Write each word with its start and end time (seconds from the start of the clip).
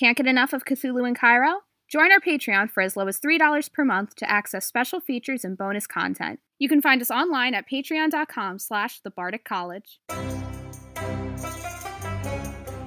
Can't 0.00 0.16
get 0.16 0.26
enough 0.26 0.54
of 0.54 0.64
Cthulhu 0.64 1.06
in 1.06 1.14
Cairo? 1.14 1.60
Join 1.86 2.10
our 2.10 2.20
Patreon 2.20 2.70
for 2.70 2.80
as 2.82 2.96
low 2.96 3.06
as 3.06 3.20
$3 3.20 3.70
per 3.70 3.84
month 3.84 4.14
to 4.14 4.30
access 4.30 4.64
special 4.64 4.98
features 4.98 5.44
and 5.44 5.58
bonus 5.58 5.86
content. 5.86 6.40
You 6.58 6.70
can 6.70 6.80
find 6.80 7.02
us 7.02 7.10
online 7.10 7.52
at 7.52 7.68
patreon.com 7.68 8.60
slash 8.60 9.02
the 9.02 9.10
College. 9.44 10.00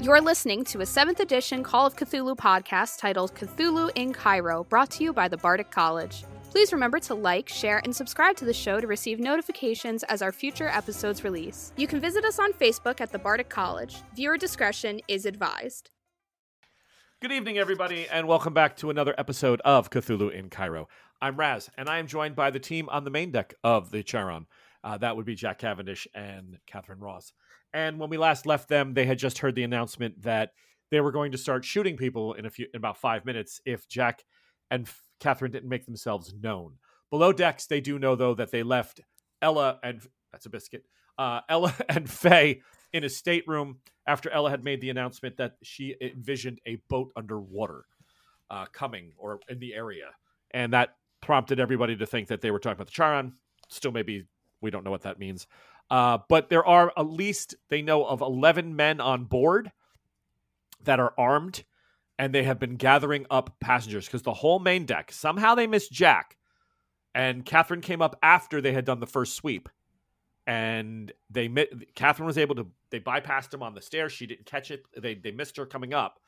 You're 0.01 0.21
listening 0.21 0.63
to 0.63 0.81
a 0.81 0.85
7th 0.85 1.19
edition 1.19 1.61
Call 1.61 1.85
of 1.85 1.95
Cthulhu 1.95 2.35
podcast 2.35 2.97
titled 2.97 3.35
Cthulhu 3.35 3.91
in 3.93 4.11
Cairo, 4.11 4.63
brought 4.63 4.89
to 4.91 5.03
you 5.03 5.13
by 5.13 5.27
the 5.27 5.37
Bardic 5.37 5.69
College. 5.69 6.25
Please 6.49 6.73
remember 6.73 6.99
to 7.01 7.13
like, 7.13 7.47
share, 7.47 7.79
and 7.83 7.95
subscribe 7.95 8.37
to 8.37 8.45
the 8.45 8.53
show 8.55 8.81
to 8.81 8.87
receive 8.87 9.19
notifications 9.19 10.01
as 10.05 10.23
our 10.23 10.31
future 10.31 10.69
episodes 10.69 11.23
release. 11.23 11.73
You 11.77 11.85
can 11.85 11.99
visit 11.99 12.25
us 12.25 12.39
on 12.39 12.53
Facebook 12.53 13.01
at 13.01 13.11
the 13.11 13.19
Bardic 13.19 13.49
College. 13.49 13.97
Viewer 14.15 14.39
discretion 14.39 14.99
is 15.07 15.27
advised. 15.27 15.91
Good 17.23 17.31
evening, 17.31 17.57
everybody, 17.57 18.05
and 18.09 18.27
welcome 18.27 18.53
back 18.53 18.75
to 18.75 18.89
another 18.89 19.15
episode 19.17 19.61
of 19.63 19.89
Cthulhu 19.89 20.29
in 20.29 20.49
Cairo. 20.49 20.89
I'm 21.21 21.37
Raz, 21.37 21.69
and 21.77 21.87
I 21.87 21.99
am 21.99 22.07
joined 22.07 22.35
by 22.35 22.51
the 22.51 22.59
team 22.59 22.89
on 22.89 23.05
the 23.05 23.11
main 23.11 23.31
deck 23.31 23.53
of 23.63 23.91
the 23.91 24.03
Charon. 24.03 24.45
Uh, 24.83 24.97
that 24.97 25.15
would 25.15 25.25
be 25.25 25.33
Jack 25.33 25.59
Cavendish 25.59 26.05
and 26.13 26.59
Catherine 26.67 26.99
Ross. 26.99 27.31
And 27.73 27.97
when 27.97 28.09
we 28.09 28.17
last 28.17 28.45
left 28.45 28.67
them, 28.67 28.93
they 28.93 29.05
had 29.05 29.19
just 29.19 29.37
heard 29.37 29.55
the 29.55 29.63
announcement 29.63 30.21
that 30.23 30.49
they 30.91 30.99
were 30.99 31.13
going 31.13 31.31
to 31.31 31.37
start 31.37 31.63
shooting 31.63 31.95
people 31.95 32.33
in 32.33 32.45
a 32.45 32.49
few 32.49 32.67
in 32.73 32.77
about 32.77 32.97
five 32.97 33.23
minutes 33.23 33.61
if 33.65 33.87
Jack 33.87 34.25
and 34.69 34.85
F- 34.85 35.01
Catherine 35.21 35.51
didn't 35.51 35.69
make 35.69 35.85
themselves 35.85 36.33
known. 36.37 36.73
Below 37.09 37.31
decks, 37.31 37.67
they 37.67 37.79
do 37.79 37.97
know 37.97 38.17
though 38.17 38.33
that 38.33 38.51
they 38.51 38.63
left 38.63 38.99
Ella 39.41 39.79
and 39.81 40.05
that's 40.33 40.45
a 40.45 40.49
biscuit. 40.49 40.83
Uh, 41.17 41.39
Ella 41.47 41.73
and 41.87 42.09
Faye 42.09 42.63
in 42.93 43.03
a 43.03 43.09
stateroom 43.09 43.79
after 44.07 44.29
Ella 44.29 44.49
had 44.49 44.63
made 44.63 44.81
the 44.81 44.89
announcement 44.89 45.37
that 45.37 45.53
she 45.63 45.95
envisioned 46.01 46.59
a 46.65 46.77
boat 46.89 47.11
underwater 47.15 47.85
uh, 48.49 48.65
coming 48.71 49.11
or 49.17 49.39
in 49.49 49.59
the 49.59 49.73
area, 49.73 50.11
and 50.51 50.73
that 50.73 50.95
prompted 51.21 51.59
everybody 51.59 51.95
to 51.97 52.05
think 52.05 52.27
that 52.27 52.41
they 52.41 52.51
were 52.51 52.59
talking 52.59 52.75
about 52.75 52.87
the 52.87 52.93
Charon. 52.93 53.33
Still, 53.69 53.91
maybe 53.91 54.27
we 54.61 54.69
don't 54.69 54.83
know 54.83 54.91
what 54.91 55.01
that 55.01 55.19
means. 55.19 55.47
Uh, 55.89 56.19
but 56.29 56.49
there 56.49 56.65
are 56.65 56.91
at 56.97 57.09
least 57.09 57.55
they 57.69 57.81
know 57.81 58.05
of 58.05 58.21
11 58.21 58.75
men 58.75 59.01
on 59.01 59.25
board 59.25 59.71
that 60.83 60.99
are 60.99 61.13
armed 61.17 61.63
and 62.17 62.33
they 62.33 62.43
have 62.43 62.59
been 62.59 62.75
gathering 62.75 63.25
up 63.29 63.55
passengers 63.59 64.05
because 64.05 64.21
the 64.21 64.33
whole 64.33 64.59
main 64.59 64.85
deck 64.85 65.11
somehow 65.11 65.55
they 65.55 65.67
missed 65.67 65.91
Jack 65.91 66.37
and 67.13 67.45
Catherine 67.45 67.81
came 67.81 68.01
up 68.01 68.17
after 68.23 68.61
they 68.61 68.73
had 68.73 68.85
done 68.85 68.99
the 68.99 69.07
first 69.07 69.35
sweep 69.35 69.69
and 70.45 71.11
they 71.29 71.47
met 71.47 71.69
Catherine 71.95 72.25
was 72.25 72.37
able 72.37 72.55
to 72.55 72.67
they 72.89 72.99
bypassed 72.99 73.53
him 73.53 73.63
on 73.63 73.73
the 73.73 73.81
stairs. 73.81 74.11
She 74.11 74.27
didn't 74.27 74.45
catch 74.45 74.71
it. 74.71 74.83
They 74.97 75.15
they 75.15 75.31
missed 75.31 75.57
her 75.57 75.65
coming 75.65 75.93
up. 75.93 76.19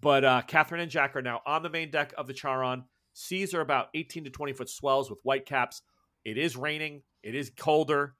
But 0.00 0.24
uh, 0.24 0.42
Catherine 0.46 0.80
and 0.80 0.90
Jack 0.90 1.14
are 1.16 1.22
now 1.22 1.40
on 1.46 1.62
the 1.62 1.68
main 1.68 1.90
deck 1.90 2.14
of 2.16 2.26
the 2.26 2.32
Charon. 2.32 2.84
Seas 3.12 3.54
are 3.54 3.60
about 3.60 3.88
18 3.94 4.24
to 4.24 4.30
20 4.30 4.52
foot 4.52 4.70
swells 4.70 5.10
with 5.10 5.18
white 5.24 5.46
caps. 5.46 5.82
It 6.24 6.38
is 6.38 6.56
raining. 6.56 7.02
It 7.22 7.34
is 7.34 7.50
colder. 7.56 8.14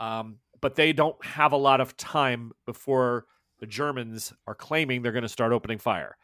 Um, 0.00 0.38
but 0.60 0.76
they 0.76 0.92
don't 0.92 1.22
have 1.24 1.52
a 1.52 1.56
lot 1.56 1.80
of 1.80 1.96
time 1.96 2.52
before 2.64 3.26
the 3.58 3.66
Germans 3.66 4.32
are 4.46 4.54
claiming 4.54 5.02
they're 5.02 5.12
going 5.12 5.22
to 5.22 5.28
start 5.28 5.52
opening 5.52 5.78
fire. 5.78 6.16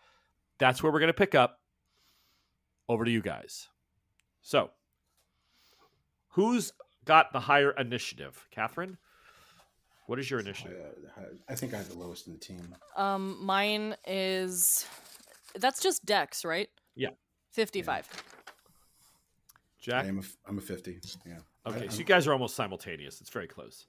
That's 0.58 0.82
where 0.82 0.92
we're 0.92 1.00
going 1.00 1.08
to 1.08 1.14
pick 1.14 1.34
up. 1.34 1.58
Over 2.88 3.04
to 3.04 3.10
you 3.10 3.22
guys. 3.22 3.68
So, 4.42 4.70
who's 6.30 6.72
got 7.04 7.32
the 7.32 7.40
higher 7.40 7.72
initiative? 7.72 8.46
Catherine, 8.50 8.98
what 10.06 10.18
is 10.18 10.30
your 10.30 10.40
initiative? 10.40 10.76
Uh, 11.16 11.22
I 11.48 11.54
think 11.54 11.74
I 11.74 11.78
have 11.78 11.88
the 11.88 11.98
lowest 11.98 12.26
in 12.26 12.32
the 12.32 12.38
team. 12.38 12.74
Um, 12.96 13.44
mine 13.44 13.96
is 14.06 14.86
that's 15.54 15.82
just 15.82 16.04
Dex, 16.04 16.44
right? 16.44 16.68
Yeah, 16.94 17.10
fifty-five. 17.52 18.08
Jack, 19.80 20.04
I 20.04 20.08
am 20.08 20.18
a, 20.18 20.22
I'm 20.48 20.58
a 20.58 20.60
fifty. 20.60 20.98
Yeah. 21.26 21.38
Okay, 21.66 21.86
I, 21.86 21.88
so 21.88 21.98
you 21.98 22.04
guys 22.04 22.26
are 22.26 22.32
almost 22.32 22.54
simultaneous. 22.54 23.20
It's 23.20 23.30
very 23.30 23.48
close. 23.48 23.86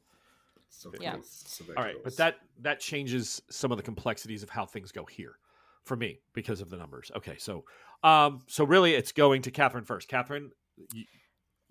So 0.70 0.92
Yeah. 1.00 1.14
close, 1.14 1.44
so 1.46 1.66
All 1.78 1.84
right, 1.84 1.94
close. 1.94 2.04
but 2.04 2.18
that 2.18 2.38
that 2.62 2.80
changes 2.80 3.42
some 3.50 3.72
of 3.72 3.78
the 3.78 3.84
complexities 3.84 4.44
of 4.44 4.50
how 4.50 4.66
things 4.66 4.92
go 4.92 5.06
here 5.06 5.38
for 5.84 5.96
me 5.96 6.20
because 6.34 6.62
of 6.62 6.70
the 6.70 6.78
numbers. 6.78 7.12
Okay, 7.16 7.38
so 7.38 7.64
um, 8.04 8.42
so 8.48 8.64
really, 8.64 8.94
it's 8.96 9.12
going 9.12 9.44
to 9.44 9.52
Catherine 9.52 9.86
first. 9.86 10.08
Catherine, 10.08 10.52
you, 10.94 11.06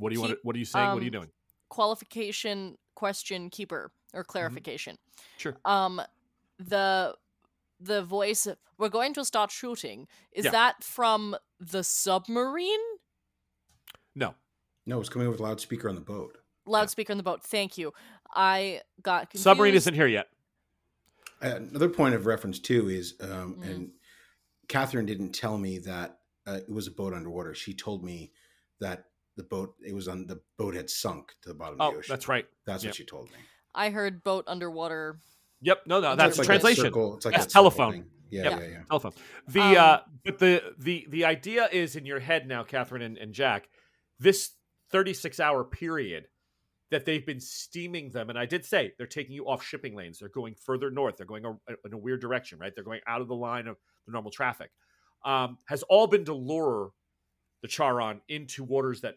what 0.03 0.11
do 0.11 0.15
you 0.17 0.21
want? 0.21 0.33
Keep- 0.33 0.41
What 0.45 0.57
are 0.57 0.59
you 0.59 0.65
saying? 0.65 0.89
what 0.93 0.99
are 0.99 1.05
you 1.05 1.11
um, 1.11 1.13
doing? 1.13 1.31
Qualification 1.69 2.77
question 2.95 3.49
keeper 3.51 3.91
or 4.13 4.25
clarification. 4.25 4.97
Sure. 5.39 5.57
Um, 5.65 6.03
the 6.59 7.15
the 7.81 8.03
voice 8.03 8.47
we're 8.79 8.89
going 8.89 9.15
to 9.15 9.25
start 9.25 9.51
shooting 9.51 10.07
is 10.33 10.45
Yeah. 10.45 10.51
that 10.53 10.85
from 10.85 11.37
the 11.59 11.83
submarine 11.83 12.79
No, 14.15 14.35
no, 14.87 15.01
it's 15.01 15.09
coming 15.09 15.27
over 15.27 15.37
the 15.37 15.43
loudspeaker 15.43 15.89
on 15.89 15.95
the 15.95 16.01
boat. 16.01 16.39
loudspeaker 16.67 17.12
on 17.12 17.17
the 17.17 17.23
boat? 17.25 17.43
Thank 17.43 17.79
you. 17.79 17.93
I 18.35 18.83
got 19.03 19.31
confused. 19.31 19.45
submarine 19.45 19.75
isn't 19.75 19.95
here 19.95 20.07
yet. 20.07 20.29
Uh, 21.43 21.57
another 21.57 21.89
point 21.89 22.15
of 22.15 22.27
reference 22.27 22.59
too 22.61 22.89
is, 22.89 23.15
um, 23.21 23.57
Mhm. 23.57 23.65
and 23.71 23.93
Catherine 24.69 25.07
didn't 25.07 25.33
tell 25.33 25.59
me 25.59 25.79
that 25.79 26.19
uh, 26.47 26.55
it 26.55 26.69
was 26.69 26.87
a 26.89 26.91
boat 26.91 27.12
underwater. 27.15 27.55
She 27.55 27.73
told 27.75 28.03
me 28.05 28.33
that 28.81 29.12
the 29.37 29.43
boat 29.44 29.75
it 29.84 29.94
was 29.94 30.09
on 30.09 30.26
the 30.26 30.41
boat 30.59 30.75
had 30.75 30.91
sunk 30.91 31.34
to 31.43 31.48
the 31.48 31.54
bottom 31.54 31.81
of 31.81 31.87
Oh, 31.88 31.93
the 31.93 31.98
ocean. 31.98 32.12
that's 32.12 32.28
right. 32.28 32.47
That's 32.66 32.84
Yep. 32.84 32.91
what 32.91 32.97
she 32.97 33.04
told 33.04 33.31
me. 33.31 33.37
I 33.75 33.91
heard 33.91 34.22
boat 34.22 34.44
underwater. 34.47 35.19
Yep. 35.62 35.87
No, 35.87 36.00
no, 36.00 36.15
that's 36.16 36.37
like 36.38 36.47
that 36.47 36.53
translation. 36.53 36.84
circle- 36.84 37.16
It's 37.16 37.25
like 37.25 37.34
That's 37.34 37.47
that 37.47 37.53
telephone. 37.53 37.93
thing. 37.93 38.10
Yeah, 38.31 38.43
Yep. 38.50 38.60
yeah, 38.60 38.66
yeah. 38.69 38.82
telephone. 38.84 39.12
The 39.48 39.60
Um, 39.60 39.76
uh 39.76 39.98
but 40.25 40.38
the 40.38 40.75
the 40.78 41.06
the 41.09 41.25
idea 41.25 41.69
is 41.72 41.97
in 41.97 42.04
your 42.06 42.19
head 42.20 42.47
now, 42.47 42.65
Catherine 42.65 43.03
and, 43.03 43.16
and 43.19 43.32
Jack, 43.32 43.69
this 44.19 44.53
36 44.91 45.41
hour 45.41 45.64
period 45.64 46.28
that 46.91 47.06
they've 47.06 47.25
been 47.25 47.41
steaming 47.41 48.10
them, 48.10 48.28
and 48.28 48.38
I 48.38 48.44
did 48.44 48.66
say 48.66 48.93
they're 48.99 49.06
taking 49.06 49.34
you 49.34 49.49
off 49.49 49.64
shipping 49.64 49.94
lanes. 49.94 50.19
They're 50.19 50.28
going 50.28 50.54
further 50.54 50.91
north. 50.91 51.16
They're 51.16 51.25
going 51.26 51.47
a, 51.47 51.56
in 51.87 51.93
a 51.94 51.97
weird 51.99 52.20
direction, 52.20 52.59
right? 52.59 52.75
They're 52.75 52.84
going 52.84 53.00
out 53.06 53.22
of 53.22 53.28
the 53.28 53.34
line 53.34 53.66
of 53.66 53.78
the 54.04 54.12
normal 54.12 54.31
traffic. 54.31 54.70
Um, 55.25 55.56
has 55.69 55.82
all 55.84 56.06
been 56.06 56.26
to 56.26 56.34
lure 56.34 56.91
the 57.62 57.69
Charon 57.69 58.20
into 58.28 58.62
waters 58.64 59.00
that 59.03 59.16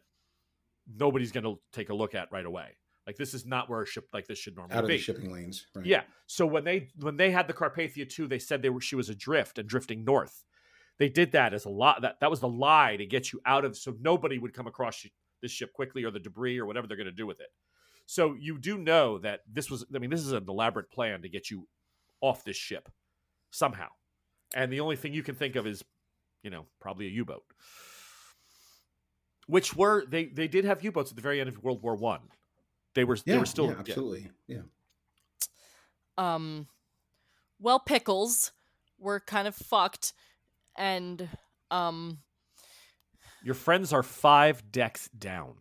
nobody's 0.93 1.31
going 1.31 1.43
to 1.43 1.59
take 1.71 1.89
a 1.89 1.93
look 1.93 2.15
at 2.15 2.31
right 2.31 2.45
away. 2.45 2.77
Like 3.05 3.17
this 3.17 3.33
is 3.33 3.45
not 3.45 3.69
where 3.69 3.81
a 3.81 3.85
ship 3.85 4.07
like 4.13 4.27
this 4.27 4.39
should 4.39 4.55
normally 4.55 4.73
be. 4.73 4.77
Out 4.77 4.83
of 4.83 4.87
be. 4.87 4.97
the 4.97 5.03
shipping 5.03 5.31
lanes. 5.31 5.67
Right. 5.75 5.85
Yeah. 5.85 6.01
So 6.25 6.45
when 6.45 6.63
they 6.63 6.89
when 6.99 7.17
they 7.17 7.31
had 7.31 7.47
the 7.47 7.53
Carpathia 7.53 8.09
2, 8.09 8.27
they 8.27 8.39
said 8.39 8.61
they 8.61 8.69
were 8.69 8.81
she 8.81 8.95
was 8.95 9.09
adrift 9.09 9.59
and 9.59 9.69
drifting 9.69 10.03
north. 10.03 10.43
They 10.97 11.09
did 11.09 11.33
that 11.33 11.53
as 11.53 11.65
a 11.65 11.69
lot 11.69 12.01
that 12.01 12.19
that 12.21 12.31
was 12.31 12.39
the 12.39 12.47
lie 12.47 12.95
to 12.97 13.05
get 13.05 13.31
you 13.31 13.41
out 13.45 13.63
of 13.63 13.77
so 13.77 13.93
nobody 13.99 14.39
would 14.39 14.53
come 14.53 14.65
across 14.65 15.05
this 15.41 15.51
ship 15.51 15.71
quickly 15.73 16.03
or 16.03 16.11
the 16.11 16.19
debris 16.19 16.57
or 16.57 16.65
whatever 16.65 16.87
they're 16.87 16.97
going 16.97 17.05
to 17.05 17.11
do 17.11 17.27
with 17.27 17.39
it. 17.41 17.49
So 18.07 18.35
you 18.39 18.57
do 18.57 18.77
know 18.77 19.19
that 19.19 19.41
this 19.51 19.69
was 19.69 19.85
I 19.93 19.99
mean 19.99 20.09
this 20.09 20.21
is 20.21 20.31
an 20.31 20.45
elaborate 20.47 20.89
plan 20.89 21.21
to 21.21 21.29
get 21.29 21.51
you 21.51 21.67
off 22.21 22.43
this 22.43 22.57
ship 22.57 22.89
somehow. 23.51 23.89
And 24.55 24.71
the 24.71 24.79
only 24.79 24.95
thing 24.95 25.13
you 25.13 25.23
can 25.23 25.35
think 25.35 25.55
of 25.55 25.67
is 25.67 25.83
you 26.45 26.51
know, 26.51 26.67
probably 26.79 27.07
a 27.07 27.09
U-boat. 27.09 27.43
Which 29.47 29.75
were 29.75 30.05
they 30.05 30.25
they 30.25 30.47
did 30.47 30.65
have 30.65 30.83
U-boats 30.83 31.11
at 31.11 31.15
the 31.15 31.21
very 31.21 31.39
end 31.39 31.49
of 31.49 31.63
World 31.63 31.81
War 31.83 31.95
1. 31.95 32.19
They 32.95 33.03
were 33.03 33.15
Yeah, 33.15 33.35
they 33.35 33.39
were 33.39 33.45
still 33.45 33.67
yeah, 33.67 33.75
absolutely. 33.79 34.29
Yeah. 34.47 34.61
Um, 36.17 36.67
well, 37.59 37.79
pickles 37.79 38.51
were 38.97 39.19
kind 39.19 39.47
of 39.47 39.55
fucked, 39.55 40.13
and 40.75 41.27
um, 41.69 42.19
Your 43.43 43.53
friends 43.55 43.91
are 43.93 44.03
five 44.03 44.71
decks 44.71 45.09
down. 45.09 45.55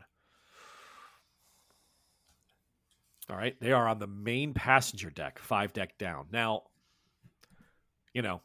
All 3.28 3.36
right. 3.36 3.58
They 3.60 3.72
are 3.72 3.88
on 3.88 3.98
the 3.98 4.06
main 4.06 4.52
passenger 4.54 5.10
deck, 5.10 5.38
five 5.38 5.72
deck 5.72 5.96
down. 5.98 6.26
Now, 6.30 6.64
you 8.12 8.22
know, 8.22 8.42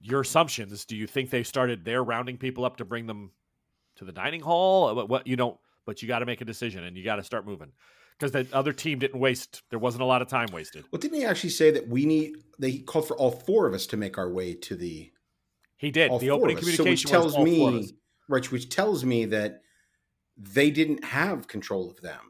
your 0.00 0.20
assumptions 0.20 0.84
do 0.84 0.96
you 0.96 1.06
think 1.06 1.30
they 1.30 1.42
started 1.42 1.84
there 1.84 2.04
rounding 2.04 2.36
people 2.36 2.64
up 2.64 2.76
to 2.76 2.84
bring 2.84 3.06
them 3.06 3.32
to 3.98 4.04
the 4.04 4.12
dining 4.12 4.40
hall? 4.40 4.94
What, 4.94 5.08
what 5.08 5.26
you 5.26 5.36
don't, 5.36 5.56
but 5.86 6.02
you 6.02 6.08
got 6.08 6.20
to 6.20 6.26
make 6.26 6.40
a 6.40 6.44
decision 6.44 6.84
and 6.84 6.96
you 6.96 7.04
got 7.04 7.16
to 7.16 7.22
start 7.24 7.46
moving 7.46 7.72
because 8.18 8.32
the 8.32 8.46
other 8.52 8.72
team 8.72 8.98
didn't 8.98 9.20
waste, 9.20 9.62
there 9.70 9.78
wasn't 9.78 10.02
a 10.02 10.06
lot 10.06 10.22
of 10.22 10.28
time 10.28 10.48
wasted. 10.52 10.84
Well, 10.90 11.00
didn't 11.00 11.18
he 11.18 11.24
actually 11.24 11.50
say 11.50 11.70
that 11.72 11.86
we 11.88 12.04
need? 12.06 12.36
They 12.58 12.78
called 12.78 13.06
for 13.06 13.16
all 13.16 13.30
four 13.30 13.66
of 13.66 13.74
us 13.74 13.86
to 13.88 13.96
make 13.96 14.18
our 14.18 14.30
way 14.30 14.54
to 14.54 14.74
the 14.76 15.10
He 15.76 15.90
did. 15.90 16.10
all 16.10 16.18
The 16.18 16.28
four 16.28 16.36
of 16.36 16.42
opening 16.42 16.58
us. 16.58 16.76
So 16.76 16.84
which 16.84 17.04
tells 17.04 17.26
was 17.26 17.34
all 17.36 17.46
four 17.46 17.68
of 17.70 17.74
us. 17.76 17.86
me, 17.90 17.96
right? 18.28 18.50
Which 18.52 18.68
tells 18.70 19.04
me 19.04 19.26
that 19.26 19.62
they 20.36 20.70
didn't 20.70 21.04
have 21.04 21.46
control 21.48 21.90
of 21.90 22.00
them. 22.00 22.20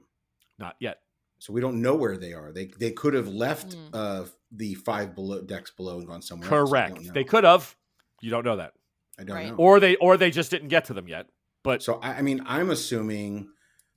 Not 0.59 0.77
yet. 0.81 0.99
So 1.41 1.53
we 1.53 1.61
don't 1.61 1.81
know 1.81 1.95
where 1.95 2.17
they 2.17 2.33
are. 2.33 2.51
They 2.53 2.67
they 2.79 2.91
could 2.91 3.15
have 3.15 3.29
left 3.29 3.75
Hmm. 3.75 3.81
uh, 3.93 4.25
the 4.51 4.75
five 4.75 5.15
below 5.15 5.41
decks 5.43 5.71
below 5.71 5.99
and 5.99 6.07
gone 6.07 6.21
somewhere. 6.23 6.49
Correct. 6.49 6.97
don't. 6.97 7.15
They 7.15 7.23
could 7.25 7.45
have. 7.45 7.77
You 8.21 8.31
don't 8.31 8.45
know 8.45 8.57
that. 8.57 8.73
I 9.19 9.25
don't 9.25 9.37
Right. 9.37 9.49
know. 9.51 9.55
Or 9.57 9.79
they 9.79 9.95
or 9.97 10.17
they 10.17 10.31
just 10.33 10.51
didn't 10.51 10.69
get 10.69 10.87
to 10.87 10.95
them 10.95 11.07
yet. 11.07 11.27
But 11.63 11.83
so 11.83 11.95
I, 12.01 12.15
I 12.19 12.23
mean, 12.23 12.43
I'm 12.47 12.71
assuming 12.71 13.49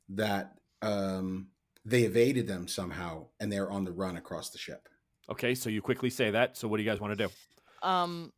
that 0.10 0.56
um, 0.82 1.48
they 1.86 2.04
evaded 2.04 2.48
them 2.48 2.68
somehow, 2.68 3.28
and 3.40 3.52
they're 3.52 3.72
on 3.72 3.84
the 3.86 3.92
run 3.92 4.18
across 4.18 4.50
the 4.50 4.58
ship. 4.58 4.88
Okay, 5.30 5.56
so 5.56 5.70
you 5.70 5.82
quickly 5.82 6.10
say 6.10 6.32
that. 6.32 6.58
So 6.58 6.68
what 6.68 6.78
do 6.78 6.84
you 6.84 6.90
guys 6.90 7.00
want 7.00 7.18
to 7.18 7.28
do? 7.28 7.34
um, 7.88 8.32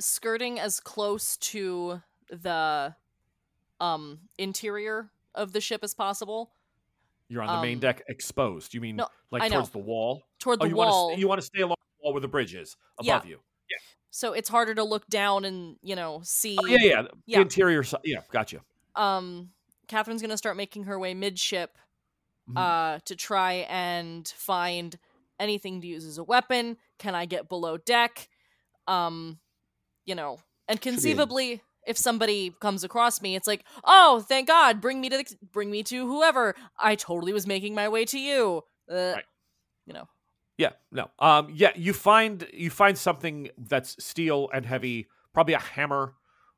skirting 0.00 0.60
as 0.60 0.78
close 0.80 1.36
to 1.38 2.00
the 2.30 2.94
um 3.80 4.18
interior 4.38 5.10
of 5.34 5.52
the 5.52 5.60
ship 5.60 5.80
as 5.82 5.94
possible 5.94 6.50
You're 7.28 7.42
on 7.42 7.48
the 7.60 7.66
main 7.66 7.76
Um, 7.76 7.80
deck 7.80 8.02
exposed. 8.08 8.74
You 8.74 8.80
mean 8.80 8.96
no, 8.96 9.08
like 9.30 9.42
I 9.42 9.48
know. 9.48 9.56
towards 9.56 9.70
the 9.70 9.78
wall? 9.78 10.22
toward 10.38 10.60
Oh, 10.60 10.64
the 10.64 10.70
you 10.70 10.76
wall. 10.76 11.08
want 11.08 11.14
to 11.16 11.20
you 11.20 11.28
want 11.28 11.40
to 11.40 11.46
stay 11.46 11.62
along 11.62 11.76
the 11.80 12.04
wall 12.04 12.12
where 12.12 12.20
the 12.20 12.28
bridge 12.28 12.54
is 12.54 12.76
Yeah. 13.00 13.16
above 13.16 13.26
you. 13.26 13.40
So 14.16 14.32
it's 14.32 14.48
harder 14.48 14.74
to 14.74 14.82
look 14.82 15.06
down 15.08 15.44
and 15.44 15.76
you 15.82 15.94
know 15.94 16.20
see. 16.24 16.56
Oh, 16.58 16.64
yeah, 16.66 16.78
yeah, 16.80 17.02
the 17.02 17.10
Yeah. 17.26 17.40
interior 17.42 17.82
side. 17.82 18.00
Yeah, 18.04 18.20
gotcha. 18.32 18.60
Um, 18.94 19.50
Catherine's 19.88 20.22
gonna 20.22 20.38
start 20.38 20.56
making 20.56 20.84
her 20.84 20.98
way 20.98 21.12
midship, 21.12 21.76
Mhm. 22.48 22.56
uh, 22.56 22.98
to 23.04 23.14
try 23.14 23.66
and 23.68 24.26
find 24.36 24.98
anything 25.38 25.82
to 25.82 25.86
use 25.86 26.04
as 26.06 26.16
a 26.18 26.24
weapon. 26.24 26.78
Can 26.98 27.14
I 27.14 27.26
get 27.26 27.48
below 27.48 27.76
deck? 27.76 28.28
Um, 28.86 29.38
you 30.06 30.14
know, 30.14 30.38
and 30.68 30.80
conceivably, 30.80 31.62
if 31.86 31.98
somebody 31.98 32.50
comes 32.60 32.84
across 32.84 33.20
me, 33.20 33.36
it's 33.36 33.46
like, 33.46 33.64
oh, 33.84 34.20
thank 34.20 34.48
God, 34.48 34.80
bring 34.80 35.00
me 35.00 35.08
to 35.10 35.18
the, 35.18 35.36
bring 35.52 35.70
me 35.70 35.82
to 35.84 36.06
whoever. 36.06 36.54
I 36.78 36.94
totally 36.94 37.32
was 37.32 37.46
making 37.46 37.74
my 37.74 37.88
way 37.88 38.04
to 38.06 38.18
you. 38.18 38.62
Uh, 38.90 39.12
Right. 39.16 39.24
You 39.86 39.92
know, 39.94 40.08
Yeah, 40.58 40.70
no. 40.90 41.10
Um, 41.18 41.48
yeah, 41.52 41.72
you 41.76 41.92
find 41.92 42.46
you 42.52 42.70
find 42.70 42.96
something 42.96 43.50
that's 43.58 44.02
steel 44.02 44.48
and 44.54 44.64
heavy, 44.64 45.06
probably 45.34 45.54
a 45.54 45.58
hammer 45.58 46.14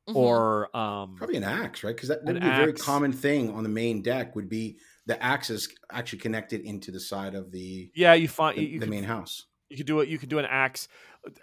Mhm. 0.07 0.15
or 0.15 0.75
um, 0.75 1.15
Probably 1.17 1.35
an 1.37 1.43
axe, 1.43 1.83
right? 1.83 1.93
Because 1.95 2.09
that, 2.09 2.25
that 2.25 2.33
would 2.33 2.41
be 2.41 2.47
a 2.47 2.55
very 2.55 2.73
common 2.73 3.11
thing 3.11 3.51
on 3.53 3.61
the 3.63 3.69
main 3.69 4.01
deck. 4.01 4.35
Would 4.35 4.49
be 4.49 4.77
the 5.05 5.21
axe 5.21 5.49
is 5.49 5.67
actually 5.91 6.19
connected 6.19 6.61
into 6.61 6.91
the 6.91 6.99
side 6.99 7.35
of 7.35 7.51
the 7.51 7.91
yeah. 7.93 8.13
You 8.13 8.27
find 8.27 8.57
the, 8.57 8.61
you, 8.63 8.67
you 8.69 8.79
the 8.79 8.85
could- 8.85 8.89
main 8.91 9.03
house. 9.03 9.45
You 9.69 9.77
could 9.77 9.85
do 9.85 9.99
it. 9.99 10.09
You 10.09 10.17
could 10.17 10.29
do 10.29 10.39
an 10.39 10.45
axe. 10.49 10.87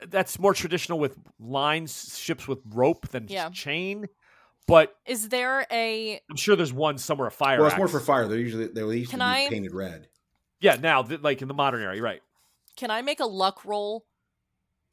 That's 0.08 0.38
more 0.40 0.52
traditional 0.54 0.98
with 0.98 1.16
lines, 1.38 2.18
ships 2.18 2.48
with 2.48 2.58
rope 2.66 3.06
than 3.10 3.26
Yeah. 3.28 3.50
chain. 3.50 4.06
But 4.66 4.96
is 5.06 5.28
there 5.28 5.64
a 5.70 6.20
I'm 6.28 6.34
sure 6.36 6.56
there's 6.56 6.72
one 6.72 6.98
somewhere 6.98 7.28
a 7.28 7.30
fire. 7.30 7.58
Well, 7.58 7.68
it's 7.68 7.76
more 7.76 7.86
for 7.86 8.00
fire. 8.00 8.26
They're 8.26 8.38
usually 8.38 8.66
they 8.66 8.80
used 8.80 9.10
Can 9.10 9.20
to 9.20 9.24
be 9.26 9.30
I- 9.44 9.48
painted 9.48 9.74
red. 9.74 10.08
Yeah, 10.58 10.74
now 10.80 11.02
th- 11.02 11.20
like 11.20 11.40
in 11.42 11.46
the 11.48 11.54
modern 11.54 11.82
era, 11.82 11.94
you're 11.94 12.02
right? 12.02 12.20
Can 12.76 12.90
I 12.90 13.02
make 13.02 13.20
a 13.20 13.26
luck 13.26 13.64
roll 13.64 14.06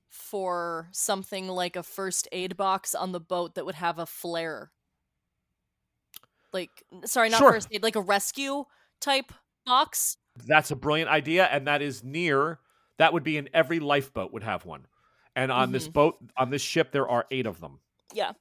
for 0.09 0.89
something 0.91 1.47
like 1.47 1.75
a 1.75 1.83
first 1.83 2.27
aid 2.31 2.55
box 2.55 2.95
on 2.95 3.11
the 3.11 3.19
boat 3.19 3.55
that 3.55 3.65
would 3.65 3.75
have 3.75 3.99
a 3.99 4.05
flare? 4.05 4.71
Like, 6.51 6.83
sorry, 7.05 7.29
not 7.29 7.39
Sure. 7.39 7.51
first 7.51 7.67
aid, 7.71 7.83
like 7.83 7.95
a 7.95 8.01
rescue 8.01 8.65
type 9.01 9.33
box. 9.65 10.17
That's 10.35 10.71
a 10.71 10.75
brilliant 10.75 11.09
idea, 11.09 11.45
and 11.45 11.67
that 11.67 11.81
is 11.81 12.03
near. 12.03 12.59
That 12.97 13.11
would 13.13 13.23
be 13.23 13.37
in 13.37 13.49
every 13.53 13.79
lifeboat 13.79 14.31
would 14.33 14.43
have 14.43 14.65
one. 14.65 14.87
And 15.35 15.51
on 15.51 15.71
this 15.71 15.87
Mhm. 15.87 15.93
boat, 15.93 16.17
on 16.37 16.51
this 16.51 16.61
ship, 16.61 16.91
there 16.91 17.07
are 17.09 17.25
eight 17.31 17.47
of 17.47 17.59
them. 17.59 17.81
Yeah. 18.13 18.33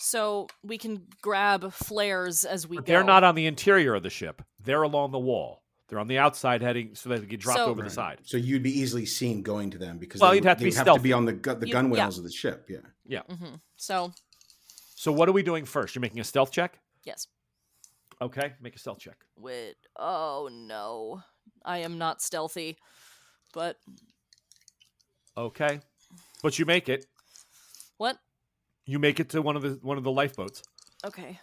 So 0.00 0.48
we 0.62 0.78
can 0.78 1.08
grab 1.22 1.72
flares 1.72 2.44
as 2.44 2.66
we 2.66 2.76
But 2.76 2.86
go. 2.86 2.92
they're 2.92 3.04
not 3.04 3.22
on 3.22 3.36
the 3.36 3.46
interior 3.46 3.94
of 3.94 4.02
the 4.02 4.10
ship. 4.10 4.42
They're 4.58 4.82
along 4.82 5.12
the 5.12 5.18
wall. 5.20 5.63
They're 5.94 6.00
on 6.00 6.08
the 6.08 6.18
outside, 6.18 6.60
heading 6.60 6.96
so 6.96 7.08
that 7.10 7.20
they 7.20 7.26
get 7.28 7.38
dropped 7.38 7.60
So- 7.60 7.66
over 7.66 7.80
the 7.80 7.88
side. 7.88 8.18
So 8.24 8.36
you'd 8.36 8.64
be 8.64 8.76
easily 8.80 9.06
seen 9.06 9.42
going 9.42 9.70
to 9.70 9.78
them 9.78 9.98
because 9.98 10.20
Well, 10.20 10.30
they 10.30 10.38
you'd 10.38 10.44
have 10.44 10.58
to 10.58 10.64
be 10.64 10.70
they'd 10.70 10.76
have 10.88 10.96
to 10.96 11.00
be 11.00 11.12
on 11.12 11.24
the 11.24 11.34
the 11.34 11.66
gunwales 11.70 11.96
yeah. 11.96 12.06
of 12.08 12.24
the 12.24 12.32
ship. 12.32 12.68
Yeah. 13.06 13.20
hmm 13.30 13.54
So 13.76 14.12
So 14.96 15.12
what 15.12 15.28
are 15.28 15.32
we 15.32 15.44
doing 15.44 15.64
first? 15.64 15.94
You're 15.94 16.00
making 16.00 16.18
a 16.18 16.24
stealth 16.24 16.50
check. 16.50 16.80
yes. 17.04 17.28
Okay, 18.20 18.54
make 18.60 18.74
a 18.74 18.78
stealth 18.80 18.98
check. 18.98 19.18
With 19.36 19.76
oh 19.96 20.48
no, 20.50 21.22
I 21.64 21.78
am 21.78 21.96
not 21.96 22.20
stealthy, 22.20 22.76
but 23.52 23.76
Okay, 25.36 25.78
but 26.42 26.58
you 26.58 26.64
make 26.64 26.88
it. 26.88 27.06
what? 27.98 28.18
You 28.84 28.98
make 28.98 29.20
it 29.20 29.28
to 29.30 29.42
one 29.42 29.54
of 29.54 29.62
the 29.62 29.78
one 29.82 29.96
of 29.96 30.02
the 30.02 30.10
lifeboats. 30.10 30.60
Okay. 31.04 31.38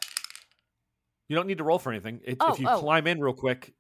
You 1.29 1.37
don't 1.37 1.47
need 1.47 1.59
to 1.59 1.63
roll 1.63 1.79
for 1.79 1.93
anything. 1.93 2.19
It, 2.25 2.35
Oh, 2.41 2.51
if 2.53 2.59
you 2.59 2.67
oh. 2.67 2.79
climb 2.79 3.07
in 3.07 3.21
real 3.21 3.33
quick 3.33 3.73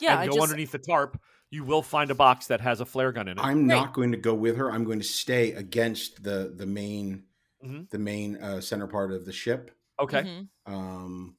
Yeah, 0.00 0.12
and 0.12 0.20
I 0.20 0.26
go 0.26 0.32
just 0.34 0.42
underneath 0.42 0.72
the 0.72 0.78
tarp, 0.78 1.20
you 1.50 1.64
will 1.64 1.82
find 1.82 2.10
a 2.10 2.14
box 2.14 2.46
that 2.48 2.60
has 2.60 2.80
a 2.80 2.86
flare 2.86 3.12
gun 3.12 3.28
in 3.28 3.38
it. 3.38 3.42
I'm 3.42 3.66
Great. 3.66 3.76
not 3.76 3.94
going 3.94 4.12
to 4.12 4.18
go 4.18 4.34
with 4.34 4.56
her. 4.56 4.70
I'm 4.70 4.84
going 4.84 4.98
to 5.00 5.04
stay 5.04 5.52
against 5.52 6.22
the 6.22 6.52
the 6.56 6.66
main 6.66 7.24
Mhm. 7.64 7.90
the 7.90 7.98
main 7.98 8.36
uh, 8.36 8.60
center 8.60 8.86
part 8.86 9.12
of 9.12 9.24
the 9.26 9.32
ship. 9.32 9.72
okay. 9.98 10.22
Mhm. 10.22 10.48
Um, 10.66 11.36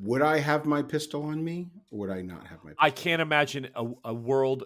would 0.00 0.22
I 0.22 0.38
have 0.38 0.64
my 0.66 0.82
pistol 0.82 1.24
on 1.24 1.42
me, 1.42 1.70
or 1.90 1.98
would 2.00 2.10
I 2.10 2.22
not 2.22 2.46
have 2.46 2.62
my? 2.62 2.70
Pistol? 2.70 2.76
I 2.86 2.90
can't 2.90 3.20
imagine 3.22 3.68
a, 3.74 3.84
a 4.04 4.14
world 4.14 4.64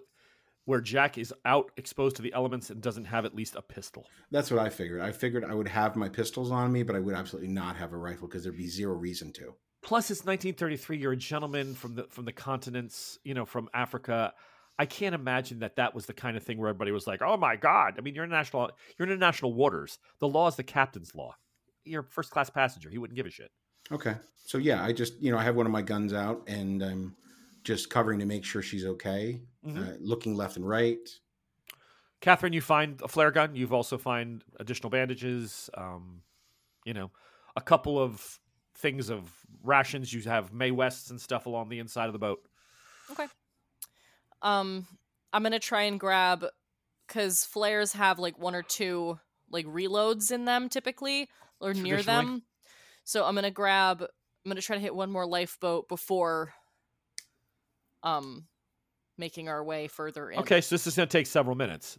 where 0.67 0.81
Jack 0.83 1.17
is 1.17 1.33
out 1.47 1.71
exposed 1.79 2.17
to 2.17 2.23
the 2.23 2.33
elements 2.35 2.69
and 2.71 2.81
doesn't 2.83 3.07
have 3.07 3.25
at 3.25 3.35
least 3.35 3.57
a 3.57 3.63
pistol. 3.63 4.07
That's 4.31 4.51
what 4.51 4.61
I 4.61 4.69
figured. 4.69 5.01
I 5.01 5.11
figured 5.13 5.45
I 5.45 5.55
would 5.55 5.69
have 5.69 5.97
my 5.97 6.09
pistols 6.11 6.51
on 6.51 6.71
me, 6.71 6.83
but 6.83 6.95
I 6.95 7.01
would 7.01 7.15
absolutely 7.15 7.49
not 7.53 7.77
have 7.77 7.93
a 7.93 7.97
rifle 7.97 8.29
because 8.29 8.43
there'd 8.45 8.57
be 8.57 8.69
zero 8.69 8.95
reason 8.95 9.33
to. 9.35 9.55
Plus, 9.83 10.11
it's 10.11 10.21
1933. 10.21 10.97
You're 10.99 11.13
a 11.13 11.17
gentleman 11.17 11.75
from 11.75 11.95
the 11.97 12.05
from 12.05 12.25
the 12.25 12.33
continents, 12.33 13.19
you 13.25 13.35
know, 13.35 13.45
from 13.45 13.69
Africa. 13.75 14.33
I 14.79 14.87
can't 14.87 15.15
imagine 15.15 15.59
that 15.61 15.77
that 15.77 15.95
was 15.95 16.07
the 16.07 16.13
kind 16.15 16.37
of 16.37 16.43
thing 16.43 16.59
where 16.59 16.69
everybody 16.69 16.93
was 16.93 17.07
like, 17.07 17.21
"Oh 17.21 17.37
my 17.37 17.57
God!" 17.57 17.95
I 17.99 18.01
mean, 18.01 18.15
you're 18.15 18.25
in 18.25 18.31
national 18.31 18.71
you're 18.99 19.07
in 19.07 19.13
international 19.13 19.53
waters. 19.55 19.99
The 20.21 20.29
law 20.29 20.47
is 20.49 20.57
the 20.57 20.63
captain's 20.63 21.15
law. 21.15 21.35
You're 21.85 22.03
a 22.03 22.05
first 22.05 22.31
class 22.31 22.49
passenger. 22.49 22.89
He 22.91 22.99
wouldn't 22.99 23.17
give 23.17 23.27
a 23.27 23.31
shit. 23.31 23.51
Okay, 23.91 24.15
so 24.37 24.59
yeah, 24.59 24.83
I 24.85 24.93
just 24.93 25.21
you 25.21 25.33
know 25.33 25.39
I 25.39 25.43
have 25.43 25.57
one 25.57 25.67
of 25.67 25.73
my 25.73 25.83
guns 25.83 26.13
out 26.13 26.43
and 26.47 26.83
I'm 26.83 27.17
just 27.65 27.91
covering 27.91 28.19
to 28.21 28.25
make 28.27 28.45
sure 28.45 28.63
she's 28.63 28.85
okay, 28.87 29.41
Mhm. 29.67 29.95
uh, 29.95 29.97
looking 30.01 30.35
left 30.37 30.57
and 30.57 30.67
right. 30.69 31.09
Catherine, 32.21 32.53
you 32.53 32.61
find 32.61 33.01
a 33.03 33.09
flare 33.09 33.33
gun. 33.33 33.57
You've 33.57 33.73
also 33.73 33.99
find 33.99 34.45
additional 34.61 34.91
bandages. 34.91 35.69
Um, 35.75 36.23
you 36.85 36.95
know, 36.95 37.11
a 37.57 37.61
couple 37.61 37.99
of 37.99 38.39
things 38.83 39.09
of 39.09 39.31
rations. 39.63 40.13
You 40.13 40.21
have 40.23 40.53
Mae 40.53 40.71
Wests 40.71 41.11
and 41.11 41.21
stuff 41.21 41.47
along 41.47 41.71
the 41.71 41.79
inside 41.79 42.07
of 42.07 42.13
the 42.13 42.19
boat. 42.19 42.43
Okay. 43.11 43.27
Um, 44.43 44.87
I'm 45.33 45.43
gonna 45.43 45.59
try 45.59 45.83
and 45.83 45.99
grab 45.99 46.45
because 47.07 47.45
flares 47.45 47.93
have 47.93 48.19
like 48.19 48.39
one 48.39 48.55
or 48.55 48.63
two 48.63 49.19
like 49.51 49.67
reloads 49.67 50.31
in 50.33 50.45
them 50.45 50.69
typically 50.69 51.29
or 51.61 51.73
near 51.73 52.03
them. 52.03 52.43
So 53.05 53.25
I'm 53.25 53.35
gonna 53.35 53.51
grab. 53.51 54.03
I'm 54.03 54.51
gonna 54.51 54.61
try 54.61 54.77
to 54.77 54.83
hit 54.83 54.95
one 54.95 55.11
more 55.11 55.25
lifeboat 55.27 55.89
before 55.89 56.53
um 58.03 58.47
making 59.19 59.49
our 59.49 59.63
way 59.63 59.87
further 59.87 60.31
in. 60.31 60.41
Okay, 60.41 60.61
so 60.61 60.75
this 60.75 60.87
is 60.87 60.97
going 60.97 61.09
to 61.09 61.19
take 61.19 61.27
several 61.27 61.55
minutes. 61.55 61.99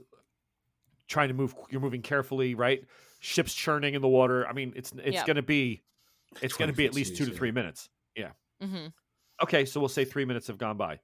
Trying 1.08 1.28
to 1.30 1.34
move, 1.34 1.56
you're 1.70 1.80
moving 1.80 2.02
carefully, 2.02 2.56
right? 2.56 2.84
Ships 3.20 3.54
churning 3.54 3.94
in 3.94 4.02
the 4.02 4.08
water. 4.08 4.48
I 4.48 4.52
mean, 4.54 4.74
it's 4.76 4.92
it's 5.04 5.14
Yeah. 5.14 5.26
going 5.26 5.36
to 5.38 5.42
be 5.44 5.84
it's 6.42 6.56
going 6.56 6.70
to 6.70 6.76
be 6.76 6.86
at 6.86 6.94
least 6.94 7.16
two 7.18 7.26
to 7.26 7.32
three 7.32 7.52
minutes. 7.52 7.90
Yeah. 8.16 8.32
hmm 8.62 8.88
Okay, 9.42 9.66
so 9.66 9.80
we'll 9.80 9.90
say 9.90 10.06
three 10.06 10.26
minutes 10.26 10.48
have 10.48 10.58
gone 10.58 10.78
by. 10.78 11.00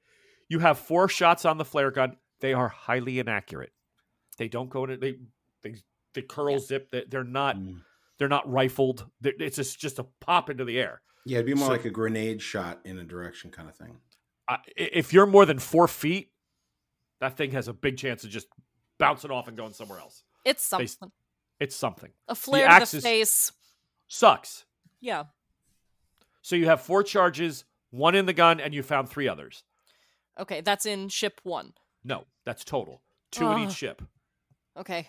You 0.48 0.60
have 0.60 0.78
four 0.78 1.08
shots 1.08 1.44
on 1.44 1.58
the 1.58 1.64
flare 1.64 1.90
gun. 1.90 2.16
They 2.40 2.52
are 2.54 2.68
highly 2.68 3.18
inaccurate. 3.18 3.72
They 4.38 4.48
don't 4.48 4.70
go 4.70 4.84
in. 4.84 4.98
They 5.00 5.16
they 5.62 5.74
they 6.14 6.22
curl 6.22 6.52
Yeah. 6.52 6.58
zip. 6.58 6.90
They, 6.90 7.04
they're 7.08 7.24
not 7.24 7.56
Mm. 7.56 7.82
they're 8.18 8.28
not 8.28 8.50
rifled. 8.50 9.06
They're, 9.20 9.34
it's 9.38 9.56
just 9.56 9.78
just 9.80 9.98
a 9.98 10.04
pop 10.20 10.48
into 10.48 10.64
the 10.64 10.78
air. 10.80 11.02
Yeah, 11.26 11.36
it'd 11.38 11.46
be 11.46 11.54
more 11.54 11.66
So- 11.66 11.72
like 11.72 11.84
a 11.84 11.90
grenade 11.90 12.40
shot 12.40 12.80
in 12.84 12.98
a 12.98 13.04
direction 13.04 13.50
kind 13.50 13.68
of 13.68 13.76
thing. 13.76 13.98
I, 14.48 14.58
if 14.76 15.12
you're 15.12 15.26
more 15.26 15.44
than 15.44 15.58
four 15.58 15.86
feet, 15.86 16.32
that 17.20 17.36
thing 17.36 17.50
has 17.52 17.68
a 17.68 17.72
big 17.74 17.98
chance 17.98 18.24
of 18.24 18.30
just 18.30 18.46
bouncing 18.98 19.30
off 19.30 19.46
and 19.48 19.56
going 19.56 19.72
somewhere 19.74 19.98
else. 19.98 20.22
It's 20.44 20.66
They- 20.70 20.86
something. 20.86 21.12
It's 21.60 21.76
something. 21.76 22.10
A 22.26 22.34
flare 22.34 22.80
to 22.80 22.96
the 22.96 23.02
face. 23.02 23.52
Sucks. 24.08 24.64
Yeah. 25.00 25.24
So 26.42 26.56
you 26.56 26.66
have 26.66 26.80
four 26.80 27.02
charges, 27.02 27.64
one 27.90 28.14
in 28.14 28.26
the 28.26 28.32
gun, 28.32 28.60
and 28.60 28.74
you 28.74 28.82
found 28.82 29.08
three 29.08 29.28
others. 29.28 29.62
Okay, 30.38 30.60
that's 30.60 30.86
in 30.86 31.08
ship 31.08 31.40
one. 31.42 31.72
No, 32.04 32.24
that's 32.44 32.64
total. 32.64 33.02
Two 33.30 33.50
in 33.50 33.58
each 33.58 33.72
ship. 33.72 34.02
Okay. 34.76 35.08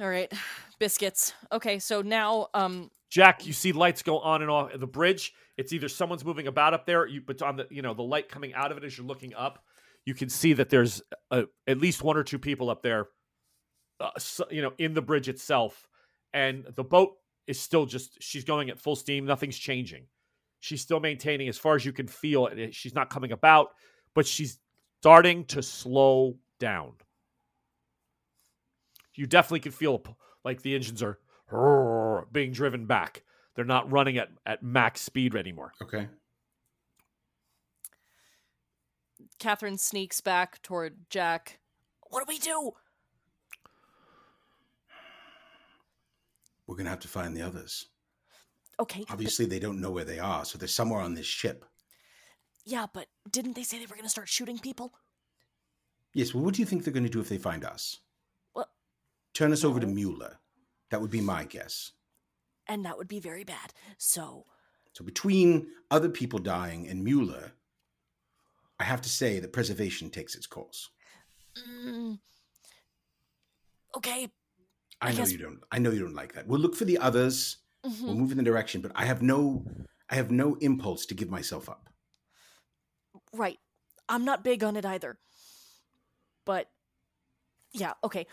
All 0.00 0.08
right. 0.08 0.32
Biscuits. 0.78 1.34
Okay, 1.52 1.78
so 1.78 2.02
now 2.02 2.48
um 2.54 2.90
Jack, 3.10 3.46
you 3.46 3.52
see 3.52 3.72
lights 3.72 4.02
go 4.02 4.18
on 4.20 4.40
and 4.40 4.50
off 4.50 4.72
at 4.72 4.80
the 4.80 4.86
bridge. 4.86 5.34
It's 5.58 5.72
either 5.72 5.88
someone's 5.88 6.24
moving 6.24 6.46
about 6.46 6.72
up 6.72 6.86
there, 6.86 7.06
you 7.06 7.20
but 7.20 7.42
on 7.42 7.56
the 7.56 7.66
you 7.70 7.82
know 7.82 7.92
the 7.94 8.02
light 8.02 8.28
coming 8.28 8.54
out 8.54 8.72
of 8.72 8.78
it 8.78 8.84
as 8.84 8.96
you're 8.96 9.06
looking 9.06 9.34
up, 9.34 9.62
you 10.06 10.14
can 10.14 10.28
see 10.30 10.54
that 10.54 10.70
there's 10.70 11.02
a, 11.30 11.44
at 11.66 11.78
least 11.78 12.02
one 12.02 12.16
or 12.16 12.24
two 12.24 12.38
people 12.38 12.70
up 12.70 12.82
there, 12.82 13.08
uh, 14.00 14.10
so, 14.18 14.46
you 14.50 14.62
know, 14.62 14.72
in 14.78 14.94
the 14.94 15.02
bridge 15.02 15.28
itself, 15.28 15.86
and 16.32 16.64
the 16.74 16.82
boat 16.82 17.12
is 17.46 17.58
still 17.58 17.86
just 17.86 18.22
she's 18.22 18.44
going 18.44 18.70
at 18.70 18.78
full 18.78 18.96
steam. 18.96 19.24
Nothing's 19.24 19.58
changing. 19.58 20.06
She's 20.60 20.80
still 20.80 21.00
maintaining 21.00 21.48
as 21.48 21.58
far 21.58 21.74
as 21.74 21.84
you 21.84 21.92
can 21.92 22.06
feel. 22.06 22.46
it- 22.46 22.74
She's 22.74 22.94
not 22.94 23.10
coming 23.10 23.32
about, 23.32 23.70
but 24.14 24.26
she's 24.26 24.58
starting 25.00 25.44
to 25.46 25.62
slow 25.62 26.38
down. 26.60 26.92
You 29.14 29.26
definitely 29.26 29.60
can 29.60 29.72
feel 29.72 30.02
like 30.44 30.62
the 30.62 30.74
engines 30.74 31.02
are 31.02 31.18
being 32.32 32.52
driven 32.52 32.86
back. 32.86 33.24
They're 33.54 33.64
not 33.64 33.90
running 33.92 34.16
at, 34.18 34.30
at 34.46 34.62
max 34.62 35.00
speed 35.02 35.34
anymore. 35.36 35.72
Okay. 35.82 36.08
Catherine 39.38 39.78
sneaks 39.78 40.20
back 40.20 40.62
toward 40.62 41.10
Jack. 41.10 41.58
What 42.08 42.20
do 42.20 42.32
we 42.32 42.38
do? 42.38 42.72
We're 46.72 46.78
gonna 46.78 46.88
have 46.88 47.00
to 47.00 47.08
find 47.08 47.36
the 47.36 47.42
others. 47.42 47.84
Okay. 48.80 49.04
Obviously, 49.10 49.44
they 49.44 49.58
don't 49.58 49.78
know 49.78 49.90
where 49.90 50.06
they 50.06 50.18
are, 50.18 50.46
so 50.46 50.56
they're 50.56 50.66
somewhere 50.66 51.02
on 51.02 51.12
this 51.12 51.26
ship. 51.26 51.66
yeah, 52.64 52.86
but 52.94 53.08
didn't 53.30 53.56
they 53.56 53.62
say 53.62 53.78
they 53.78 53.84
were 53.84 53.94
going 53.94 54.06
to 54.06 54.08
start 54.08 54.30
shooting 54.30 54.58
people? 54.58 54.90
Yes. 56.14 56.32
Well, 56.32 56.42
what 56.42 56.54
do 56.54 56.62
you 56.62 56.66
think 56.66 56.82
they're 56.82 56.92
going 56.94 57.04
to 57.04 57.10
do 57.10 57.20
if 57.20 57.28
they 57.28 57.36
find 57.36 57.62
us? 57.62 57.98
Well, 58.54 58.70
Turn 59.34 59.52
us 59.52 59.64
over 59.64 59.80
to. 59.80 59.86
Mueller. 59.86 60.38
That 60.90 61.02
would 61.02 61.10
be 61.10 61.20
my 61.20 61.44
guess. 61.44 61.92
and 62.66 62.86
that 62.86 62.96
would 62.96 63.08
be 63.08 63.20
very 63.20 63.44
bad. 63.44 63.74
So, 63.98 64.46
So 64.94 65.04
between 65.04 65.66
other 65.90 66.08
people 66.08 66.38
dying 66.38 66.88
and 66.88 67.04
Mueller, 67.04 67.52
I 68.80 68.84
have 68.84 69.02
to 69.02 69.10
say 69.10 69.40
that 69.40 69.52
preservation 69.52 70.08
takes 70.08 70.34
its 70.34 70.46
course. 70.46 70.88
mm, 71.68 72.18
okay. 73.98 74.28
I, 75.02 75.08
I 75.08 75.10
know 75.10 75.16
guess- 75.18 75.32
you 75.32 75.38
don't. 75.38 75.60
I 75.70 75.78
know 75.78 75.90
you 75.90 76.00
don't 76.00 76.14
like 76.14 76.32
that. 76.34 76.46
We'll 76.46 76.60
look 76.60 76.76
for 76.76 76.84
the 76.86 76.96
others. 76.98 77.58
mhm. 77.84 78.02
We'll 78.02 78.14
move 78.14 78.30
in 78.30 78.38
the 78.38 78.44
direction, 78.44 78.80
but 78.80 78.92
I 78.94 79.04
have 79.04 79.20
no, 79.20 79.64
I 80.08 80.14
have 80.14 80.30
no 80.30 80.54
impulse 80.60 81.04
to 81.06 81.14
give 81.14 81.28
myself 81.28 81.68
up. 81.68 81.88
Right. 83.34 83.58
I'm 84.08 84.24
not 84.24 84.44
big 84.44 84.62
on 84.64 84.76
it 84.76 84.86
either. 84.86 85.18
But 86.46 86.68
yeah, 87.72 87.92
okay. 88.04 88.26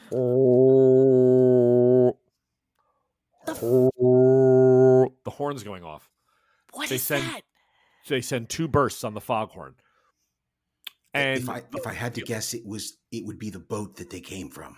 The 5.26 5.30
horn's 5.32 5.64
going 5.64 5.84
off. 5.84 6.10
What 6.74 6.86
is 6.86 6.90
They 6.90 6.98
send- 6.98 7.24
that? 7.26 7.42
They 8.08 8.22
send 8.22 8.50
two 8.50 8.68
bursts 8.68 9.04
on 9.04 9.14
the 9.14 9.22
foghorn. 9.22 9.76
And 11.14 11.40
if 11.42 11.50
I 11.50 11.64
if 11.76 11.86
I 11.88 11.94
had 11.94 12.16
to 12.16 12.22
guess, 12.22 12.54
it 12.54 12.66
was 12.66 12.98
it 13.12 13.26
would 13.26 13.40
be 13.40 13.50
the 13.50 13.60
boat 13.60 13.96
that 13.98 14.10
they 14.10 14.22
came 14.22 14.50
from. 14.50 14.78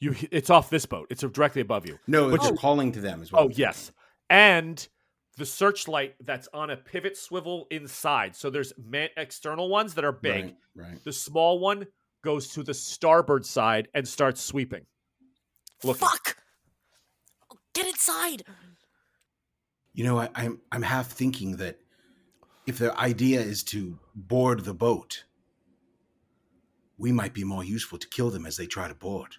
You 0.00 0.14
it's 0.30 0.50
off 0.50 0.70
this 0.70 0.86
boat. 0.86 1.06
It's 1.10 1.22
directly 1.22 1.62
above 1.62 1.86
you. 1.86 1.98
No, 2.06 2.30
But 2.30 2.36
it's 2.40 2.50
you- 2.50 2.56
calling 2.56 2.92
to 2.92 3.00
them 3.00 3.22
as 3.22 3.32
well. 3.32 3.44
Oh, 3.44 3.48
yes. 3.50 3.92
And 4.30 4.86
the 5.36 5.46
searchlight 5.46 6.14
that's 6.24 6.48
on 6.52 6.70
a 6.70 6.76
pivot 6.76 7.16
swivel 7.16 7.66
inside. 7.70 8.34
So 8.36 8.50
there's 8.50 8.72
man- 8.76 9.10
external 9.16 9.68
ones 9.68 9.94
that 9.94 10.04
are 10.04 10.12
big. 10.12 10.44
Right, 10.74 10.88
right. 10.90 11.04
The 11.04 11.12
small 11.12 11.58
one 11.60 11.86
goes 12.22 12.48
to 12.54 12.62
the 12.62 12.74
starboard 12.74 13.46
side 13.46 13.88
and 13.94 14.06
starts 14.06 14.40
sweeping. 14.42 14.84
Looking. 15.84 16.00
Fuck! 16.08 16.36
Get 17.74 17.86
inside! 17.86 18.42
You 19.94 20.04
know, 20.04 20.18
I, 20.18 20.28
I'm 20.34 20.60
I'm 20.72 20.82
half 20.82 21.08
thinking 21.12 21.56
that 21.56 21.78
if 22.66 22.78
their 22.78 22.96
idea 22.98 23.40
is 23.40 23.62
to 23.64 23.98
board 24.14 24.64
the 24.64 24.74
boat, 24.74 25.24
we 26.98 27.12
might 27.12 27.32
be 27.34 27.44
more 27.44 27.62
useful 27.64 27.98
to 27.98 28.08
kill 28.08 28.30
them 28.30 28.44
as 28.46 28.56
they 28.56 28.66
try 28.66 28.88
to 28.88 28.94
board. 28.94 29.36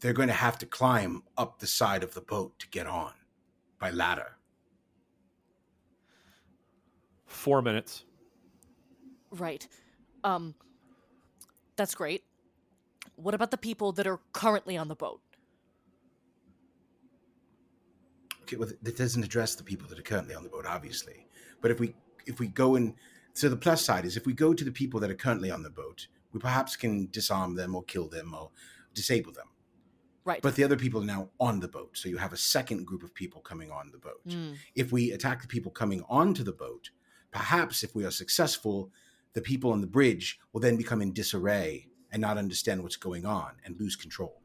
They're 0.00 0.12
going 0.12 0.28
to 0.28 0.34
have 0.34 0.58
to 0.58 0.66
climb 0.66 1.22
up 1.36 1.58
the 1.58 1.66
side 1.66 2.02
of 2.02 2.14
the 2.14 2.20
boat 2.20 2.58
to 2.58 2.68
get 2.68 2.86
on 2.86 3.12
by 3.78 3.90
ladder. 3.90 4.36
Four 7.26 7.62
minutes. 7.62 8.04
Right. 9.30 9.66
Um 10.24 10.54
that's 11.76 11.94
great. 11.94 12.24
What 13.16 13.34
about 13.34 13.50
the 13.50 13.58
people 13.58 13.92
that 13.92 14.06
are 14.06 14.20
currently 14.32 14.76
on 14.76 14.88
the 14.88 14.94
boat? 14.94 15.20
Okay, 18.42 18.56
well, 18.56 18.70
that 18.82 18.96
doesn't 18.96 19.24
address 19.24 19.54
the 19.56 19.64
people 19.64 19.88
that 19.88 19.98
are 19.98 20.02
currently 20.02 20.34
on 20.34 20.42
the 20.42 20.48
boat, 20.48 20.66
obviously. 20.66 21.26
But 21.60 21.70
if 21.70 21.80
we 21.80 21.94
if 22.26 22.38
we 22.38 22.46
go 22.48 22.76
in, 22.76 22.94
so 23.34 23.48
the 23.48 23.56
plus 23.56 23.84
side 23.84 24.04
is 24.04 24.16
if 24.16 24.26
we 24.26 24.32
go 24.32 24.54
to 24.54 24.64
the 24.64 24.72
people 24.72 25.00
that 25.00 25.10
are 25.10 25.14
currently 25.14 25.50
on 25.50 25.62
the 25.62 25.70
boat, 25.70 26.06
we 26.32 26.40
perhaps 26.40 26.76
can 26.76 27.08
disarm 27.10 27.54
them 27.54 27.74
or 27.74 27.82
kill 27.84 28.08
them 28.08 28.34
or 28.34 28.50
disable 28.94 29.32
them. 29.32 29.48
Right. 30.26 30.42
But 30.42 30.56
the 30.56 30.64
other 30.64 30.76
people 30.76 31.00
are 31.02 31.06
now 31.06 31.28
on 31.38 31.60
the 31.60 31.68
boat, 31.68 31.96
so 31.96 32.08
you 32.08 32.16
have 32.18 32.32
a 32.32 32.36
second 32.36 32.84
group 32.84 33.02
of 33.04 33.14
people 33.14 33.40
coming 33.40 33.70
on 33.70 33.90
the 33.92 33.98
boat. 33.98 34.26
Mm, 34.28 34.56
If 34.74 34.90
we 34.90 35.12
attack 35.12 35.40
the 35.40 35.46
people 35.48 35.70
coming 35.70 36.02
onto 36.08 36.42
the 36.42 36.52
boat, 36.52 36.90
perhaps 37.30 37.84
if 37.84 37.94
we 37.94 38.04
are 38.04 38.10
successful, 38.10 38.90
the 39.34 39.40
people 39.40 39.70
on 39.70 39.80
the 39.80 39.86
bridge 39.86 40.40
will 40.52 40.60
then 40.60 40.76
become 40.76 41.00
in 41.00 41.12
disarray 41.12 41.86
and 42.10 42.20
not 42.20 42.38
understand 42.38 42.82
what's 42.82 42.96
going 42.96 43.24
on 43.24 43.52
and 43.64 43.78
lose 43.80 43.94
control. 43.94 44.42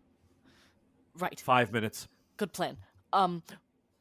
right. 1.18 1.40
Five 1.40 1.72
minutes. 1.74 2.08
Good 2.38 2.54
plan. 2.54 2.78
Um 3.12 3.44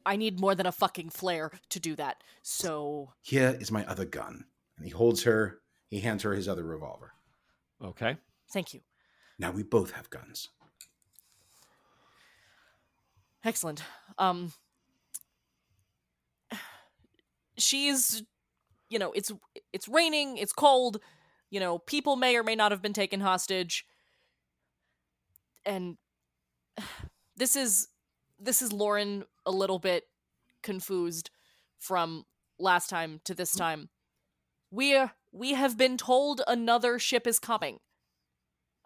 I 0.05 0.15
need 0.15 0.39
more 0.39 0.55
than 0.55 0.65
a 0.65 0.71
fucking 0.71 1.09
flare 1.11 1.51
to 1.69 1.79
do 1.79 1.95
that. 1.95 2.23
So, 2.41 3.13
Here 3.21 3.55
is 3.59 3.71
my 3.71 3.85
other 3.85 4.05
gun. 4.05 4.45
And 4.77 4.85
he 4.85 4.91
holds 4.91 5.23
her, 5.23 5.59
he 5.89 5.99
hands 5.99 6.23
her 6.23 6.33
his 6.33 6.47
other 6.47 6.63
revolver. 6.63 7.13
Okay. 7.83 8.17
thank 8.51 8.73
you. 8.73 8.81
Now 9.39 9.51
we 9.51 9.63
both 9.63 9.91
have 9.91 10.09
guns. 10.09 10.49
Excellent. 13.43 13.83
Um 14.17 14.53
she's 17.57 18.23
you 18.89 18.99
know, 18.99 19.11
it's 19.13 19.31
it's 19.73 19.87
raining, 19.87 20.37
it's 20.37 20.53
cold, 20.53 20.99
you 21.49 21.59
know, 21.59 21.79
people 21.79 22.15
may 22.15 22.35
or 22.35 22.43
may 22.43 22.55
not 22.55 22.71
have 22.71 22.81
been 22.81 22.93
taken 22.93 23.21
hostage. 23.21 23.85
And 25.65 25.97
this 27.35 27.55
is 27.55 27.87
this 28.39 28.61
is 28.61 28.73
Lauren 28.73 29.23
a 29.45 29.51
little 29.51 29.79
bit 29.79 30.03
confused 30.63 31.29
from 31.79 32.25
last 32.59 32.89
time 32.89 33.21
to 33.25 33.33
this 33.33 33.53
time. 33.55 33.89
We 34.71 34.95
are, 34.95 35.11
we 35.31 35.53
have 35.53 35.77
been 35.77 35.97
told 35.97 36.41
another 36.47 36.99
ship 36.99 37.27
is 37.27 37.39
coming. 37.39 37.79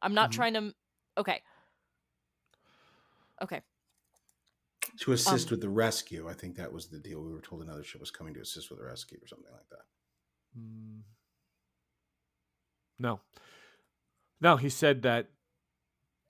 I'm 0.01 0.13
not 0.13 0.31
Mhm. 0.31 0.33
trying 0.33 0.53
to 0.53 0.73
okay. 1.17 1.41
Okay. 3.41 3.61
To 5.01 5.11
assist 5.11 5.47
Um, 5.47 5.51
with 5.51 5.61
the 5.61 5.69
rescue, 5.69 6.27
I 6.29 6.33
think 6.33 6.55
that 6.55 6.71
was 6.71 6.87
the 6.87 6.99
deal. 6.99 7.21
We 7.21 7.33
were 7.33 7.41
told 7.41 7.61
another 7.61 7.83
ship 7.83 7.99
was 7.99 8.11
coming 8.11 8.33
to 8.35 8.39
assist 8.41 8.69
with 8.69 8.79
the 8.79 8.85
rescue 8.85 9.19
or 9.21 9.27
something 9.27 9.51
like 9.51 9.67
that. 9.69 9.85
Mm. 10.57 11.01
No. 12.97 13.19
No, 14.39 14.55
he 14.57 14.69
said 14.69 15.01
that 15.01 15.27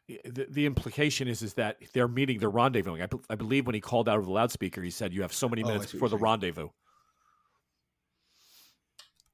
the, 0.08 0.48
the 0.50 0.66
implication 0.66 1.28
is 1.28 1.42
is 1.42 1.56
that 1.56 1.78
they're 1.94 2.08
meeting, 2.08 2.40
they're 2.40 2.50
rendezvousing. 2.52 3.02
I, 3.04 3.06
be- 3.08 3.24
I 3.30 3.36
believe 3.36 3.66
when 3.68 3.76
he 3.76 3.82
called 3.82 4.08
out 4.10 4.18
of 4.20 4.26
the 4.26 4.32
loudspeaker, 4.32 4.82
he 4.82 4.90
said, 4.92 5.14
You 5.14 5.22
have 5.22 5.34
so 5.34 5.48
many 5.50 5.64
Oh, 5.64 5.68
minutes 5.68 5.92
see 5.92 5.98
before 5.98 6.10
the 6.10 6.16
saying. 6.18 6.24
rendezvous. 6.24 6.70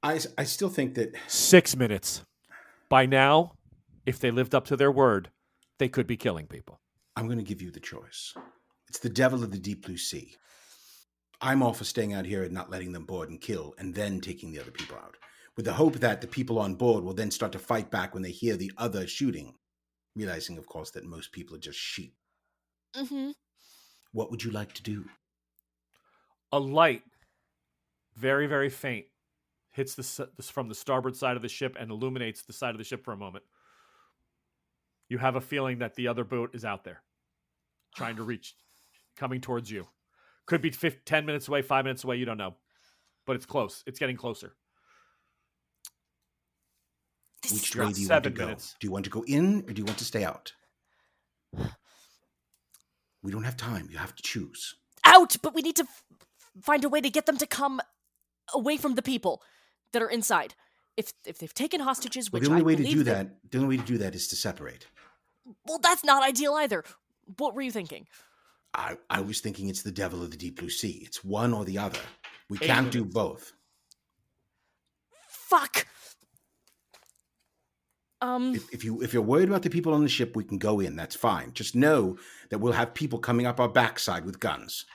I, 0.03 0.19
I 0.37 0.43
still 0.45 0.69
think 0.69 0.95
that 0.95 1.13
Six 1.27 1.75
minutes. 1.75 2.23
By 2.89 3.05
now, 3.05 3.53
if 4.05 4.19
they 4.19 4.31
lived 4.31 4.55
up 4.55 4.65
to 4.65 4.75
their 4.75 4.91
word, 4.91 5.29
they 5.77 5.87
could 5.87 6.07
be 6.07 6.17
killing 6.17 6.47
people. 6.47 6.79
I'm 7.15 7.27
going 7.27 7.37
to 7.37 7.43
give 7.43 7.61
you 7.61 7.71
the 7.71 7.79
choice. 7.79 8.33
It's 8.91 8.99
the 8.99 9.07
devil 9.07 9.41
of 9.41 9.51
the 9.51 9.57
deep 9.57 9.85
blue 9.85 9.95
sea. 9.95 10.35
I'm 11.39 11.63
all 11.63 11.71
for 11.71 11.85
staying 11.85 12.11
out 12.11 12.25
here 12.25 12.43
and 12.43 12.51
not 12.51 12.69
letting 12.69 12.91
them 12.91 13.05
board 13.05 13.29
and 13.29 13.39
kill, 13.39 13.73
and 13.77 13.95
then 13.95 14.19
taking 14.19 14.51
the 14.51 14.59
other 14.59 14.69
people 14.69 14.97
out, 14.97 15.15
with 15.55 15.63
the 15.63 15.71
hope 15.71 15.95
that 15.99 16.19
the 16.19 16.27
people 16.27 16.59
on 16.59 16.75
board 16.75 17.01
will 17.01 17.13
then 17.13 17.31
start 17.31 17.53
to 17.53 17.57
fight 17.57 17.89
back 17.89 18.13
when 18.13 18.21
they 18.21 18.31
hear 18.31 18.57
the 18.57 18.69
other 18.77 19.07
shooting, 19.07 19.53
realizing, 20.13 20.57
of 20.57 20.67
course, 20.67 20.91
that 20.91 21.05
most 21.05 21.31
people 21.31 21.55
are 21.55 21.59
just 21.59 21.79
sheep. 21.79 22.17
Mm-hmm. 22.93 23.31
What 24.11 24.29
would 24.29 24.43
you 24.43 24.51
like 24.51 24.73
to 24.73 24.83
do? 24.83 25.05
A 26.51 26.59
light, 26.59 27.03
very, 28.17 28.45
very 28.45 28.69
faint, 28.69 29.05
hits 29.71 29.95
the, 29.95 30.03
s- 30.03 30.19
this 30.35 30.49
from 30.49 30.67
the 30.67 30.75
starboard 30.75 31.15
side 31.15 31.37
of 31.37 31.41
the 31.41 31.47
ship 31.47 31.77
and 31.79 31.91
illuminates 31.91 32.41
the 32.41 32.51
side 32.51 32.71
of 32.71 32.77
the 32.77 32.83
ship 32.83 33.05
for 33.05 33.13
a 33.13 33.17
moment. 33.17 33.45
You 35.07 35.17
have 35.17 35.37
a 35.37 35.41
feeling 35.41 35.79
that 35.79 35.95
the 35.95 36.09
other 36.09 36.25
boat 36.25 36.53
is 36.53 36.65
out 36.65 36.83
there, 36.83 37.01
trying 37.95 38.17
to 38.17 38.23
reach, 38.23 38.53
coming 39.21 39.39
towards 39.39 39.69
you. 39.69 39.87
Could 40.47 40.63
be 40.63 40.71
fif 40.71 41.05
10 41.05 41.27
minutes 41.27 41.47
away, 41.47 41.61
five 41.61 41.85
minutes 41.85 42.03
away, 42.03 42.15
you 42.17 42.25
don't 42.25 42.39
know. 42.39 42.55
But 43.27 43.35
it's 43.35 43.45
close. 43.45 43.83
It's 43.85 43.99
getting 43.99 44.17
closer. 44.17 44.55
This 47.43 47.53
Which 47.53 47.75
way 47.75 47.91
do 47.91 48.01
you 48.01 48.09
want 48.09 48.23
to 48.23 48.29
go? 48.31 48.45
minutes. 48.45 48.75
Do 48.79 48.87
you 48.87 48.91
want 48.91 49.05
to 49.05 49.11
go 49.11 49.23
in 49.27 49.61
or 49.67 49.73
do 49.73 49.79
you 49.79 49.85
want 49.85 49.99
to 49.99 50.05
stay 50.05 50.23
out? 50.23 50.53
We 53.23 53.31
don't 53.31 53.43
have 53.43 53.57
time. 53.57 53.87
You 53.91 53.99
have 53.99 54.15
to 54.15 54.23
choose. 54.23 54.73
out, 55.05 55.35
but 55.43 55.53
we 55.53 55.61
need 55.61 55.75
to 55.75 55.83
f- 55.83 56.03
find 56.61 56.83
a 56.83 56.89
way 56.89 57.01
to 57.01 57.09
get 57.09 57.25
them 57.27 57.37
to 57.37 57.45
come 57.47 57.79
away 58.53 58.77
from 58.77 58.95
the 58.95 59.01
people 59.03 59.41
that 59.93 60.01
are 60.01 60.09
inside. 60.09 60.55
If 60.97 61.13
if 61.25 61.37
they've 61.37 61.53
taken 61.53 61.81
hostages, 61.81 62.31
Well, 62.31 62.39
which 62.39 62.47
the 62.49 62.53
only 62.55 62.63
I 62.63 62.65
way 62.65 62.75
to 62.75 62.83
do 62.83 63.03
they- 63.03 63.11
that, 63.11 63.51
the 63.51 63.57
only 63.59 63.77
way 63.77 63.81
to 63.83 63.87
do 63.93 63.97
that 63.99 64.15
is 64.15 64.27
to 64.29 64.35
separate. 64.35 64.87
well, 65.67 65.77
that's 65.79 66.03
not 66.03 66.23
ideal 66.23 66.53
either. 66.55 66.83
What 67.37 67.53
were 67.55 67.61
you 67.61 67.71
thinking? 67.71 68.07
I, 68.73 68.97
I 69.09 69.21
was 69.21 69.41
thinking 69.41 69.67
it's 69.69 69.81
the 69.81 69.91
devil 69.91 70.23
of 70.23 70.31
the 70.31 70.37
deep 70.37 70.59
blue 70.59 70.69
sea. 70.69 71.03
It's 71.05 71.23
one 71.23 71.53
or 71.53 71.65
the 71.65 71.77
other. 71.77 71.99
We 72.49 72.57
Eight 72.61 72.67
can't 72.67 72.91
do 72.91 73.03
both. 73.03 73.53
Fuck. 75.27 75.87
Um. 78.21 78.55
If, 78.55 78.73
if 78.73 78.85
you 78.85 79.01
if 79.01 79.13
you're 79.13 79.21
worried 79.21 79.49
about 79.49 79.63
the 79.63 79.69
people 79.69 79.93
on 79.93 80.03
the 80.03 80.09
ship, 80.09 80.35
we 80.35 80.43
can 80.43 80.57
go 80.57 80.79
in. 80.79 80.95
That's 80.95 81.15
fine. 81.15 81.51
Just 81.53 81.75
know 81.75 82.17
that 82.49 82.59
we'll 82.59 82.73
have 82.73 82.93
people 82.93 83.19
coming 83.19 83.45
up 83.45 83.59
our 83.59 83.67
backside 83.67 84.25
with 84.25 84.39
guns. 84.39 84.85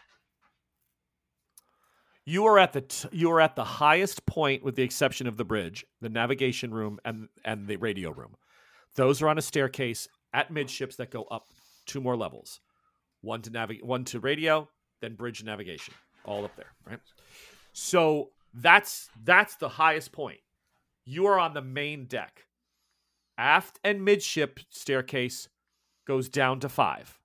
You 2.24 2.46
are 2.46 2.58
at 2.58 2.72
the 2.72 2.80
t- 2.80 3.08
you 3.12 3.30
are 3.30 3.40
at 3.40 3.56
the 3.56 3.64
highest 3.64 4.26
point, 4.26 4.64
with 4.64 4.76
the 4.76 4.82
exception 4.82 5.26
of 5.26 5.36
the 5.36 5.44
bridge, 5.44 5.84
the 6.00 6.08
navigation 6.08 6.72
room, 6.72 6.98
and 7.04 7.28
and 7.44 7.66
the 7.66 7.76
radio 7.76 8.10
room. 8.10 8.36
Those 8.94 9.20
are 9.22 9.28
on 9.28 9.38
a 9.38 9.42
staircase 9.42 10.08
at 10.32 10.50
midships 10.50 10.96
that 10.96 11.10
go 11.10 11.24
up 11.24 11.46
two 11.84 12.00
more 12.00 12.16
levels. 12.16 12.60
One 13.26 13.42
to 13.42 13.50
navigate, 13.50 13.84
one 13.84 14.04
to 14.04 14.20
radio, 14.20 14.68
then 15.00 15.16
bridge 15.16 15.42
navigation, 15.42 15.92
all 16.24 16.44
up 16.44 16.54
there, 16.54 16.70
right? 16.88 17.00
So 17.72 18.30
that's 18.54 19.08
that's 19.24 19.56
the 19.56 19.68
highest 19.68 20.12
point. 20.12 20.38
You 21.04 21.26
are 21.26 21.36
on 21.36 21.52
the 21.52 21.60
main 21.60 22.06
deck. 22.06 22.46
Aft 23.36 23.80
and 23.82 24.04
midship 24.04 24.60
staircase 24.70 25.48
goes 26.06 26.28
down 26.28 26.60
to 26.60 26.68
five. 26.68 27.18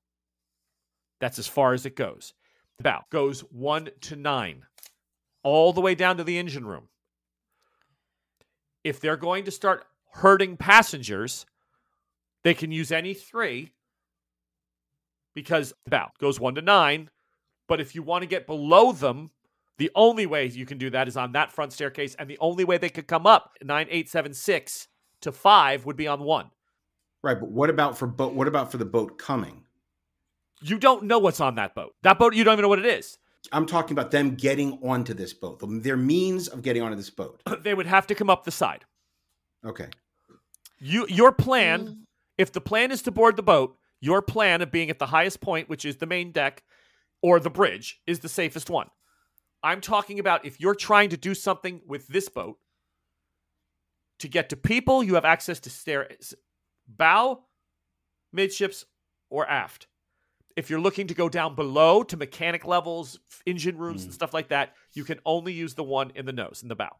That's 1.19 1.37
as 1.37 1.47
far 1.47 1.73
as 1.73 1.85
it 1.85 1.95
goes. 1.95 2.33
The 2.77 2.83
bow 2.83 3.03
goes 3.11 3.41
one 3.41 3.89
to 4.01 4.15
nine, 4.15 4.63
all 5.43 5.71
the 5.71 5.81
way 5.81 5.93
down 5.93 6.17
to 6.17 6.23
the 6.23 6.39
engine 6.39 6.65
room. 6.65 6.87
If 8.83 8.99
they're 8.99 9.17
going 9.17 9.43
to 9.43 9.51
start 9.51 9.85
hurting 10.13 10.57
passengers, 10.57 11.45
they 12.43 12.55
can 12.55 12.71
use 12.71 12.91
any 12.91 13.13
three 13.13 13.73
because 15.33 15.73
the 15.85 15.91
bow 15.91 16.09
goes 16.19 16.39
one 16.39 16.55
to 16.55 16.61
nine. 16.61 17.09
But 17.67 17.79
if 17.81 17.95
you 17.95 18.03
want 18.03 18.23
to 18.23 18.27
get 18.27 18.47
below 18.47 18.91
them, 18.91 19.31
the 19.77 19.91
only 19.95 20.25
way 20.25 20.45
you 20.47 20.65
can 20.65 20.77
do 20.77 20.89
that 20.89 21.07
is 21.07 21.17
on 21.17 21.31
that 21.31 21.51
front 21.51 21.73
staircase, 21.73 22.15
and 22.15 22.29
the 22.29 22.37
only 22.39 22.63
way 22.65 22.77
they 22.77 22.89
could 22.89 23.07
come 23.07 23.25
up 23.25 23.57
nine, 23.63 23.87
eight, 23.89 24.09
seven, 24.09 24.33
six 24.33 24.87
to 25.21 25.31
five 25.31 25.85
would 25.85 25.95
be 25.95 26.07
on 26.07 26.21
one. 26.23 26.51
Right, 27.23 27.39
but 27.39 27.49
what 27.51 27.69
about 27.69 27.97
for 27.97 28.07
boat? 28.07 28.33
What 28.33 28.47
about 28.47 28.71
for 28.71 28.77
the 28.77 28.85
boat 28.85 29.17
coming? 29.17 29.63
You 30.61 30.77
don't 30.77 31.03
know 31.03 31.19
what's 31.19 31.39
on 31.39 31.55
that 31.55 31.73
boat. 31.73 31.93
That 32.03 32.19
boat, 32.19 32.35
you 32.35 32.43
don't 32.43 32.53
even 32.53 32.63
know 32.63 32.69
what 32.69 32.79
it 32.79 32.85
is. 32.85 33.17
I'm 33.51 33.65
talking 33.65 33.97
about 33.97 34.11
them 34.11 34.35
getting 34.35 34.73
onto 34.83 35.13
this 35.15 35.33
boat. 35.33 35.59
Their 35.83 35.97
means 35.97 36.47
of 36.47 36.61
getting 36.61 36.83
onto 36.83 36.95
this 36.95 37.09
boat. 37.09 37.41
they 37.63 37.73
would 37.73 37.87
have 37.87 38.05
to 38.07 38.15
come 38.15 38.29
up 38.29 38.43
the 38.43 38.51
side. 38.51 38.85
Okay. 39.65 39.87
You, 40.79 41.05
your 41.09 41.31
plan, 41.31 41.85
Mm. 41.87 41.97
if 42.37 42.51
the 42.51 42.61
plan 42.61 42.91
is 42.91 43.01
to 43.03 43.11
board 43.11 43.35
the 43.35 43.43
boat, 43.43 43.77
your 44.01 44.21
plan 44.21 44.61
of 44.61 44.71
being 44.71 44.89
at 44.89 44.99
the 44.99 45.05
highest 45.05 45.39
point, 45.39 45.69
which 45.69 45.85
is 45.85 45.97
the 45.97 46.05
main 46.05 46.31
deck 46.31 46.63
or 47.21 47.39
the 47.39 47.49
bridge, 47.49 48.01
is 48.07 48.19
the 48.19 48.29
safest 48.29 48.69
one. 48.69 48.89
I'm 49.63 49.79
talking 49.79 50.19
about 50.19 50.43
if 50.43 50.59
you're 50.59 50.75
trying 50.75 51.09
to 51.09 51.17
do 51.17 51.35
something 51.35 51.81
with 51.87 52.07
this 52.07 52.27
boat 52.27 52.57
to 54.19 54.27
get 54.27 54.49
to 54.49 54.57
people, 54.57 55.03
you 55.03 55.13
have 55.13 55.25
access 55.25 55.59
to 55.61 55.69
stair 55.69 56.09
bow, 56.87 57.43
midships, 58.33 58.85
or 59.29 59.47
aft. 59.47 59.87
If 60.57 60.69
you're 60.69 60.81
looking 60.81 61.07
to 61.07 61.13
go 61.13 61.29
down 61.29 61.55
below 61.55 62.03
to 62.03 62.17
mechanic 62.17 62.65
levels, 62.65 63.19
engine 63.45 63.77
rooms, 63.77 64.03
and 64.03 64.11
Mm. 64.11 64.15
stuff 64.15 64.33
like 64.33 64.49
that, 64.49 64.75
you 64.93 65.03
can 65.03 65.19
only 65.25 65.53
use 65.53 65.75
the 65.75 65.83
one 65.83 66.11
in 66.15 66.25
the 66.25 66.33
nose, 66.33 66.61
in 66.61 66.67
the 66.67 66.75
bow. 66.75 66.99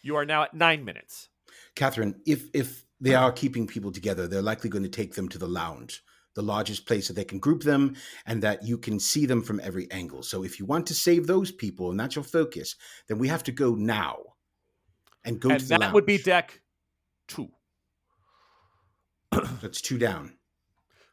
You 0.00 0.16
are 0.16 0.24
now 0.24 0.42
at 0.42 0.54
nine 0.54 0.84
minutes. 0.84 1.28
Catherine, 1.74 2.20
if 2.26 2.48
if 2.54 2.84
they 3.02 3.14
are 3.14 3.32
keeping 3.32 3.66
people 3.66 3.90
together, 3.90 4.26
they're 4.28 4.40
likely 4.42 4.70
going 4.70 4.84
to 4.84 4.88
take 4.88 5.14
them 5.14 5.28
to 5.28 5.38
the 5.38 5.46
lounge, 5.48 6.02
the 6.34 6.42
largest 6.42 6.86
place 6.86 7.08
that 7.08 7.14
they 7.14 7.24
can 7.24 7.38
group 7.40 7.62
them 7.62 7.96
and 8.26 8.42
that 8.42 8.64
you 8.64 8.78
can 8.78 8.98
see 9.00 9.26
them 9.26 9.42
from 9.42 9.60
every 9.60 9.90
angle. 9.90 10.22
So 10.22 10.44
if 10.44 10.58
you 10.60 10.66
want 10.66 10.86
to 10.86 10.94
save 10.94 11.26
those 11.26 11.50
people 11.50 11.90
and 11.90 11.98
that's 11.98 12.14
your 12.14 12.24
focus, 12.24 12.76
then 13.08 13.18
we 13.18 13.28
have 13.28 13.42
to 13.44 13.52
go 13.52 13.74
now 13.74 14.18
and 15.24 15.40
go 15.40 15.50
and 15.50 15.60
to 15.60 15.66
the 15.66 15.78
that 15.78 15.92
would 15.92 16.06
be 16.06 16.18
deck 16.18 16.60
two. 17.28 17.48
That's 19.60 19.80
two 19.80 19.98
down. 19.98 20.34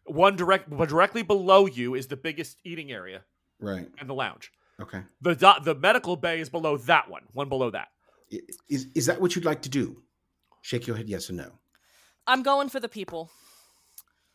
One 0.06 0.36
direct, 0.36 0.70
but 0.70 0.90
directly 0.90 1.24
below 1.24 1.66
you 1.66 1.96
is 1.96 2.08
the 2.08 2.18
biggest 2.18 2.58
eating 2.64 2.92
area 2.92 3.24
Right. 3.60 3.88
and 4.00 4.10
the 4.10 4.14
lounge. 4.14 4.52
Okay. 4.82 5.02
The 5.22 5.36
do- 5.36 5.64
the 5.64 5.76
medical 5.76 6.16
bay 6.16 6.40
is 6.40 6.50
below 6.50 6.78
that 6.78 7.10
one, 7.10 7.24
one 7.34 7.50
below 7.50 7.70
that. 7.72 7.90
Is 8.30 8.58
Is 8.70 8.88
is 8.96 9.06
that 9.08 9.20
what 9.22 9.36
you'd 9.36 9.46
like 9.46 9.62
to 9.64 9.70
do? 9.70 10.04
Shake 10.62 10.88
your 10.88 10.96
head 10.98 11.10
yes 11.10 11.30
or 11.30 11.34
no. 11.34 11.52
I'm 12.30 12.44
going 12.44 12.70
for 12.70 12.80
the 12.80 12.88
people. 12.88 13.32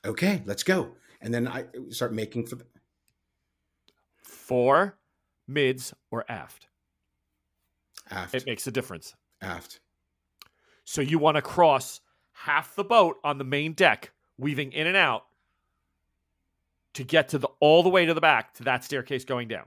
Okay, 0.04 0.42
let's 0.44 0.62
go. 0.64 0.96
And 1.20 1.32
then 1.32 1.46
I 1.48 1.64
start 1.90 2.12
making 2.12 2.46
for 2.46 2.56
the 2.56 2.66
Fore, 4.22 4.98
mids, 5.46 5.94
or 6.10 6.24
aft. 6.28 6.66
aft. 8.10 8.34
It 8.34 8.46
makes 8.46 8.66
a 8.66 8.70
difference. 8.70 9.14
aft. 9.40 9.80
So 10.84 11.00
you 11.00 11.18
want 11.18 11.36
to 11.36 11.42
cross 11.42 12.00
half 12.32 12.74
the 12.74 12.84
boat 12.84 13.16
on 13.24 13.38
the 13.38 13.44
main 13.44 13.72
deck, 13.72 14.10
weaving 14.36 14.72
in 14.72 14.86
and 14.86 14.96
out, 14.96 15.24
to 16.94 17.04
get 17.04 17.28
to 17.30 17.38
the 17.38 17.48
all 17.60 17.82
the 17.82 17.88
way 17.88 18.04
to 18.06 18.12
the 18.14 18.20
back 18.20 18.54
to 18.54 18.64
that 18.64 18.84
staircase 18.84 19.24
going 19.24 19.48
down. 19.48 19.64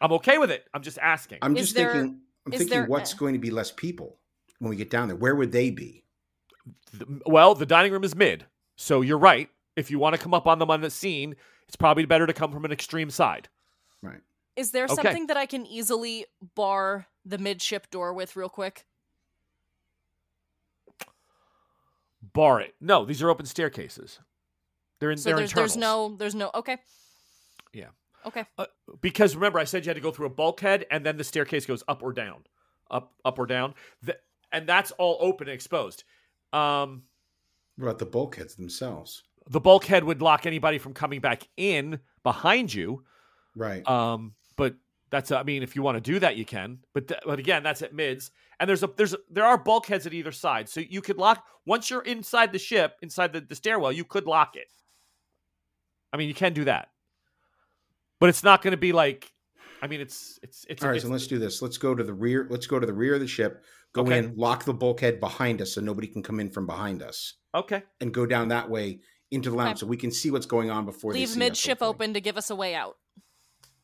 I'm 0.00 0.12
okay 0.12 0.38
with 0.38 0.50
it. 0.50 0.64
I'm 0.72 0.82
just 0.82 0.98
asking. 0.98 1.38
I'm 1.42 1.56
Is 1.56 1.62
just 1.68 1.74
there- 1.74 1.92
thinking 1.92 2.20
I'm 2.46 2.52
thinking 2.52 2.68
there 2.68 2.86
what's 2.86 3.12
a- 3.12 3.16
going 3.16 3.32
to 3.34 3.40
be 3.40 3.50
less 3.50 3.72
people 3.72 4.18
when 4.60 4.70
we 4.70 4.76
get 4.76 4.90
down 4.90 5.08
there. 5.08 5.16
Where 5.16 5.34
would 5.34 5.50
they 5.52 5.70
be? 5.70 6.04
Th- 6.92 7.20
well, 7.26 7.54
the 7.54 7.66
dining 7.66 7.92
room 7.92 8.04
is 8.04 8.14
mid, 8.14 8.46
so 8.76 9.00
you're 9.00 9.18
right. 9.18 9.48
If 9.76 9.90
you 9.90 9.98
want 9.98 10.16
to 10.16 10.20
come 10.22 10.34
up 10.34 10.46
on 10.46 10.58
them 10.58 10.70
on 10.70 10.80
the 10.80 10.90
scene, 10.90 11.36
it's 11.66 11.76
probably 11.76 12.04
better 12.04 12.26
to 12.26 12.32
come 12.32 12.50
from 12.52 12.64
an 12.64 12.72
extreme 12.72 13.10
side. 13.10 13.48
Right. 14.02 14.20
Is 14.56 14.72
there 14.72 14.84
Okay. 14.84 14.94
something 14.94 15.26
that 15.28 15.36
I 15.36 15.46
can 15.46 15.64
easily 15.66 16.26
bar 16.54 17.06
the 17.24 17.38
midship 17.38 17.90
door 17.90 18.12
with 18.12 18.34
real 18.36 18.48
quick? 18.48 18.86
Bar 22.32 22.60
it. 22.60 22.74
No, 22.80 23.04
these 23.04 23.22
are 23.22 23.30
open 23.30 23.46
staircases. 23.46 24.18
They're 24.98 25.10
in. 25.10 25.18
So 25.18 25.30
they're 25.30 25.38
there's 25.38 25.52
there's 25.52 25.76
no 25.76 26.16
there's 26.16 26.34
no 26.34 26.50
okay. 26.54 26.78
Yeah. 27.72 27.86
Okay. 28.26 28.44
Uh, 28.58 28.66
because 29.00 29.36
remember 29.36 29.58
I 29.60 29.64
said 29.64 29.84
you 29.86 29.90
had 29.90 29.96
to 29.96 30.00
go 30.02 30.10
through 30.10 30.26
a 30.26 30.30
bulkhead 30.30 30.86
and 30.90 31.06
then 31.06 31.16
the 31.16 31.24
staircase 31.24 31.64
goes 31.66 31.84
up 31.86 32.02
or 32.02 32.12
down, 32.12 32.44
up 32.90 33.12
up 33.24 33.38
or 33.38 33.46
down, 33.46 33.74
Th- 34.04 34.18
and 34.50 34.68
that's 34.68 34.90
all 34.92 35.16
open 35.20 35.46
and 35.48 35.54
exposed. 35.54 36.02
Um, 36.52 37.02
What 37.76 37.86
about 37.88 37.98
the 37.98 38.06
bulkheads 38.06 38.54
themselves? 38.54 39.24
the 39.50 39.60
bulkhead 39.60 40.04
would 40.04 40.20
lock 40.20 40.44
anybody 40.44 40.76
from 40.76 40.92
coming 40.92 41.20
back 41.20 41.48
in 41.56 41.98
behind 42.22 42.72
you. 42.74 43.02
Right. 43.56 43.86
Um, 43.88 44.34
but 44.56 44.74
that's 45.10 45.32
I 45.32 45.42
mean 45.42 45.62
if 45.62 45.74
you 45.74 45.82
want 45.82 45.96
to 45.96 46.02
do 46.02 46.18
that 46.18 46.36
you 46.36 46.44
can, 46.44 46.80
but 46.92 47.08
th- 47.08 47.20
but 47.24 47.38
again 47.38 47.62
that's 47.62 47.80
at 47.80 47.94
mids 47.94 48.30
and 48.60 48.68
there's 48.68 48.82
a 48.82 48.90
there's 48.96 49.14
a, 49.14 49.18
there 49.30 49.46
are 49.46 49.56
bulkheads 49.56 50.06
at 50.06 50.12
either 50.12 50.32
side, 50.32 50.68
so 50.68 50.80
you 50.80 51.00
could 51.00 51.16
lock 51.16 51.46
once 51.64 51.88
you're 51.88 52.02
inside 52.02 52.52
the 52.52 52.58
ship 52.58 52.96
inside 53.00 53.32
the, 53.32 53.40
the 53.40 53.54
stairwell 53.54 53.90
you 53.90 54.04
could 54.04 54.26
lock 54.26 54.54
it. 54.54 54.70
I 56.12 56.18
mean 56.18 56.28
you 56.28 56.34
can 56.34 56.52
do 56.52 56.64
that, 56.64 56.90
but 58.20 58.28
it's 58.28 58.42
not 58.44 58.60
going 58.62 58.72
to 58.72 58.76
be 58.78 58.92
like. 58.92 59.32
I 59.80 59.86
mean, 59.86 60.00
it's 60.00 60.40
it's 60.42 60.66
it's. 60.68 60.82
All 60.82 60.88
right, 60.88 60.96
it's- 60.96 61.06
so 61.06 61.12
let's 61.12 61.26
do 61.28 61.38
this. 61.38 61.62
Let's 61.62 61.78
go 61.78 61.94
to 61.94 62.02
the 62.02 62.12
rear. 62.12 62.48
Let's 62.50 62.66
go 62.66 62.80
to 62.80 62.86
the 62.86 62.92
rear 62.92 63.14
of 63.14 63.20
the 63.20 63.28
ship. 63.28 63.62
Go 63.94 64.02
Okay. 64.02 64.18
in, 64.18 64.36
lock 64.36 64.64
the 64.64 64.74
bulkhead 64.74 65.18
behind 65.20 65.62
us, 65.62 65.72
so 65.74 65.80
nobody 65.80 66.06
can 66.06 66.22
come 66.22 66.40
in 66.40 66.50
from 66.50 66.66
behind 66.66 67.02
us, 67.02 67.34
Okay. 67.54 67.82
and 68.00 68.12
go 68.12 68.26
down 68.26 68.48
that 68.48 68.68
way 68.68 69.00
into 69.30 69.50
the 69.50 69.56
lounge, 69.56 69.70
Okay. 69.76 69.80
so 69.80 69.86
we 69.86 69.96
can 69.96 70.10
see 70.10 70.30
what's 70.30 70.46
going 70.46 70.70
on 70.70 70.84
before 70.84 71.12
they 71.12 71.20
Leave 71.20 71.28
see 71.30 71.32
us, 71.34 71.38
midship 71.38 71.78
hopefully. 71.78 71.88
open 72.06 72.14
to 72.14 72.20
give 72.20 72.36
us 72.36 72.50
a 72.50 72.56
way 72.56 72.74
out. 72.74 72.98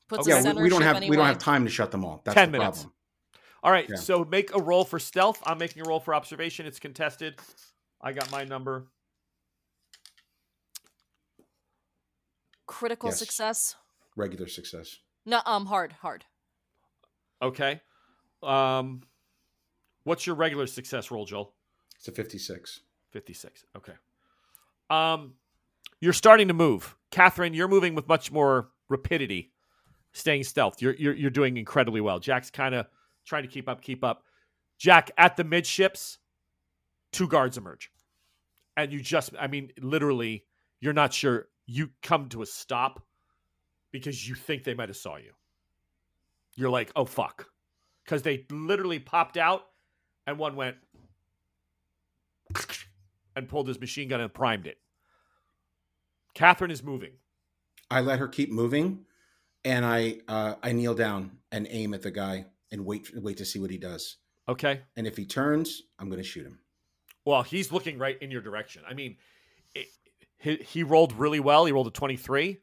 Puts 0.09 0.21
Okay. 0.21 0.31
the 0.33 0.37
Yeah, 0.37 0.43
center 0.43 0.59
we, 0.59 0.65
we 0.65 0.69
don't 0.71 0.83
have 0.83 0.97
anyway. 0.97 1.11
we 1.11 1.17
don't 1.17 1.27
have 1.27 1.39
time 1.39 1.65
to 1.65 1.71
shut 1.71 1.91
them 1.91 2.05
all. 2.05 2.21
That's 2.25 2.35
10 2.35 2.53
the 2.53 2.59
minutes. 2.59 2.79
problem. 2.83 2.95
All 3.63 3.73
right. 3.73 3.89
Yeah. 3.89 3.97
So 3.97 4.25
make 4.27 4.55
a 4.55 4.61
roll 4.61 4.85
for 4.85 4.99
stealth. 4.99 5.43
I'm 5.47 5.57
making 5.57 5.85
a 5.85 5.89
roll 5.89 5.99
for 6.01 6.15
observation. 6.15 6.67
It's 6.67 6.79
contested. 6.79 7.41
I 8.03 8.13
got 8.13 8.31
my 8.31 8.45
number. 8.45 8.89
Critical 12.67 13.09
Yes. 13.09 13.19
success. 13.19 13.77
Regular 14.17 14.49
success. 14.49 14.99
No, 15.25 15.41
um, 15.47 15.65
hard, 15.67 15.93
hard. 15.93 16.27
Okay. 17.41 17.81
Um, 18.43 19.03
what's 20.05 20.27
your 20.27 20.37
regular 20.37 20.67
success 20.67 21.11
roll, 21.11 21.25
Joel? 21.27 21.55
It's 21.97 22.09
a 22.09 22.13
fifty-six. 22.13 22.81
56. 23.15 23.65
Okay. 23.77 23.93
Um, 24.91 25.35
you're 26.01 26.13
starting 26.13 26.49
to 26.49 26.55
move, 26.55 26.97
Catherine. 27.13 27.55
You're 27.55 27.69
moving 27.69 27.95
with 27.95 28.09
much 28.09 28.33
more 28.33 28.71
rapidity, 28.89 29.53
staying 30.13 30.43
stealth. 30.43 30.83
You're 30.83 30.95
you're 30.95 31.15
you're 31.15 31.31
doing 31.31 31.57
incredibly 31.57 32.01
well. 32.01 32.19
Jack's 32.19 32.51
kind 32.51 32.75
of 32.75 32.87
trying 33.25 33.45
to 33.45 33.49
keep 33.49 33.69
up, 33.69 33.81
keep 33.83 34.03
up. 34.03 34.25
Jack 34.79 35.13
at 35.17 35.37
the 35.37 35.45
midships, 35.45 36.19
two 37.13 37.29
guards 37.29 37.57
emerge, 37.57 37.93
and 38.77 38.93
you 38.93 39.01
just, 39.01 39.31
I 39.39 39.47
mean, 39.47 39.71
literally, 39.81 40.45
you're 40.81 40.93
not 40.93 41.15
sure. 41.15 41.47
You 41.67 41.91
come 42.03 42.29
to 42.31 42.43
a 42.43 42.47
stop 42.47 43.01
because 43.93 44.29
you 44.29 44.35
think 44.35 44.65
they 44.65 44.75
might 44.75 44.89
have 44.89 44.97
saw 44.97 45.17
you. 45.17 45.33
You're 46.57 46.71
like, 46.71 46.91
oh 46.97 47.05
fuck, 47.05 47.47
because 48.05 48.23
they 48.23 48.45
literally 48.51 48.99
popped 48.99 49.37
out, 49.37 49.67
and 50.27 50.39
one 50.39 50.57
went 50.57 50.77
and 53.37 53.49
pulled 53.49 53.69
his 53.69 53.81
machine 53.81 54.09
gun 54.09 54.21
and 54.21 54.33
primed 54.33 54.67
it. 54.67 54.79
Catherine 56.35 56.71
is 56.71 56.83
moving. 56.83 57.13
I 57.91 58.01
let 58.01 58.19
her 58.19 58.29
keep 58.29 58.51
moving, 58.51 59.05
and 59.65 59.85
I 59.85 60.21
uh, 60.27 60.55
I 60.63 60.73
kneel 60.73 60.95
down 60.95 61.39
and 61.53 61.67
aim 61.71 61.95
at 61.95 62.03
the 62.03 62.11
guy 62.11 62.47
and 62.73 62.85
wait 62.85 63.11
wait 63.15 63.37
to 63.39 63.45
see 63.45 63.59
what 63.59 63.71
he 63.71 63.79
does. 63.79 64.17
Okay. 64.49 64.83
And 64.97 65.07
if 65.07 65.17
he 65.17 65.25
turns, 65.25 65.83
I'm 65.99 66.09
going 66.09 66.21
to 66.21 66.29
shoot 66.29 66.47
him. 66.47 66.59
Well, 67.25 67.43
he's 67.43 67.73
looking 67.73 67.99
right 67.99 68.21
in 68.21 68.31
your 68.31 68.43
direction. 68.43 68.83
I 68.89 68.93
mean, 68.93 69.17
it, 69.75 69.87
he, 70.39 70.57
he 70.57 70.83
rolled 70.83 71.13
really 71.15 71.41
well. 71.41 71.65
He 71.65 71.73
rolled 71.73 71.87
a 71.87 71.91
23. 71.91 72.59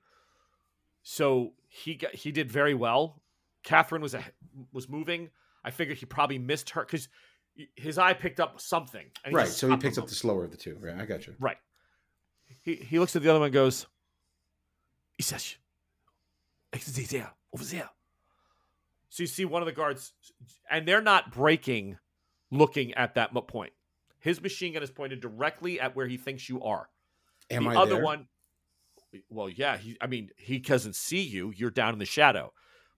So 1.02 1.54
he 1.68 1.96
got, 1.96 2.14
he 2.14 2.32
did 2.32 2.52
very 2.52 2.76
well. 2.76 3.22
Catherine 3.64 4.02
was 4.02 4.14
a, 4.14 4.24
was 4.72 4.88
moving. 4.88 5.30
I 5.64 5.72
figured 5.72 5.98
he 5.98 6.06
probably 6.06 6.38
missed 6.38 6.72
her 6.72 6.82
because 6.82 7.08
his 7.76 7.98
eye 7.98 8.14
picked 8.14 8.40
up 8.40 8.60
something. 8.60 9.06
right. 9.32 9.48
So 9.48 9.70
he 9.70 9.78
him. 9.98 10.04
up 10.04 10.10
the 10.10 10.16
slower 10.16 10.44
of 10.44 10.52
the 10.52 10.58
two. 10.58 10.78
Right. 10.80 10.96
I 11.00 11.06
got 11.06 11.28
you. 11.28 11.36
Right. 11.40 11.58
he, 12.64 12.76
he 12.76 13.00
looks 13.00 13.16
at 13.16 13.24
the 13.24 13.30
other 13.30 13.40
one 13.40 13.48
and 13.48 13.54
goes, 13.54 13.88
he 15.18 15.24
says, 15.24 15.56
there, 17.04 17.32
over 17.54 17.64
there. 17.64 17.90
So 19.10 19.24
you 19.24 19.28
see 19.28 19.46
one 19.46 19.62
of 19.62 19.66
the 19.66 19.74
guards, 19.74 20.14
and 20.70 20.88
they're 20.88 21.02
not 21.02 21.34
breaking 21.34 21.98
looking 22.50 22.94
at 22.94 23.16
that 23.16 23.34
point. 23.48 23.74
His 24.20 24.42
machine 24.42 24.74
gun 24.74 24.84
is 24.84 24.92
pointed 24.92 25.20
directly 25.20 25.80
at 25.80 25.96
where 25.96 26.08
he 26.08 26.18
thinks 26.18 26.48
you 26.48 26.64
are. 26.64 26.88
Am 27.50 27.66
the 27.66 27.72
I 27.72 27.76
other 27.76 27.96
there? 27.96 28.04
one, 28.04 28.28
well, 29.30 29.50
yeah, 29.50 29.78
he, 29.78 29.98
I 30.00 30.08
mean, 30.08 30.30
he 30.38 30.60
doesn't 30.60 30.96
see 30.96 31.22
you. 31.22 31.52
You're 31.56 31.72
down 31.72 31.94
in 31.94 32.00
the 32.00 32.06
shadow, 32.06 32.54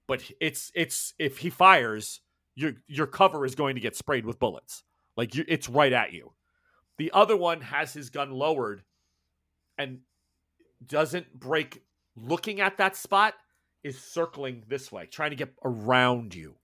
but 0.08 0.22
it's 0.40 0.72
it's 0.76 1.14
if 1.18 1.40
he 1.40 1.50
fires, 1.50 2.22
your 2.56 2.74
your 2.88 3.08
cover 3.08 3.46
is 3.46 3.56
going 3.56 3.76
to 3.76 3.82
get 3.82 3.96
sprayed 3.96 4.26
with 4.26 4.40
bullets. 4.40 4.84
Like 5.16 5.36
you, 5.36 5.46
it's 5.48 5.70
right 5.70 5.94
at 5.94 6.14
you. 6.14 6.34
The 6.98 7.12
other 7.14 7.38
one 7.38 7.62
has 7.62 7.94
his 7.94 8.10
gun 8.10 8.32
lowered, 8.32 8.84
and 9.78 10.00
doesn't 10.86 11.40
break. 11.40 11.84
Looking 12.16 12.62
at 12.62 12.78
that 12.78 12.96
spot 12.96 13.34
is 13.84 14.00
circling 14.00 14.64
this 14.68 14.92
way, 14.92 15.08
trying 15.08 15.32
to 15.32 15.36
get 15.36 15.54
around 15.64 16.36
you, 16.36 16.56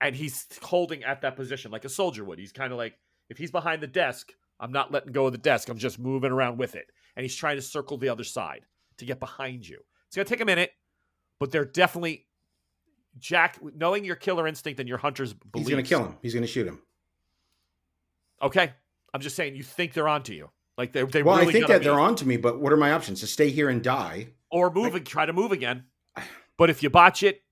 and 0.00 0.16
he's 0.16 0.46
holding 0.62 1.04
at 1.04 1.22
that 1.22 1.36
position 1.36 1.70
like 1.70 1.84
a 1.84 1.88
soldier 1.88 2.24
would. 2.24 2.38
He's 2.38 2.52
kind 2.52 2.72
of 2.72 2.78
like 2.78 2.98
if 3.28 3.38
he's 3.38 3.50
behind 3.50 3.82
the 3.82 3.86
desk, 3.86 4.32
I'm 4.60 4.72
not 4.72 4.92
letting 4.92 5.12
go 5.12 5.26
of 5.26 5.32
the 5.32 5.38
desk. 5.38 5.68
I'm 5.68 5.78
just 5.78 5.98
moving 5.98 6.32
around 6.32 6.58
with 6.58 6.74
it. 6.74 6.86
And 7.16 7.22
he's 7.22 7.34
trying 7.34 7.56
to 7.56 7.62
circle 7.62 7.96
the 7.96 8.08
other 8.08 8.24
side 8.24 8.66
to 8.98 9.04
get 9.04 9.20
behind 9.20 9.66
you. 9.66 9.80
It's 10.06 10.16
going 10.16 10.26
to 10.26 10.30
take 10.30 10.40
a 10.40 10.46
minute, 10.46 10.70
but 11.38 11.50
they're 11.50 11.64
definitely 11.64 12.26
Jack 13.18 13.58
knowing 13.76 14.04
your 14.04 14.16
killer 14.16 14.46
instinct 14.46 14.80
and 14.80 14.88
your 14.88 14.98
hunter's 14.98 15.34
He's 15.54 15.68
going 15.68 15.82
to 15.82 15.88
kill 15.88 16.04
him. 16.04 16.16
He's 16.22 16.34
going 16.34 16.42
to 16.42 16.50
shoot 16.50 16.66
him. 16.66 16.82
Okay. 18.42 18.72
I'm 19.12 19.20
just 19.20 19.36
saying 19.36 19.54
you 19.54 19.62
think 19.62 19.92
they're 19.92 20.08
onto 20.08 20.32
you. 20.32 20.50
Like 20.76 20.92
they're 20.92 21.06
they're 21.06 21.24
Well, 21.24 21.36
really 21.36 21.48
I 21.48 21.52
think 21.52 21.68
that 21.68 21.82
they're 21.84 21.94
be. 21.94 22.00
on 22.00 22.16
to 22.16 22.26
me, 22.26 22.36
but 22.36 22.60
what 22.60 22.72
are 22.72 22.76
my 22.76 22.92
options? 22.92 23.20
To 23.20 23.26
stay 23.26 23.50
here 23.50 23.68
and 23.68 23.82
die? 23.82 24.28
or 24.50 24.70
move 24.70 24.94
and 24.94 25.04
try 25.04 25.26
to 25.26 25.32
move 25.32 25.52
again. 25.52 25.84
But 26.56 26.70
if 26.70 26.84
you 26.84 26.88
botch 26.90 27.24
it, 27.24 27.42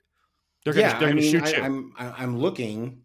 they're 0.64 0.72
going 0.72 0.86
to 0.86 0.92
yeah, 0.92 0.98
they're 1.00 1.08
I 1.08 1.10
to 1.10 1.16
mean, 1.20 1.28
shoot 1.32 1.42
I, 1.42 1.56
you. 1.56 1.62
I'm 1.64 1.92
I, 1.98 2.22
I'm 2.22 2.38
looking. 2.38 3.02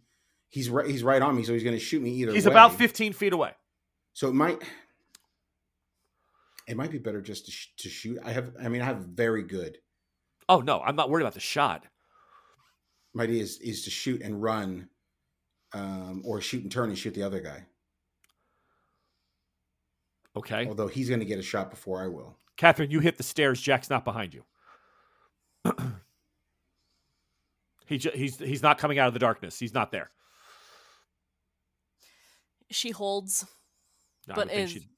He's 0.50 0.70
right. 0.70 0.86
He's 0.88 1.02
right 1.02 1.20
on 1.20 1.36
me, 1.36 1.44
so 1.44 1.54
he's 1.54 1.64
going 1.64 1.76
to 1.76 1.84
shoot 1.84 2.04
me 2.04 2.12
either. 2.12 2.34
He's 2.34 2.46
way. 2.46 2.52
about 2.52 2.76
15 2.76 3.14
feet 3.14 3.34
away. 3.34 3.54
So 4.14 4.28
it 4.28 4.36
might. 4.36 4.62
It 6.68 6.78
might 6.78 6.92
be 6.92 7.00
better 7.00 7.20
just 7.20 7.48
to, 7.48 7.52
sh- 7.52 7.70
to 7.78 7.90
shoot. 7.90 8.20
I 8.24 8.32
have. 8.32 8.54
I 8.62 8.68
mean, 8.68 8.84
I 8.84 8.86
have 8.86 8.98
very 8.98 9.42
good. 9.42 9.80
Oh 10.48 10.60
no, 10.60 10.82
I'm 10.82 10.96
not 10.96 11.10
worried 11.10 11.24
about 11.24 11.34
the 11.34 11.40
shot. 11.40 11.88
My 13.18 13.24
idea 13.24 13.42
is 13.42 13.58
is 13.58 13.82
to 13.86 13.90
shoot 13.90 14.22
and 14.22 14.44
run, 14.44 14.90
um, 15.74 16.22
or 16.24 16.40
shoot 16.40 16.62
and 16.62 16.72
turn 16.72 16.90
and 16.90 16.98
shoot 16.98 17.16
the 17.16 17.24
other 17.24 17.40
guy. 17.40 17.66
Okay. 20.36 20.68
Although 20.68 20.88
he's 20.88 21.10
going 21.10 21.20
to 21.22 21.26
get 21.26 21.40
a 21.40 21.42
shot 21.44 21.72
before 21.72 22.00
I 22.04 22.08
will. 22.08 22.38
Catherine, 22.58 22.92
you 22.92 23.00
hit 23.00 23.18
the 23.18 23.24
stairs. 23.24 23.60
Jack's 23.60 23.90
not 23.90 24.06
behind 24.06 24.36
you. 24.36 24.44
he 27.88 27.98
ju- 27.98 28.12
he's 28.14 28.38
he's 28.38 28.62
not 28.62 28.78
coming 28.78 29.00
out 29.00 29.08
of 29.08 29.14
the 29.14 29.20
darkness. 29.20 29.58
He's 29.58 29.74
not 29.74 29.92
there. 29.92 30.12
She 32.70 32.92
holds. 32.92 33.48
No, 34.28 34.36
but 34.36 34.54
is 34.54 34.70
she- 34.70 34.90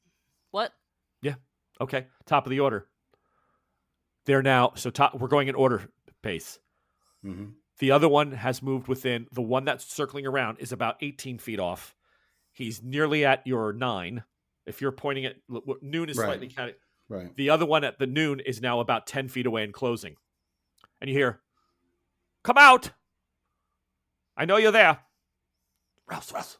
what? 0.51 0.73
Yeah. 1.21 1.36
Okay. 1.79 2.08
Top 2.25 2.45
of 2.45 2.49
the 2.49 2.60
order. 2.60 2.88
They're 4.25 4.43
now 4.43 4.73
so 4.75 4.89
top. 4.89 5.17
We're 5.17 5.29
going 5.29 5.47
in 5.47 5.55
order 5.55 5.89
pace. 6.21 6.60
hmm 7.23 7.45
The 7.80 7.92
other 7.92 8.10
one 8.10 8.32
has 8.32 8.62
moved 8.62 8.88
within. 8.88 9.28
The 9.32 9.42
one 9.42 9.65
that's 9.65 9.86
circling 9.86 10.26
around 10.28 10.58
is 10.60 10.72
about 10.72 10.98
18 11.02 11.38
feet 11.39 11.60
off. 11.60 11.96
He's 12.52 12.84
nearly 12.84 13.26
at 13.26 13.46
your 13.48 13.72
nine. 13.74 14.24
If 14.65 14.82
you're 14.82 14.92
pointing 14.92 15.26
at 15.26 15.38
noon 15.82 16.10
is 16.10 16.18
Right. 16.18 16.26
slightly 16.26 16.50
counted. 16.50 16.76
Right. 17.08 17.34
The 17.36 17.50
other 17.50 17.65
one 17.65 17.84
at 17.84 17.98
the 17.98 18.06
noon 18.06 18.39
is 18.42 18.62
now 18.62 18.80
about 18.82 19.08
10 19.08 19.30
feet 19.30 19.46
away 19.46 19.63
and 19.63 19.74
closing. 19.74 20.18
And 21.02 21.10
you 21.10 21.15
hear, 21.15 21.42
Come 22.44 22.58
out! 22.58 22.92
I 24.38 24.46
know 24.46 24.58
you're 24.58 24.72
there. 24.72 25.00
Rouse, 26.08 26.32
rouse. 26.32 26.58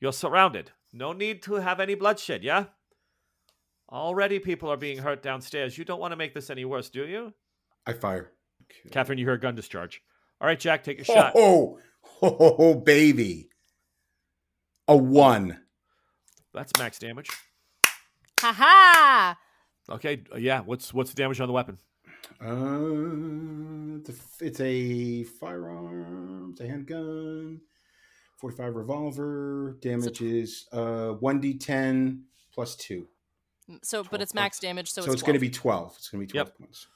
You're 0.00 0.12
surrounded. 0.12 0.72
No 0.92 1.12
need 1.12 1.42
to 1.44 1.54
have 1.54 1.80
any 1.80 1.94
bloodshed, 1.94 2.42
yeah? 2.44 2.66
Already 3.90 4.38
people 4.38 4.70
are 4.70 4.76
being 4.76 4.98
hurt 4.98 5.22
downstairs. 5.22 5.78
You 5.78 5.84
don't 5.84 6.00
want 6.00 6.12
to 6.12 6.16
make 6.16 6.34
this 6.34 6.50
any 6.50 6.64
worse, 6.64 6.90
do 6.90 7.06
you? 7.06 7.32
I 7.86 7.94
fire. 7.94 8.32
Okay. 8.70 8.90
Catherine, 8.90 9.18
you 9.18 9.24
hear 9.26 9.34
a 9.34 9.40
gun 9.40 9.54
discharge. 9.54 10.02
All 10.40 10.46
right, 10.46 10.58
Jack, 10.58 10.84
take 10.84 11.00
a 11.00 11.04
shot. 11.04 11.32
Oh, 11.34 11.78
oh, 12.22 12.36
oh, 12.40 12.56
oh, 12.58 12.74
baby. 12.74 13.48
A 14.86 14.96
one. 14.96 15.60
That's 16.54 16.72
max 16.78 16.98
damage. 16.98 17.28
Ha 18.40 18.52
ha! 18.52 19.36
Okay, 19.90 20.22
uh, 20.32 20.38
yeah. 20.38 20.60
What's 20.60 20.94
what's 20.94 21.10
the 21.10 21.16
damage 21.16 21.40
on 21.40 21.48
the 21.48 21.52
weapon? 21.52 21.78
Uh, 22.40 23.98
it's 23.98 24.10
a, 24.10 24.44
it's 24.44 24.60
a 24.60 25.24
firearm. 25.24 26.50
It's 26.52 26.60
a 26.60 26.68
handgun. 26.68 27.60
Forty-five 28.36 28.76
revolver. 28.76 29.76
Damage 29.80 30.22
is 30.22 30.68
uh 30.72 31.08
one 31.14 31.40
d 31.40 31.58
ten 31.58 32.24
plus 32.54 32.76
two. 32.76 33.08
So, 33.82 34.04
but 34.04 34.22
it's 34.22 34.32
max 34.32 34.58
damage, 34.60 34.90
so, 34.90 35.02
So, 35.02 35.06
it's, 35.06 35.14
it's 35.14 35.22
going 35.22 35.34
to 35.34 35.40
be 35.40 35.50
twelve. 35.50 35.94
It's 35.98 36.08
going 36.08 36.26
to 36.26 36.26
be 36.26 36.32
twelve 36.32 36.48
Yep. 36.48 36.58
points. 36.58 36.86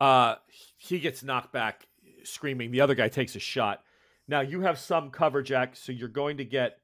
Uh, 0.00 0.36
he 0.76 0.98
gets 0.98 1.22
knocked 1.22 1.52
back, 1.52 1.86
screaming. 2.24 2.70
The 2.70 2.80
other 2.80 2.94
guy 2.94 3.08
takes 3.08 3.36
a 3.36 3.40
shot. 3.40 3.82
Now 4.28 4.40
you 4.40 4.60
have 4.62 4.78
some 4.78 5.10
cover, 5.10 5.42
Jack. 5.42 5.76
So 5.76 5.92
you're 5.92 6.08
going 6.08 6.38
to 6.38 6.44
get. 6.44 6.78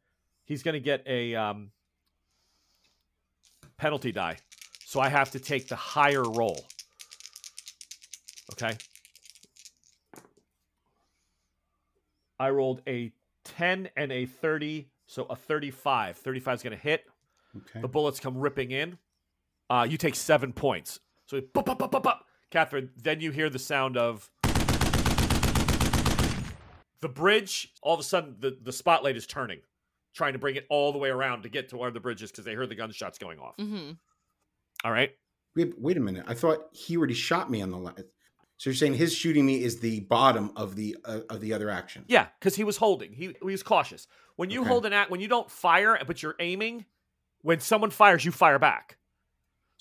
He's 0.44 0.62
going 0.62 0.74
to 0.74 0.80
get 0.80 1.02
a 1.06 1.34
um, 1.34 1.70
penalty 3.76 4.12
die. 4.12 4.36
So 4.84 5.00
I 5.00 5.08
have 5.08 5.30
to 5.32 5.40
take 5.40 5.68
the 5.68 5.76
higher 5.76 6.22
roll. 6.22 6.64
Okay. 8.52 8.76
I 12.38 12.50
rolled 12.50 12.82
a 12.86 13.12
10 13.44 13.88
and 13.96 14.12
a 14.12 14.26
30, 14.26 14.88
so 15.06 15.24
a 15.30 15.36
35. 15.36 16.16
35 16.16 16.54
is 16.54 16.62
going 16.62 16.76
to 16.76 16.82
hit. 16.82 17.04
Okay. 17.56 17.80
The 17.80 17.88
bullets 17.88 18.20
come 18.20 18.36
ripping 18.36 18.72
in. 18.72 18.98
Uh, 19.70 19.86
you 19.88 19.96
take 19.96 20.14
seven 20.14 20.52
points. 20.52 21.00
So, 21.26 21.40
pop, 21.40 21.66
pop, 21.66 21.78
pop, 21.78 22.02
pop. 22.02 22.26
Catherine, 22.52 22.90
then 23.02 23.20
you 23.20 23.30
hear 23.30 23.48
the 23.48 23.58
sound 23.58 23.96
of 23.96 24.30
the 27.00 27.08
bridge. 27.08 27.72
All 27.82 27.94
of 27.94 28.00
a 28.00 28.02
sudden, 28.02 28.36
the, 28.38 28.56
the 28.62 28.72
spotlight 28.72 29.16
is 29.16 29.26
turning, 29.26 29.60
trying 30.14 30.34
to 30.34 30.38
bring 30.38 30.56
it 30.56 30.66
all 30.68 30.92
the 30.92 30.98
way 30.98 31.08
around 31.08 31.42
to 31.42 31.48
get 31.48 31.70
to 31.70 31.78
where 31.78 31.90
the 31.90 31.98
bridge 31.98 32.22
is 32.22 32.30
because 32.30 32.44
they 32.44 32.54
heard 32.54 32.68
the 32.68 32.74
gunshots 32.74 33.18
going 33.18 33.38
off. 33.38 33.56
hmm 33.56 33.92
All 34.84 34.92
right. 34.92 35.10
Wait, 35.56 35.72
wait 35.78 35.96
a 35.96 36.00
minute. 36.00 36.24
I 36.28 36.34
thought 36.34 36.68
he 36.72 36.96
already 36.96 37.14
shot 37.14 37.50
me 37.50 37.62
on 37.62 37.70
the 37.70 37.78
left. 37.78 38.02
So 38.58 38.70
you're 38.70 38.74
saying 38.74 38.94
his 38.94 39.14
shooting 39.14 39.44
me 39.46 39.62
is 39.64 39.80
the 39.80 40.00
bottom 40.00 40.52
of 40.54 40.76
the 40.76 40.96
uh, 41.04 41.20
of 41.30 41.40
the 41.40 41.52
other 41.52 41.68
action? 41.68 42.04
Yeah, 42.06 42.28
because 42.38 42.54
he 42.54 42.64
was 42.64 42.76
holding. 42.76 43.12
He, 43.12 43.34
he 43.40 43.44
was 43.44 43.62
cautious. 43.62 44.06
When 44.36 44.50
you 44.50 44.60
Okay. 44.60 44.68
hold 44.68 44.86
an 44.86 44.92
act, 44.92 45.10
when 45.10 45.20
you 45.20 45.26
don't 45.28 45.50
fire, 45.50 45.98
but 46.06 46.22
you're 46.22 46.36
aiming, 46.38 46.84
when 47.40 47.60
someone 47.60 47.90
fires, 47.90 48.24
you 48.24 48.30
fire 48.30 48.58
back. 48.60 48.98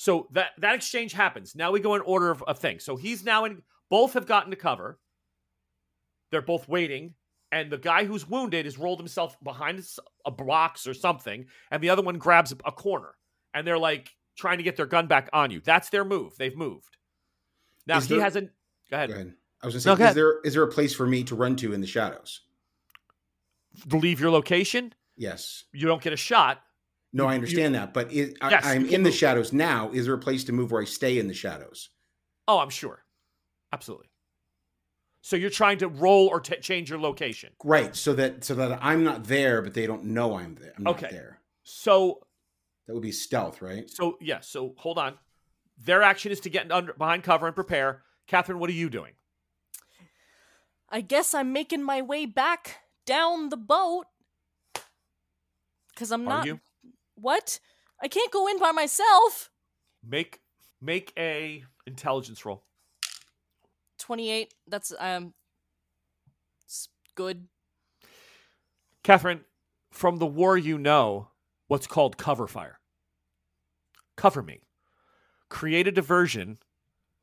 So 0.02 0.28
that 0.32 0.54
that 0.58 0.74
exchange 0.74 1.14
happens. 1.14 1.54
Now 1.56 1.70
we 1.72 1.80
go 1.80 1.94
in 1.94 2.02
order 2.02 2.32
of, 2.32 2.42
of 2.48 2.58
things. 2.58 2.84
So 2.84 2.96
he's 2.96 3.24
now 3.24 3.46
in. 3.46 3.62
Both 3.88 4.14
have 4.14 4.26
gotten 4.26 4.50
to 4.50 4.56
cover. 4.58 4.98
They're 6.32 6.42
both 6.42 6.68
waiting, 6.68 7.14
and 7.52 7.70
the 7.72 7.78
guy 7.78 8.06
who's 8.06 8.28
wounded 8.28 8.66
has 8.66 8.80
rolled 8.80 8.98
himself 8.98 9.38
behind 9.44 9.86
a 10.26 10.32
box 10.32 10.88
or 10.88 10.96
something, 10.96 11.46
and 11.70 11.84
the 11.84 11.92
other 11.92 12.02
one 12.02 12.18
grabs 12.18 12.52
a 12.52 12.72
corner, 12.72 13.10
and 13.54 13.68
they're 13.68 13.78
like 13.78 14.10
trying 14.36 14.58
to 14.58 14.64
get 14.64 14.76
their 14.76 14.88
gun 14.88 15.06
back 15.06 15.30
on 15.34 15.52
you. 15.52 15.62
That's 15.64 15.90
their 15.92 16.04
move. 16.04 16.36
They've 16.36 16.58
moved. 16.58 16.98
Now 17.86 17.98
Is 17.98 18.06
he 18.08 18.16
there- 18.16 18.24
hasn't. 18.24 18.50
Go 18.90 18.98
ahead. 18.98 19.10
Go 19.10 19.16
ahead. 19.16 19.34
I 19.62 19.68
was 19.68 19.86
No, 19.86 19.96
going 19.96 19.98
to 19.98 20.02
say, 20.02 20.04
ahead. 20.06 20.10
is 20.10 20.16
there 20.16 20.40
is 20.46 20.54
there 20.56 20.64
a 20.64 20.72
place 20.72 20.96
for 20.96 21.06
me 21.06 21.24
to 21.26 21.36
run 21.36 21.56
to 21.58 21.74
in 21.74 21.82
the 21.82 21.86
shadows? 21.88 22.42
Leave 23.92 24.20
your 24.20 24.32
location. 24.32 24.94
Yes. 25.16 25.66
You 25.74 25.86
don't 25.86 26.02
get 26.02 26.12
a 26.14 26.18
shot. 26.18 26.64
No, 27.14 27.24
You- 27.24 27.30
I 27.30 27.32
you- 27.34 27.36
understand 27.36 27.76
that, 27.76 27.94
but 27.94 28.12
is, 28.12 28.34
Yes, 28.42 28.66
I, 28.66 28.74
I'm 28.76 28.82
you 28.82 28.88
can 28.88 28.96
in 28.96 29.04
the 29.04 29.10
move. 29.10 29.18
shadows 29.18 29.52
now. 29.54 29.92
Is 29.92 30.06
there 30.06 30.14
a 30.14 30.20
place 30.20 30.44
to 30.46 30.52
move 30.54 30.72
where 30.72 30.82
I 30.82 30.86
stay 30.86 31.18
in 31.20 31.28
the 31.28 31.34
shadows? 31.34 31.90
Oh, 32.48 32.60
I'm 32.60 32.70
sure. 32.70 33.04
Absolutely. 33.74 34.08
So 35.22 35.36
you're 35.36 35.50
trying 35.50 35.78
to 35.80 35.88
roll 35.88 36.28
or 36.28 36.40
t- 36.40 36.56
change 36.58 36.90
your 36.90 37.00
location. 37.00 37.54
Right, 37.64 37.96
so 37.96 38.14
that 38.14 38.44
so 38.44 38.56
that 38.56 38.80
I'm 38.82 39.04
not 39.04 39.26
there, 39.26 39.62
but 39.62 39.74
they 39.74 39.86
don't 39.86 40.06
know 40.06 40.36
I'm 40.38 40.56
there. 40.56 40.74
I'm 40.78 40.84
not 40.84 40.96
Okay. 40.96 41.10
there. 41.12 41.42
So 41.64 42.26
That 42.88 42.94
would 42.94 43.04
be 43.04 43.12
stealth, 43.12 43.62
right? 43.62 43.90
so 43.90 44.18
yeah, 44.20 44.40
so 44.40 44.74
hold 44.78 44.98
on. 44.98 45.20
Their 45.78 46.02
action 46.02 46.32
is 46.32 46.40
to 46.42 46.50
get 46.50 46.72
under 46.72 46.94
behind 46.94 47.24
cover 47.24 47.46
and 47.46 47.56
prepare. 47.56 48.04
Catherine, 48.28 48.58
what 48.60 48.70
are 48.70 48.74
you 48.74 48.90
doing? 48.90 49.14
I 50.90 51.02
guess 51.02 51.34
I'm 51.34 51.54
making 51.54 51.84
my 51.84 52.02
way 52.02 52.26
back 52.26 52.78
down 53.06 53.50
the 53.50 53.58
boat. 53.58 54.06
Because 55.94 56.12
I'm 56.12 56.22
Are 56.28 56.38
not. 56.38 56.46
you? 56.46 56.60
What? 57.22 57.60
I 58.02 58.08
can't 58.08 58.32
go 58.32 58.48
in 58.48 58.60
by 58.60 58.72
myself. 58.72 59.52
Make 60.06 60.42
make 60.82 61.14
a 61.18 61.64
intelligence 61.86 62.46
roll. 62.46 62.64
28. 64.00 64.54
That's, 64.68 64.92
um. 65.00 65.34
Good. 67.14 67.48
Catherine, 69.04 69.42
from 69.92 70.18
the 70.18 70.26
war 70.26 70.58
you 70.58 70.78
know 70.78 71.28
what's 71.68 71.88
called 71.88 72.18
cover 72.18 72.48
fire. 72.48 72.80
cover 74.16 74.42
me. 74.42 74.62
Create 75.50 75.88
a 75.88 75.92
diversion 75.92 76.58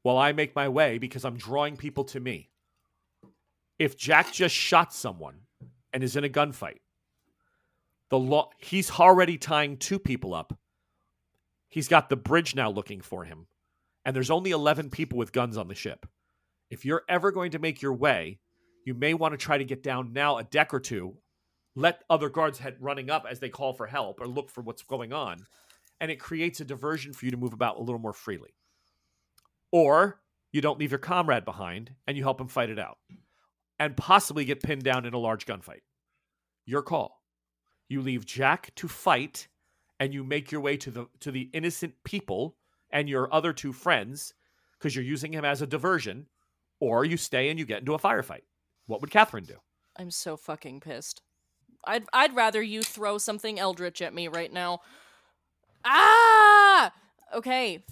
while 0.03 0.19
I 0.19 0.33
make 0.33 0.55
my 0.55 0.69
way 0.69 0.99
because 0.99 1.25
I'm 1.25 1.37
drawing 1.37 1.77
people 1.77 2.05
to 2.05 2.21
me. 2.21 2.51
If 3.79 3.97
Jack 3.97 4.33
just 4.33 4.55
shot 4.55 4.93
someone 4.93 5.41
and 5.93 6.05
is 6.05 6.17
in 6.17 6.25
a 6.25 6.29
gunfight, 6.29 6.79
the 8.11 8.19
law 8.19 8.51
he's 8.59 8.91
already 8.91 9.39
tying 9.39 9.77
two 9.77 9.99
people 9.99 10.35
up. 10.35 10.59
He's 11.69 11.89
got 11.89 12.09
the 12.09 12.17
bridge 12.17 12.55
now 12.55 12.71
looking 12.71 13.01
for 13.01 13.25
him. 13.25 13.47
And 14.05 14.17
there's 14.17 14.31
only 14.31 14.53
11 14.53 14.91
people 14.91 15.19
with 15.19 15.33
guns 15.33 15.57
on 15.59 15.69
the 15.69 15.75
ship. 15.75 16.07
If 16.71 16.85
you're 16.85 17.03
ever 17.09 17.31
going 17.31 17.51
to 17.53 17.59
make 17.59 17.83
your 17.83 17.93
way, 17.93 18.39
you 18.85 18.95
may 18.95 19.13
want 19.13 19.33
to 19.33 19.39
try 19.39 19.59
to 19.59 19.65
get 19.65 19.83
down 19.83 20.13
now 20.13 20.39
a 20.39 20.45
deck 20.45 20.73
or 20.73 20.81
two, 20.81 21.17
let 21.77 22.05
other 22.09 22.31
guards 22.31 22.59
head 22.59 22.77
running 22.81 23.11
up 23.11 23.27
as 23.29 23.41
they 23.41 23.51
call 23.51 23.75
for 23.75 23.87
help 23.87 24.21
or 24.21 24.27
look 24.27 24.51
for 24.51 24.63
what's 24.63 24.83
going 24.83 25.13
on, 25.13 25.45
and 26.01 26.11
it 26.11 26.21
creates 26.21 26.61
a 26.61 26.65
diversion 26.65 27.13
for 27.13 27.27
you 27.27 27.31
to 27.31 27.37
move 27.37 27.53
about 27.53 27.77
a 27.77 27.83
little 27.83 27.99
more 27.99 28.13
freely. 28.13 28.55
Or 29.73 30.21
you 30.53 30.61
don't 30.61 30.79
leave 30.79 30.91
your 30.91 30.99
comrade 30.99 31.45
behind 31.45 31.93
and 32.07 32.17
you 32.17 32.23
help 32.23 32.41
him 32.41 32.49
fight 32.49 32.71
it 32.71 32.79
out 32.79 32.97
and 33.79 33.97
possibly 33.97 34.45
get 34.45 34.63
pinned 34.63 34.83
down 34.83 35.05
in 35.05 35.15
a 35.15 35.19
large 35.19 35.47
gunfight. 35.47 35.83
Your 36.65 36.83
call. 36.83 37.18
You 37.89 38.03
leave 38.03 38.27
Jack 38.27 38.75
to 38.77 38.89
fight 38.89 39.49
and 40.01 40.15
you 40.15 40.23
make 40.23 40.53
your 40.53 40.61
way 40.61 40.77
to 40.77 40.91
the 40.91 41.07
to 41.21 41.31
the 41.31 41.51
innocent 41.53 41.95
people 42.05 42.57
and 42.91 43.09
your 43.09 43.33
other 43.33 43.53
two 43.53 43.73
friends 43.73 44.35
because 44.79 44.95
you're 44.95 45.05
using 45.05 45.33
him 45.33 45.45
as 45.45 45.61
a 45.61 45.67
diversion, 45.67 46.27
or 46.81 47.05
you 47.05 47.17
stay 47.17 47.51
and 47.51 47.59
you 47.59 47.65
get 47.65 47.81
into 47.81 47.95
a 47.95 47.99
firefight. 47.99 48.43
What 48.87 49.01
would 49.01 49.11
Catherine 49.11 49.45
do? 49.45 49.57
I'm 49.97 50.11
so 50.11 50.37
fucking 50.37 50.81
pissed. 50.81 51.23
I'd 51.85 52.05
I'd 52.13 52.35
rather 52.35 52.63
you 52.63 52.83
throw 52.83 53.19
something 53.19 53.59
eldritch 53.59 54.01
at 54.03 54.15
me 54.15 54.29
right 54.29 54.53
now. 54.53 54.81
Ah! 55.85 56.93
Okay. 57.35 57.85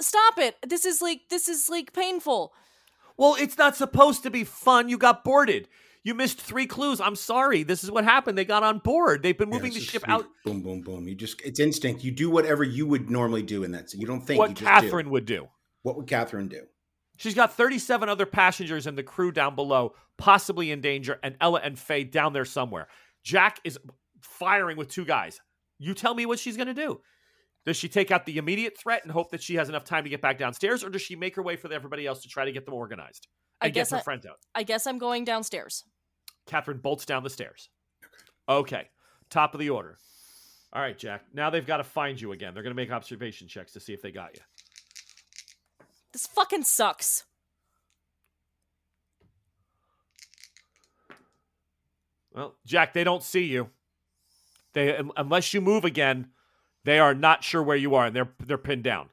Stop 0.00 0.38
it. 0.38 0.56
This 0.66 0.84
is 0.84 1.02
like 1.02 1.28
this 1.28 1.48
is 1.48 1.68
like 1.68 1.92
painful. 1.92 2.52
Well, 3.16 3.36
it's 3.38 3.58
not 3.58 3.76
supposed 3.76 4.22
to 4.22 4.30
be 4.30 4.44
fun. 4.44 4.88
You 4.88 4.98
got 4.98 5.22
boarded. 5.22 5.68
You 6.04 6.14
missed 6.14 6.40
three 6.40 6.66
clues. 6.66 7.00
I'm 7.00 7.14
sorry. 7.14 7.62
This 7.62 7.84
is 7.84 7.90
what 7.90 8.02
happened. 8.04 8.36
They 8.36 8.44
got 8.44 8.62
on 8.64 8.78
board. 8.78 9.22
They've 9.22 9.36
been 9.38 9.50
moving 9.50 9.68
it's 9.68 9.76
the 9.76 9.80
ship 9.82 10.02
sweet. 10.02 10.12
out. 10.12 10.26
Boom, 10.44 10.60
boom, 10.62 10.80
boom. 10.80 11.06
You 11.06 11.14
just, 11.14 11.40
it's 11.42 11.60
instinct. 11.60 12.02
You 12.02 12.10
do 12.10 12.28
whatever 12.28 12.64
you 12.64 12.86
would 12.88 13.08
normally 13.10 13.42
do 13.42 13.62
in 13.62 13.70
that. 13.72 13.90
scene. 13.90 14.00
You 14.00 14.06
don't 14.08 14.20
think. 14.20 14.38
What 14.38 14.48
you 14.50 14.54
just 14.56 14.66
Catherine 14.68 15.06
do. 15.06 15.10
would 15.12 15.26
do. 15.26 15.46
What 15.82 15.96
would 15.96 16.06
Catherine 16.08 16.48
do? 16.48 16.62
She's 17.18 17.34
got 17.34 17.54
37 17.56 18.08
other 18.08 18.26
passengers 18.26 18.86
and 18.88 18.98
the 18.98 19.02
crew 19.04 19.30
down 19.30 19.54
below, 19.54 19.94
possibly 20.18 20.72
in 20.72 20.80
danger, 20.80 21.20
and 21.22 21.36
Ella 21.40 21.60
and 21.62 21.78
Faye 21.78 22.02
down 22.04 22.32
there 22.32 22.44
somewhere. 22.44 22.88
Jack 23.22 23.60
is 23.62 23.78
firing 24.20 24.76
with 24.76 24.88
two 24.88 25.04
guys. 25.04 25.40
You 25.78 25.94
tell 25.94 26.14
me 26.14 26.26
what 26.26 26.38
she's 26.40 26.56
going 26.56 26.68
to 26.68 26.74
do. 26.74 27.00
Does 27.64 27.76
she 27.76 27.88
take 27.88 28.10
out 28.10 28.26
the 28.26 28.38
immediate 28.38 28.76
threat 28.76 29.02
and 29.04 29.12
hope 29.12 29.30
that 29.30 29.42
she 29.42 29.54
has 29.54 29.68
enough 29.68 29.84
time 29.84 30.02
to 30.02 30.10
get 30.10 30.20
back 30.20 30.36
downstairs, 30.38 30.82
or 30.82 30.90
does 30.90 31.02
she 31.02 31.14
make 31.14 31.36
her 31.36 31.42
way 31.42 31.54
for 31.54 31.72
everybody 31.72 32.06
else 32.08 32.22
to 32.22 32.28
try 32.28 32.44
to 32.44 32.50
get 32.50 32.64
them 32.64 32.74
organized 32.74 33.28
I 33.60 33.66
and 33.66 33.74
get 33.74 33.80
guess 33.82 33.90
her 33.90 33.98
I- 33.98 34.02
friends 34.02 34.26
out? 34.26 34.38
I 34.54 34.64
guess 34.64 34.86
I'm 34.88 34.98
going 34.98 35.24
downstairs. 35.24 35.84
Catherine 36.46 36.78
bolts 36.78 37.04
down 37.06 37.22
the 37.22 37.30
stairs. 37.30 37.68
Okay. 38.48 38.88
Top 39.30 39.54
of 39.54 39.60
the 39.60 39.70
order. 39.70 39.98
All 40.72 40.82
right, 40.82 40.96
Jack. 40.98 41.24
Now 41.32 41.50
they've 41.50 41.66
got 41.66 41.76
to 41.78 41.84
find 41.84 42.20
you 42.20 42.32
again. 42.32 42.54
They're 42.54 42.62
going 42.62 42.74
to 42.74 42.80
make 42.82 42.90
observation 42.90 43.46
checks 43.48 43.72
to 43.72 43.80
see 43.80 43.92
if 43.92 44.02
they 44.02 44.10
got 44.10 44.34
you. 44.34 44.42
This 46.12 46.26
fucking 46.26 46.64
sucks. 46.64 47.24
Well, 52.34 52.54
Jack, 52.64 52.94
they 52.94 53.04
don't 53.04 53.22
see 53.22 53.44
you. 53.44 53.70
They 54.72 54.96
un- 54.96 55.10
unless 55.16 55.52
you 55.52 55.60
move 55.60 55.84
again, 55.84 56.28
they 56.84 56.98
are 56.98 57.14
not 57.14 57.44
sure 57.44 57.62
where 57.62 57.76
you 57.76 57.94
are, 57.94 58.06
and 58.06 58.16
they're 58.16 58.32
they're 58.44 58.58
pinned 58.58 58.84
down. 58.84 59.10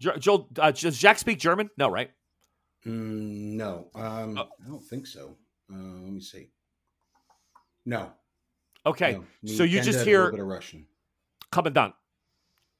Jo- 0.00 0.16
Joel, 0.16 0.48
uh, 0.58 0.72
does 0.72 0.98
Jack 0.98 1.18
speak 1.18 1.38
German? 1.38 1.70
No, 1.78 1.88
right? 1.88 2.10
Mm, 2.84 3.52
no, 3.54 3.88
um, 3.94 4.36
Oh. 4.36 4.48
I 4.64 4.68
don't 4.68 4.82
think 4.84 5.06
so. 5.06 5.36
Uh, 5.72 5.76
let 6.04 6.12
me 6.12 6.20
see. 6.20 6.48
No. 7.86 8.12
Okay, 8.84 9.12
no. 9.12 9.24
so 9.52 9.62
you 9.62 9.80
just 9.80 9.98
had 10.00 10.06
a 10.06 10.10
hear 10.10 10.24
little 10.24 10.36
bit 10.38 10.40
of 10.42 10.46
Russian. 10.48 10.86
commandant. 11.50 11.94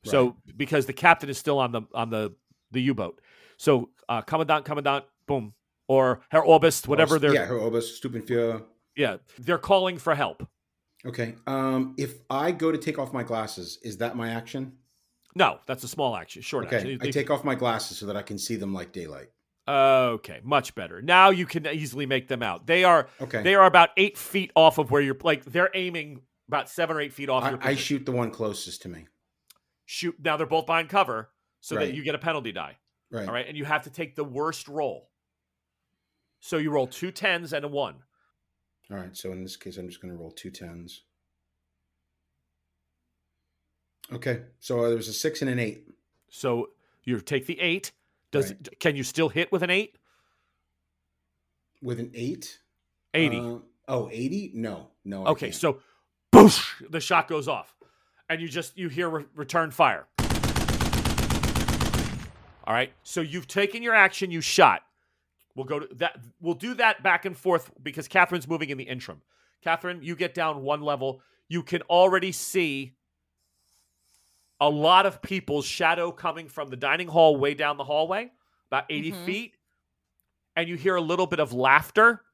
So 0.05 0.37
because 0.57 0.87
the 0.87 0.93
captain 0.93 1.29
is 1.31 1.39
still 1.39 1.59
on 1.61 1.71
the 1.71 1.83
on 1.95 2.11
the 2.11 2.35
the 2.73 2.81
U 2.83 2.95
boat, 2.95 3.21
so 3.57 3.91
uh, 4.09 4.21
commandant, 4.23 4.65
commandant, 4.65 5.05
boom, 5.27 5.55
or 5.87 6.23
Herr 6.31 6.43
Oberst, 6.43 6.89
whatever 6.89 7.21
they're 7.21 7.35
Yeah, 7.35 7.45
her 7.47 7.55
Obus, 7.55 8.01
Stupenführer. 8.01 8.65
yeah 8.97 9.19
they're 9.39 9.59
calling 9.59 9.97
for 9.99 10.15
help. 10.17 10.45
Okay. 11.07 11.37
Um, 11.47 11.95
if 11.99 12.15
I 12.31 12.51
go 12.53 12.73
to 12.73 12.79
take 12.79 12.99
off 12.99 13.13
my 13.13 13.23
glasses, 13.23 13.79
is 13.83 13.99
that 13.99 14.17
my 14.17 14.31
action? 14.31 14.73
No, 15.35 15.61
that's 15.67 15.83
a 15.85 15.89
small 15.89 16.17
action, 16.17 16.43
short 16.43 16.67
Okay. 16.67 16.77
action. 16.77 16.99
I 17.01 17.11
take 17.11 17.31
off 17.31 17.45
my 17.45 17.55
glasses 17.55 17.97
so 17.97 18.07
that 18.07 18.17
I 18.17 18.23
can 18.23 18.39
see 18.39 18.57
them 18.57 18.75
like 18.75 18.93
daylight. 18.93 19.29
Okay, 19.68 20.40
much 20.42 20.75
better. 20.75 21.01
Now 21.01 21.31
you 21.31 21.46
can 21.46 21.66
easily 21.68 22.05
make 22.07 22.27
them 22.29 22.42
out. 22.42 22.66
They 22.66 22.83
are 22.85 23.09
Okay. 23.20 23.42
they 23.42 23.55
are 23.55 23.64
about 23.66 23.90
eight 23.96 24.18
feet 24.18 24.51
off 24.57 24.79
of 24.79 24.90
where 24.90 25.01
you're 25.01 25.16
like 25.22 25.44
they're 25.44 25.70
aiming 25.75 26.22
about 26.48 26.68
seven 26.68 26.96
or 26.96 27.01
eight 27.01 27.12
feet 27.12 27.29
off 27.29 27.44
I, 27.44 27.51
your 27.51 27.59
I 27.62 27.75
shoot 27.77 28.05
the 28.05 28.12
one 28.12 28.31
closest 28.33 28.83
to 28.83 28.88
me. 28.88 29.07
shoot. 29.85 30.16
Now 30.18 30.37
they're 30.37 30.46
both 30.46 30.66
behind 30.66 30.88
cover, 30.88 31.31
so 31.61 31.77
Right. 31.77 31.87
that 31.87 31.94
you 31.94 32.03
get 32.03 32.14
a 32.14 32.18
penalty 32.18 32.51
die. 32.53 32.79
Right. 33.11 33.29
All 33.29 33.33
right, 33.35 33.46
and 33.46 33.57
you 33.57 33.64
have 33.64 33.83
to 33.83 33.90
take 33.90 34.16
the 34.16 34.25
worst 34.25 34.66
roll. 34.68 35.11
So 36.40 36.57
you 36.57 36.70
roll 36.72 36.88
two 36.88 37.12
tens 37.12 37.53
and 37.53 37.64
a 37.64 37.68
one. 37.68 38.03
All 38.90 38.96
right. 38.96 39.16
So 39.16 39.31
in 39.31 39.42
this 39.44 39.57
case, 39.57 39.77
I'm 39.77 39.87
just 39.88 40.03
going 40.03 40.12
to 40.12 40.18
roll 40.18 40.33
two 40.33 40.51
tens. 40.51 41.03
Okay. 44.12 44.42
So 44.59 44.81
uh, 44.85 44.88
there's 44.88 45.09
a 45.09 45.12
six 45.12 45.40
and 45.40 45.51
an 45.51 45.59
eight. 45.61 45.87
So 46.29 46.70
you 47.05 47.20
take 47.20 47.46
the 47.46 47.61
eight. 47.61 47.92
Does 48.33 48.55
can 48.81 48.97
you 48.97 49.05
still 49.05 49.29
hit 49.29 49.53
with 49.53 49.62
an 49.62 49.71
eight? 49.71 49.95
With 51.83 52.01
an 52.01 52.11
eight? 52.14 52.59
Eighty. 53.14 53.38
Uh, 53.38 53.59
oh, 53.88 54.09
80? 54.11 54.53
No. 54.55 54.88
No. 55.05 55.27
Okay, 55.27 55.51
so 55.51 55.79
boosh, 56.33 56.64
the 56.90 57.01
shot 57.01 57.29
goes 57.29 57.47
off, 57.47 57.77
and 58.29 58.40
you 58.40 58.49
just 58.49 58.77
you 58.77 58.88
hear 58.88 59.09
re- 59.09 59.27
return 59.35 59.71
fire. 59.71 60.07
All 62.64 62.73
right, 62.73 62.92
so 63.03 63.21
you've 63.21 63.49
taken 63.49 63.83
your 63.83 63.95
action. 63.95 64.31
You 64.31 64.40
shot. 64.40 64.83
We'll 65.55 65.66
go 65.66 65.81
to 65.81 65.95
that. 65.97 66.18
We'll 66.40 66.55
do 66.55 66.75
that 66.75 67.03
back 67.03 67.25
and 67.27 67.37
forth 67.37 67.71
because 67.83 68.09
Catherine's 68.09 68.49
moving 68.49 68.71
in 68.71 68.79
the 68.79 68.85
interim. 68.85 69.21
Catherine, 69.62 70.03
you 70.03 70.16
get 70.16 70.33
down 70.33 70.62
one 70.62 70.81
level. 70.81 71.21
You 71.49 71.62
can 71.62 71.83
already 71.83 72.33
see 72.33 72.95
a 74.62 74.70
lot 74.70 75.07
of 75.07 75.20
people's 75.20 75.66
shadow 75.66 76.12
coming 76.12 76.48
from 76.48 76.68
the 76.70 76.77
dining 76.77 77.09
hall 77.09 77.37
way 77.37 77.53
down 77.53 77.77
the 77.77 77.83
hallway, 77.85 78.31
about 78.68 78.85
80 78.88 79.11
Mhm. 79.11 79.27
feet. 79.27 79.57
And 80.55 80.68
you 80.68 80.77
hear 80.77 80.94
a 80.94 81.01
little 81.01 81.27
bit 81.27 81.40
of 81.40 81.53
laughter 81.53 82.25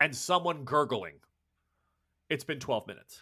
and 0.00 0.14
someone 0.16 0.64
gurgling. 0.64 1.20
It's 2.30 2.44
been 2.44 2.60
12 2.60 2.86
minutes. 2.86 3.18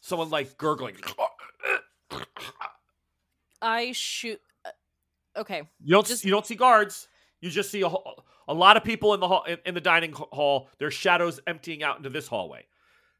Someone 0.00 0.30
like 0.30 0.56
gurgling. 0.56 0.96
I 3.60 3.92
shoot. 3.92 4.40
uh, 4.64 4.70
Okay. 5.36 5.62
You 5.82 5.92
don't 5.94 6.06
Just- 6.06 6.24
you 6.24 6.30
don't 6.30 6.46
see 6.46 6.54
guards. 6.56 7.08
You 7.40 7.50
just 7.50 7.70
see 7.70 7.82
a, 7.82 7.88
a 8.48 8.54
lot 8.54 8.76
of 8.76 8.84
people 8.84 9.12
in 9.14 9.20
the 9.20 9.28
hall 9.28 9.44
in, 9.44 9.58
in 9.66 9.74
the 9.74 9.80
dining 9.80 10.12
hall. 10.12 10.70
There's 10.78 10.94
shadows 10.94 11.38
emptying 11.46 11.82
out 11.82 11.96
into 11.98 12.08
this 12.10 12.26
hallway. 12.28 12.66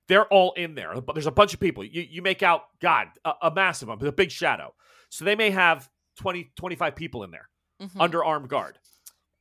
They're 0.08 0.26
all 0.26 0.52
in 0.52 0.74
there, 0.74 1.00
but 1.00 1.14
there's 1.14 1.26
a 1.26 1.30
bunch 1.32 1.54
of 1.54 1.60
people. 1.60 1.84
You 1.84 2.02
you 2.02 2.22
make 2.22 2.42
out 2.42 2.62
God 2.80 3.08
a, 3.24 3.32
a 3.42 3.50
massive 3.50 3.88
one, 3.88 4.04
a 4.04 4.12
big 4.12 4.30
shadow. 4.30 4.74
So 5.10 5.24
they 5.24 5.36
may 5.36 5.50
have 5.50 5.88
20 6.18 6.50
25 6.56 6.94
people 6.96 7.22
in 7.24 7.30
there 7.30 7.48
Mhm. 7.80 8.00
under 8.00 8.24
armed 8.24 8.48
guard. 8.48 8.78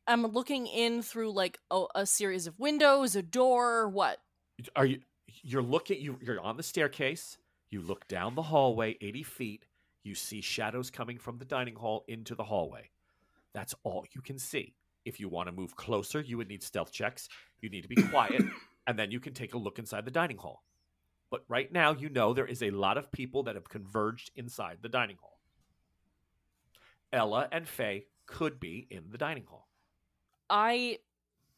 I'm 0.08 0.26
looking 0.26 0.67
in 0.67 1.02
through 1.02 1.32
like 1.32 1.60
a, 1.69 1.84
a 1.95 2.06
series 2.06 2.47
of 2.47 2.60
windows, 2.60 3.15
a 3.15 3.21
door. 3.21 3.88
What? 3.89 4.19
Are 4.76 4.86
you 4.86 5.00
you're 5.43 5.62
looking 5.63 6.02
you 6.02 6.17
you're 6.21 6.39
on 6.39 6.58
the 6.58 6.63
staircase. 6.63 7.38
You 7.69 7.82
look 7.82 8.08
down 8.08 8.36
the 8.36 8.41
hallway 8.43 8.97
80 9.02 9.24
feet. 9.24 9.65
You 10.04 10.15
see 10.15 10.41
shadows 10.41 10.89
coming 10.89 11.17
from 11.17 11.38
the 11.38 11.45
dining 11.45 11.76
hall 11.76 12.04
into 12.08 12.36
the 12.36 12.43
hallway. 12.43 12.89
That's 13.54 13.76
all 13.84 14.06
you 14.13 14.21
can 14.21 14.38
see. 14.39 14.76
If 15.06 15.19
you 15.19 15.30
want 15.30 15.47
to 15.47 15.52
move 15.52 15.76
closer, 15.76 16.21
you 16.21 16.38
would 16.38 16.47
need 16.47 16.63
stealth 16.63 16.91
checks. 16.91 17.28
You 17.62 17.69
need 17.69 17.82
to 17.82 17.88
be 17.88 17.95
quiet, 17.95 18.41
and 18.88 18.98
then 18.98 19.12
you 19.12 19.20
can 19.20 19.34
take 19.34 19.54
a 19.54 19.58
look 19.58 19.80
inside 19.80 20.06
the 20.06 20.12
dining 20.12 20.38
hall. 20.38 20.63
But 21.30 21.44
right 21.48 21.72
now, 21.72 21.94
you 21.94 22.10
know 22.10 22.34
there 22.34 22.46
is 22.46 22.62
a 22.62 22.72
lot 22.72 22.98
of 22.98 23.12
people 23.12 23.44
that 23.44 23.56
have 23.56 23.70
converged 23.70 24.32
inside 24.36 24.80
the 24.82 24.89
dining 24.89 25.17
hall. 25.22 25.39
Ella 27.13 27.48
and 27.52 27.67
Faye 27.67 28.06
could 28.26 28.60
be 28.60 28.88
in 28.89 29.04
the 29.10 29.17
dining 29.17 29.46
hall. 29.46 29.67
I 30.50 31.00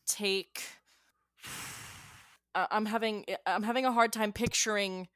take. 0.06 0.64
I'm 2.56 2.86
having 2.86 3.26
I'm 3.48 3.64
having 3.64 3.86
a 3.86 3.92
hard 3.92 4.14
time 4.14 4.32
picturing 4.32 5.08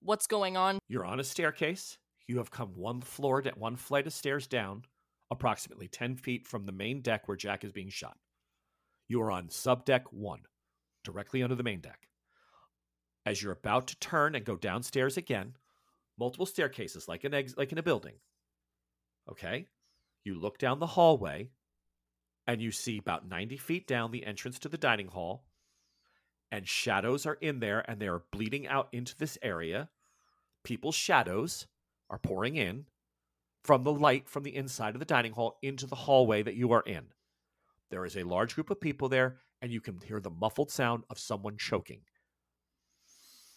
what's 0.00 0.26
going 0.26 0.56
on. 0.56 0.78
You're 0.88 1.04
on 1.04 1.20
a 1.20 1.24
staircase. 1.24 1.98
You 2.26 2.38
have 2.38 2.50
come 2.50 2.70
one 2.74 3.00
floor, 3.00 3.42
da- 3.42 3.52
one 3.56 3.76
flight 3.76 4.06
of 4.06 4.12
stairs 4.12 4.46
down, 4.46 4.82
approximately 5.30 5.88
10 5.88 6.16
feet 6.16 6.46
from 6.46 6.64
the 6.64 6.72
main 6.72 7.00
deck 7.00 7.26
where 7.26 7.36
Jack 7.36 7.64
is 7.64 7.72
being 7.72 7.88
shot. 7.88 8.16
You 9.08 9.20
are 9.22 9.30
on 9.30 9.48
subdeck 9.48 10.02
one, 10.12 10.40
directly 11.04 11.42
under 11.42 11.54
the 11.54 11.62
main 11.62 11.80
deck. 11.80 12.08
As 13.26 13.42
you're 13.42 13.52
about 13.52 13.86
to 13.88 13.98
turn 13.98 14.34
and 14.34 14.44
go 14.44 14.56
downstairs 14.56 15.16
again, 15.16 15.56
multiple 16.18 16.46
staircases, 16.46 17.08
like 17.08 17.24
an 17.24 17.34
ex- 17.34 17.56
like 17.56 17.72
in 17.72 17.78
a 17.78 17.82
building. 17.82 18.14
Okay, 19.30 19.66
you 20.24 20.38
look 20.38 20.58
down 20.58 20.78
the 20.78 20.86
hallway, 20.86 21.50
and 22.46 22.60
you 22.60 22.72
see 22.72 22.98
about 22.98 23.28
ninety 23.28 23.56
feet 23.56 23.86
down 23.86 24.10
the 24.10 24.24
entrance 24.24 24.58
to 24.60 24.68
the 24.68 24.78
dining 24.78 25.08
hall, 25.08 25.44
and 26.50 26.66
shadows 26.66 27.26
are 27.26 27.38
in 27.40 27.60
there, 27.60 27.84
and 27.88 28.00
they 28.00 28.08
are 28.08 28.24
bleeding 28.32 28.66
out 28.66 28.88
into 28.92 29.16
this 29.16 29.38
area. 29.42 29.88
People's 30.64 30.94
shadows 30.94 31.66
are 32.08 32.18
pouring 32.18 32.56
in 32.56 32.86
from 33.62 33.84
the 33.84 33.92
light 33.92 34.28
from 34.28 34.42
the 34.42 34.56
inside 34.56 34.94
of 34.94 34.98
the 34.98 35.04
dining 35.04 35.32
hall 35.32 35.58
into 35.62 35.86
the 35.86 35.94
hallway 35.94 36.42
that 36.42 36.56
you 36.56 36.72
are 36.72 36.82
in. 36.82 37.04
There 37.90 38.04
is 38.04 38.16
a 38.16 38.24
large 38.24 38.54
group 38.54 38.70
of 38.70 38.80
people 38.80 39.08
there, 39.08 39.36
and 39.62 39.72
you 39.72 39.80
can 39.80 39.98
hear 40.00 40.20
the 40.20 40.30
muffled 40.30 40.70
sound 40.70 41.04
of 41.10 41.18
someone 41.18 41.56
choking. 41.56 42.00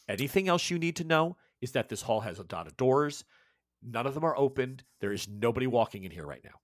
Anything 0.08 0.48
else 0.48 0.70
you 0.70 0.78
need 0.78 0.98
to 0.98 1.04
know 1.04 1.38
is 1.62 1.72
that 1.72 1.90
this 1.90 2.02
hall 2.02 2.22
has 2.22 2.40
a 2.40 2.44
dot 2.44 2.68
of 2.68 2.76
doors. 2.76 3.24
None 3.82 4.06
of 4.06 4.14
them 4.14 4.24
are 4.24 4.38
opened. 4.38 4.84
There 5.00 5.14
is 5.14 5.28
nobody 5.28 5.68
walking 5.68 6.04
in 6.04 6.12
here 6.12 6.26
right 6.26 6.44
now. 6.44 6.60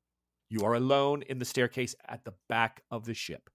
You 0.49 0.65
are 0.65 0.73
alone 0.73 1.21
in 1.23 1.39
the 1.39 1.45
staircase 1.45 1.95
at 2.07 2.25
the 2.25 2.33
back 2.49 2.81
of 2.91 3.05
the 3.05 3.13
ship, 3.13 3.49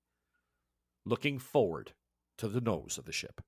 looking 1.05 1.38
forward 1.38 1.92
to 2.38 2.49
the 2.49 2.61
nose 2.61 2.99
of 2.99 3.05
the 3.05 3.12
ship. 3.12 3.40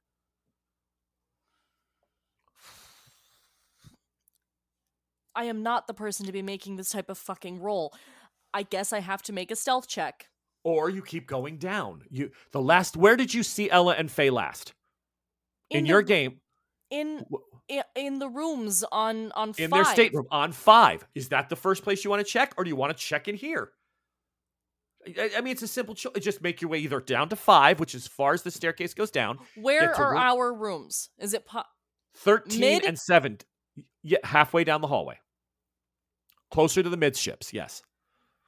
I 5.35 5.45
am 5.45 5.63
not 5.63 5.87
the 5.87 5.95
person 5.95 6.27
to 6.27 6.33
be 6.33 6.43
making 6.43 6.77
this 6.77 6.91
type 6.91 7.11
of 7.11 7.19
fucking 7.19 7.61
roll. 7.61 7.95
I 8.55 8.63
guess 8.63 8.93
I 8.93 9.01
have 9.01 9.23
to 9.25 9.35
make 9.35 9.51
a 9.51 9.57
stealth 9.57 9.87
check. 9.87 10.29
Or 10.67 10.91
you 10.91 11.01
keep 11.01 11.29
going 11.29 11.59
down. 11.59 12.03
You 12.11 12.33
the 12.51 12.61
last 12.61 12.97
where 12.97 13.17
did 13.17 13.33
you 13.33 13.45
see 13.45 13.71
Ella 13.71 13.95
and 13.97 14.11
Faye 14.11 14.31
last? 14.31 14.75
In, 15.71 15.85
the- 15.85 15.89
your 15.91 16.03
game, 16.03 16.41
in 16.91 17.25
in 17.95 18.19
the 18.19 18.29
rooms 18.29 18.85
on 18.91 19.31
on 19.33 19.51
in 19.59 19.71
five. 19.71 19.71
their 19.71 19.85
stateroom 19.95 20.27
on 20.33 20.51
five. 20.51 21.07
Is 21.15 21.29
that 21.29 21.49
the 21.51 21.55
first 21.57 21.85
place 21.85 22.03
you 22.03 22.11
want 22.11 22.27
to 22.27 22.29
check, 22.31 22.53
or 22.59 22.65
do 22.65 22.69
you 22.71 22.75
want 22.75 22.91
to 22.97 22.99
check 23.01 23.29
in 23.29 23.37
here? 23.37 23.71
I, 25.07 25.31
I 25.37 25.41
mean, 25.41 25.53
it's 25.53 25.63
a 25.63 25.69
simple 25.69 25.95
choice. 25.95 26.15
Just 26.21 26.43
make 26.43 26.61
your 26.61 26.69
way 26.69 26.79
either 26.79 26.99
down 26.99 27.29
to 27.29 27.37
five, 27.37 27.79
which 27.79 27.95
is 27.95 28.03
as 28.07 28.09
far 28.09 28.35
as 28.35 28.43
the 28.43 28.51
staircase 28.51 28.93
goes 28.93 29.13
down, 29.13 29.39
Where 29.55 29.95
are 29.95 30.11
room- 30.15 30.21
our 30.21 30.53
rooms? 30.53 31.11
Is 31.21 31.33
it 31.33 31.47
po- 31.47 31.63
13 32.17 32.59
Mid? 32.61 32.85
and 32.85 32.99
7 32.99 33.39
yeah 34.03 34.19
halfway 34.25 34.65
down 34.65 34.81
the 34.81 34.87
hallway 34.89 35.19
closer 36.51 36.83
to 36.83 36.89
the 36.89 36.97
midships 36.97 37.53
yes 37.53 37.83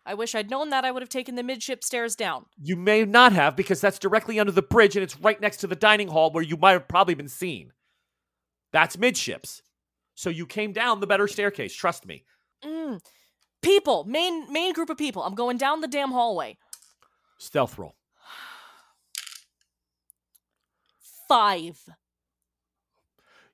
I 0.09 0.15
wish 0.15 0.35
I'd 0.35 0.51
known 0.51 0.71
that 0.71 0.85
I 0.85 0.91
would 0.91 1.03
have 1.03 1.09
taken 1.11 1.35
the 1.35 1.43
midship 1.43 1.85
stairs 1.85 2.17
down. 2.17 2.47
you 2.61 2.75
may 2.77 3.05
not 3.05 3.33
have 3.33 3.55
because 3.57 3.81
that's 3.81 3.99
directly 3.99 4.41
under 4.41 4.51
the 4.53 4.63
bridge 4.63 4.97
and 4.97 5.03
it's 5.05 5.21
right 5.21 5.41
next 5.41 5.59
to 5.59 5.67
the 5.67 5.77
dining 5.77 6.09
hall 6.09 6.31
where 6.33 6.43
you 6.43 6.57
might 6.57 6.73
have 6.73 6.89
probably 6.89 7.15
been 7.15 7.29
seen 7.29 7.73
that's 8.73 8.97
midships 8.99 9.63
so 10.15 10.31
you 10.31 10.47
came 10.47 10.73
down 10.73 11.01
the 11.01 11.07
better 11.07 11.29
staircase 11.29 11.75
trust 11.75 12.07
me 12.07 12.25
Mm. 12.65 13.01
People, 13.63 14.03
main 14.05 14.53
main 14.53 14.73
group 14.73 14.91
of 14.91 14.97
people. 14.99 15.23
I'm 15.23 15.35
going 15.37 15.59
down 15.59 15.81
the 15.81 15.87
damn 15.89 16.11
hallway. 16.11 16.57
stealth 17.39 17.79
roll 17.79 17.95
Five. 21.29 21.79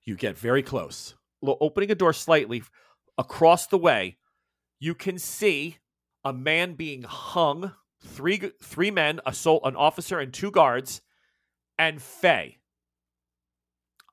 you 0.04 0.14
get 0.16 0.38
very 0.38 0.62
close 0.62 1.14
opening 1.42 1.90
a 1.90 1.94
door 1.94 2.12
slightly 2.12 2.62
across 3.18 3.66
the 3.66 3.76
way 3.78 4.16
you 4.78 4.94
can 4.94 5.18
see 5.18 5.76
a 6.24 6.32
man 6.32 6.74
being 6.74 7.02
hung 7.02 7.72
three 8.02 8.52
three 8.62 8.90
men 8.90 9.20
a 9.26 9.32
sol- 9.32 9.64
an 9.64 9.76
officer 9.76 10.18
and 10.18 10.32
two 10.32 10.50
guards 10.50 11.00
and 11.78 12.00
Faye 12.00 12.58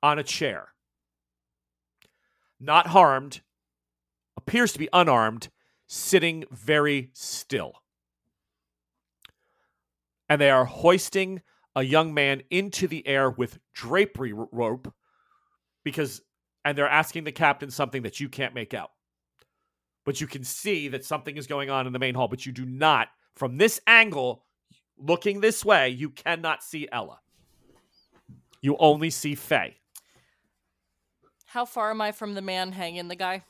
on 0.02 0.18
a 0.18 0.24
chair. 0.24 0.68
Not 2.60 2.88
harmed 2.88 3.40
appears 4.36 4.72
to 4.72 4.78
be 4.78 4.88
unarmed 4.92 5.48
sitting 5.86 6.44
very 6.50 7.10
still. 7.12 7.74
And 10.28 10.40
they 10.40 10.50
are 10.50 10.64
hoisting 10.64 11.42
a 11.76 11.82
young 11.82 12.14
man 12.14 12.42
into 12.50 12.88
the 12.88 13.06
air 13.06 13.30
with 13.30 13.58
drapery 13.74 14.32
rope 14.32 14.92
because 15.84 16.22
and 16.64 16.78
they're 16.78 16.88
asking 16.88 17.24
the 17.24 17.32
captain 17.32 17.70
something 17.70 18.02
that 18.02 18.20
you 18.20 18.28
can't 18.28 18.54
make 18.54 18.72
out 18.74 18.90
but 20.04 20.20
you 20.20 20.26
can 20.26 20.44
see 20.44 20.88
that 20.88 21.04
something 21.04 21.36
is 21.36 21.46
going 21.46 21.70
on 21.70 21.86
in 21.86 21.92
the 21.92 21.98
main 21.98 22.14
hall 22.14 22.28
but 22.28 22.46
you 22.46 22.52
do 22.52 22.64
not 22.64 23.08
from 23.34 23.56
this 23.56 23.80
angle 23.86 24.44
looking 24.98 25.40
this 25.40 25.64
way 25.64 25.88
you 25.88 26.10
cannot 26.10 26.62
see 26.62 26.88
ella. 26.92 27.20
You 28.60 28.76
only 28.78 29.10
see 29.10 29.34
faye. 29.34 29.76
How 31.46 31.64
far 31.64 31.90
am 31.90 32.00
I 32.00 32.12
from 32.12 32.34
the 32.34 32.42
man 32.42 32.72
hanging 32.72 33.08
the 33.08 33.16
guy? 33.16 33.44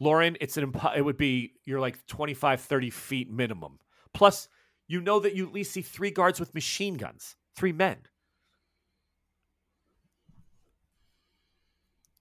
lauren 0.00 0.36
it's 0.40 0.56
an 0.56 0.70
impo- 0.72 0.96
it 0.96 1.02
would 1.02 1.16
be 1.16 1.52
you're 1.64 1.78
like 1.78 2.04
25 2.06 2.60
30 2.60 2.90
feet 2.90 3.30
minimum. 3.30 3.78
Plus 4.12 4.48
you 4.86 5.00
know 5.00 5.20
that 5.20 5.34
you 5.34 5.46
at 5.46 5.52
least 5.52 5.72
see 5.72 5.82
three 5.82 6.10
guards 6.10 6.40
with 6.40 6.54
machine 6.54 6.94
guns 6.94 7.36
three 7.56 7.72
men 7.72 7.96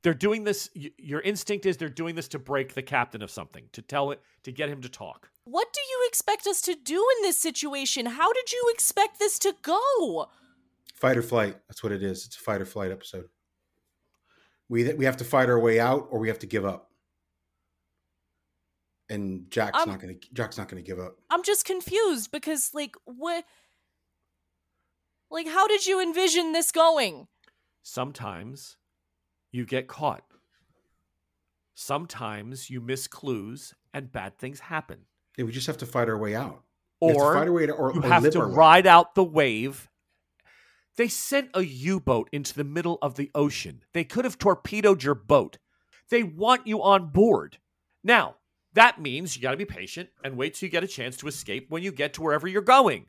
they're 0.04 0.14
doing 0.14 0.44
this 0.44 0.70
your 0.74 1.22
instinct 1.22 1.66
is 1.66 1.78
they're 1.78 1.90
doing 1.90 2.14
this 2.16 2.28
to 2.30 2.40
break 2.40 2.74
the 2.74 2.82
captain 2.84 3.22
of 3.22 3.32
something 3.32 3.64
to 3.72 3.82
tell 3.82 4.12
it 4.12 4.22
to 4.44 4.52
get 4.52 4.70
him 4.70 4.82
to 4.82 4.90
talk 4.90 5.30
What 5.46 5.74
do 5.74 5.80
you 5.82 6.06
expect 6.08 6.46
us 6.46 6.62
to 6.62 6.76
do 6.76 6.96
in 7.18 7.24
this 7.24 7.38
situation? 7.38 8.06
How 8.06 8.32
did 8.32 8.52
you 8.52 8.72
expect 8.74 9.20
this 9.20 9.40
to 9.40 9.56
go? 9.62 10.28
Fight 10.94 11.18
or 11.18 11.22
flight. 11.22 11.58
That's 11.68 11.84
what 11.84 11.92
it 11.92 12.02
is. 12.04 12.26
It's 12.26 12.36
a 12.38 12.40
fight 12.40 12.62
or 12.62 12.66
flight 12.66 12.92
episode. 12.92 13.26
We 14.70 14.94
we 14.94 15.06
have 15.06 15.18
to 15.18 15.26
fight 15.26 15.50
our 15.50 15.60
way 15.60 15.80
out, 15.80 16.08
or 16.12 16.20
we 16.20 16.30
have 16.30 16.40
to 16.40 16.48
give 16.48 16.64
up. 16.66 16.90
And 19.10 19.52
Jack's 19.52 19.78
Um, 19.80 19.90
not 19.90 20.00
gonna. 20.00 20.16
Jack's 20.34 20.58
not 20.58 20.70
gonna 20.70 20.82
give 20.82 21.00
up. 21.00 21.18
I'm 21.30 21.44
just 21.44 21.66
confused 21.66 22.32
because 22.32 22.74
like 22.74 22.96
what 23.06 23.44
like 25.30 25.48
how 25.48 25.68
did 25.68 25.86
you 25.86 26.02
envision 26.02 26.54
this 26.54 26.72
going? 26.72 27.28
sometimes 27.86 28.78
you 29.54 29.66
get 29.66 29.88
caught 29.88 30.26
sometimes 31.76 32.70
you 32.70 32.82
miss 32.82 33.08
clues 33.08 33.74
and 33.94 34.12
bad 34.12 34.38
things 34.38 34.60
happen 34.60 35.06
Yeah, 35.38 35.46
we 35.46 35.52
just 35.52 35.68
have 35.68 35.78
to 35.78 35.86
fight 35.86 36.10
our 36.10 36.18
way 36.18 36.36
out. 36.36 36.64
We 37.02 37.10
have 37.10 37.18
to 37.18 37.24
or 37.24 37.34
fight 37.34 37.48
our 37.48 37.54
way 37.54 37.66
to, 37.66 37.74
or, 37.74 37.94
you 37.94 38.02
or 38.02 38.08
have 38.08 38.30
to 38.30 38.40
our 38.40 38.48
way. 38.48 38.54
ride 38.56 38.88
out 38.88 39.16
the 39.16 39.24
wave. 39.24 39.90
They 40.96 41.08
sent 41.08 41.50
a 41.54 41.64
U 41.64 42.00
boat 42.00 42.30
into 42.32 42.54
the 42.54 42.64
middle 42.64 43.00
of 43.02 43.16
the 43.16 43.32
ocean. 43.34 43.84
They 43.94 44.04
could 44.04 44.26
have 44.26 44.38
torpedoed 44.38 45.04
your 45.04 45.16
boat. 45.16 45.58
They 46.10 46.22
want 46.24 46.68
you 46.68 46.84
on 46.84 47.08
board. 47.10 47.58
Now, 48.04 48.36
that 48.74 49.02
means 49.02 49.36
you 49.36 49.42
got 49.42 49.52
to 49.52 49.58
be 49.58 49.66
patient 49.66 50.10
and 50.24 50.38
wait 50.38 50.54
till 50.54 50.68
you 50.68 50.72
get 50.72 50.84
a 50.84 50.88
chance 50.88 51.18
to 51.18 51.28
escape 51.28 51.70
when 51.70 51.82
you 51.84 51.92
get 51.92 52.14
to 52.14 52.22
wherever 52.22 52.48
you're 52.48 52.62
going. 52.62 53.08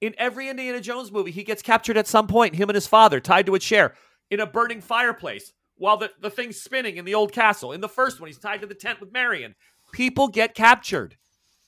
In 0.00 0.14
every 0.16 0.48
Indiana 0.48 0.80
Jones 0.80 1.10
movie, 1.10 1.30
he 1.32 1.42
gets 1.44 1.62
captured 1.62 1.96
at 1.96 2.06
some 2.06 2.26
point, 2.26 2.54
him 2.54 2.68
and 2.68 2.74
his 2.74 2.86
father 2.86 3.20
tied 3.20 3.46
to 3.46 3.54
a 3.54 3.58
chair 3.58 3.94
in 4.34 4.40
a 4.40 4.46
burning 4.46 4.80
fireplace 4.80 5.52
while 5.76 5.96
the, 5.96 6.10
the 6.20 6.30
thing's 6.30 6.60
spinning 6.60 6.96
in 6.96 7.04
the 7.04 7.14
old 7.14 7.32
castle. 7.32 7.72
In 7.72 7.80
the 7.80 7.88
first 7.88 8.20
one, 8.20 8.28
he's 8.28 8.38
tied 8.38 8.60
to 8.60 8.66
the 8.66 8.74
tent 8.74 9.00
with 9.00 9.12
Marion. 9.12 9.54
People 9.92 10.28
get 10.28 10.54
captured. 10.54 11.16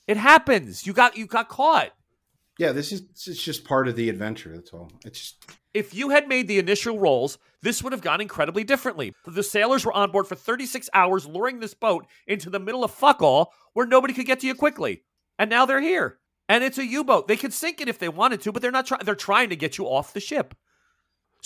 It 0.07 0.16
happens. 0.16 0.87
You 0.87 0.92
got 0.92 1.16
you 1.16 1.26
got 1.26 1.48
caught. 1.48 1.92
Yeah, 2.59 2.72
this 2.72 2.92
is 2.92 3.02
it's 3.26 3.42
just 3.42 3.64
part 3.64 3.88
of 3.88 3.96
the 3.96 4.09
adventure. 4.09 4.52
That's 4.55 4.72
all. 4.72 4.90
It's 5.05 5.18
just 5.18 5.44
If 5.74 5.94
you 5.94 6.11
had 6.11 6.29
made 6.29 6.48
the 6.48 6.59
initial 6.59 6.98
rolls, 6.98 7.38
this 7.62 7.83
would 7.83 7.92
have 7.92 8.02
gone 8.02 8.20
incredibly 8.20 8.64
differently. 8.64 9.12
The 9.26 9.42
sailors 9.42 9.85
were 9.85 9.92
on 9.92 10.11
board 10.11 10.26
for 10.26 10.35
36 10.35 10.88
hours, 10.94 11.26
luring 11.26 11.61
this 11.61 11.74
boat 11.74 12.07
into 12.26 12.50
the 12.50 12.61
middle 12.61 12.85
of 12.85 12.92
fuck 12.92 13.20
all 13.22 13.52
where 13.72 13.87
nobody 13.87 14.14
could 14.14 14.26
get 14.26 14.40
to 14.40 14.46
you 14.46 14.55
quickly. 14.55 15.02
And 15.38 15.50
now 15.50 15.66
they're 15.66 15.81
here. 15.81 16.18
And 16.48 16.62
it's 16.62 16.79
a 16.79 16.87
U 16.87 17.05
boat. 17.05 17.29
They 17.29 17.37
could 17.37 17.52
sink 17.52 17.81
it 17.81 17.88
if 17.88 17.98
they 17.98 18.08
wanted 18.08 18.40
to, 18.42 18.52
but 18.52 18.62
they're 18.62 18.71
not 18.71 18.87
trying. 18.87 19.04
They're 19.04 19.14
trying 19.14 19.50
to 19.50 19.56
get 19.56 19.79
you 19.79 19.87
off 19.87 20.12
the 20.12 20.21
ship. 20.21 20.54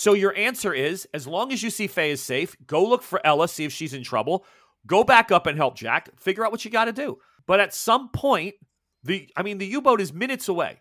So 0.01 0.15
your 0.15 0.35
answer 0.35 0.73
is 0.73 1.07
as 1.13 1.27
long 1.27 1.53
as 1.53 1.63
you 1.63 1.69
see 1.69 1.87
Faye 1.87 2.13
is 2.13 2.23
safe, 2.23 2.57
go 2.67 2.83
look 2.83 3.03
for 3.03 3.21
Ella, 3.23 3.47
see 3.47 3.67
if 3.67 3.73
she's 3.75 3.93
in 3.93 4.03
trouble. 4.03 4.47
Go 4.87 5.05
back 5.05 5.31
up 5.31 5.47
and 5.47 5.59
help 5.59 5.77
Jack. 5.77 6.09
Figure 6.19 6.43
out 6.43 6.51
what 6.51 6.65
you 6.65 6.71
got 6.71 6.87
to 6.87 6.93
do. 6.93 7.19
But 7.47 7.61
at 7.61 7.75
some 7.75 8.09
point, 8.09 8.55
the 9.05 9.29
I 9.37 9.43
mean, 9.43 9.59
the 9.59 9.67
U 9.67 9.83
boat 9.83 10.01
is 10.01 10.11
minutes 10.11 10.49
away. 10.49 10.81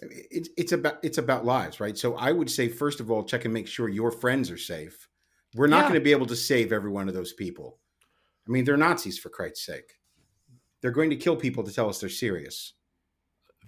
it's 0.00 0.48
it's 0.56 0.70
about 0.70 1.00
it's 1.02 1.18
about 1.18 1.44
lives, 1.44 1.80
right? 1.80 1.98
So 1.98 2.14
I 2.14 2.30
would 2.30 2.48
say 2.48 2.68
first 2.68 3.00
of 3.00 3.10
all, 3.10 3.24
check 3.24 3.46
and 3.46 3.52
make 3.52 3.66
sure 3.66 3.88
your 3.88 4.12
friends 4.12 4.48
are 4.48 4.56
safe. 4.56 5.08
We're 5.56 5.66
not 5.66 5.78
Yeah. 5.78 5.88
going 5.88 5.94
to 5.94 6.04
be 6.04 6.12
able 6.12 6.26
to 6.26 6.36
save 6.36 6.72
every 6.72 6.92
one 6.92 7.08
of 7.08 7.14
those 7.14 7.32
people. 7.32 7.80
I 8.46 8.52
mean, 8.52 8.64
they're 8.64 8.76
Nazis 8.76 9.18
for 9.18 9.30
Christ's 9.30 9.66
sake. 9.66 9.98
They're 10.82 10.92
going 10.92 11.10
to 11.10 11.16
kill 11.16 11.34
people 11.34 11.64
to 11.64 11.72
tell 11.72 11.88
us 11.88 11.98
they're 11.98 12.08
serious. 12.08 12.74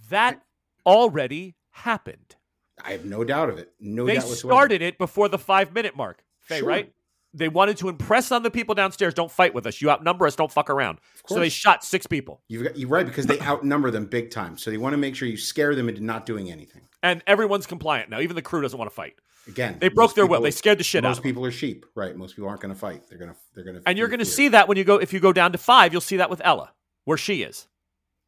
That 0.08 0.40
already 0.86 1.56
happened. 1.70 2.36
I 2.84 2.92
have 2.92 3.04
no 3.04 3.24
doubt 3.24 3.48
of 3.50 3.58
it. 3.58 3.72
No 3.80 4.06
they 4.06 4.14
doubt 4.14 4.24
whatsoever. 4.24 4.54
started 4.54 4.82
it 4.82 4.98
before 4.98 5.28
the 5.28 5.38
five 5.38 5.72
minute 5.72 5.96
mark. 5.96 6.22
Faye, 6.40 6.58
Sure. 6.58 6.68
right? 6.68 6.92
they 7.34 7.48
wanted 7.48 7.78
to 7.78 7.88
impress 7.88 8.30
on 8.30 8.42
the 8.42 8.50
people 8.50 8.74
downstairs. 8.74 9.14
Don't 9.14 9.30
fight 9.30 9.54
with 9.54 9.66
us. 9.66 9.80
You 9.80 9.88
outnumber 9.90 10.26
us. 10.26 10.36
Don't 10.36 10.52
fuck 10.52 10.68
around. 10.68 10.98
So 11.26 11.36
they 11.40 11.48
shot 11.48 11.82
six 11.82 12.06
people, 12.06 12.42
You've 12.48 12.64
got, 12.64 12.76
you're 12.76 12.90
right 12.90 13.06
because 13.06 13.24
they 13.24 13.40
outnumber 13.40 13.90
them 13.90 14.04
big 14.04 14.30
time. 14.30 14.58
So 14.58 14.70
they 14.70 14.76
want 14.76 14.92
to 14.92 14.98
make 14.98 15.16
sure 15.16 15.26
you 15.26 15.38
scare 15.38 15.74
them 15.74 15.88
into 15.88 16.02
not 16.02 16.26
doing 16.26 16.50
anything. 16.52 16.82
and 17.02 17.22
everyone's 17.26 17.66
compliant 17.66 18.10
now. 18.10 18.20
Even 18.20 18.36
the 18.36 18.42
crew 18.42 18.60
doesn't 18.60 18.78
want 18.78 18.90
to 18.90 18.94
fight. 18.94 19.14
Again, 19.48 19.78
They 19.80 19.88
broke 19.88 20.10
most 20.10 20.14
their 20.16 20.26
will. 20.26 20.42
They 20.42 20.50
scared 20.50 20.78
the 20.78 20.84
shit 20.84 21.04
out 21.04 21.08
Most 21.08 21.18
of 21.18 21.22
them. 21.24 21.30
people 21.30 21.46
are 21.46 21.50
sheep, 21.50 21.86
right? 21.94 22.14
Most 22.14 22.36
people 22.36 22.48
aren't 22.50 22.60
going 22.60 22.74
to 22.74 22.78
fight. 22.78 23.02
They're 23.08 23.18
going 23.18 23.30
to. 23.30 23.36
They're 23.54 23.64
going 23.64 23.76
to. 23.76 23.82
And 23.88 23.96
you're 23.98 24.08
going 24.08 24.18
to 24.20 24.24
see 24.26 24.48
that 24.48 24.68
when 24.68 24.76
you 24.76 24.84
go 24.84 24.96
if 24.98 25.12
you 25.14 25.18
go 25.18 25.32
down 25.32 25.52
to 25.52 25.58
five, 25.58 25.92
you'll 25.92 26.00
see 26.02 26.18
that 26.18 26.28
with 26.30 26.42
Ella 26.44 26.72
where 27.06 27.16
she 27.18 27.42
is, 27.42 27.66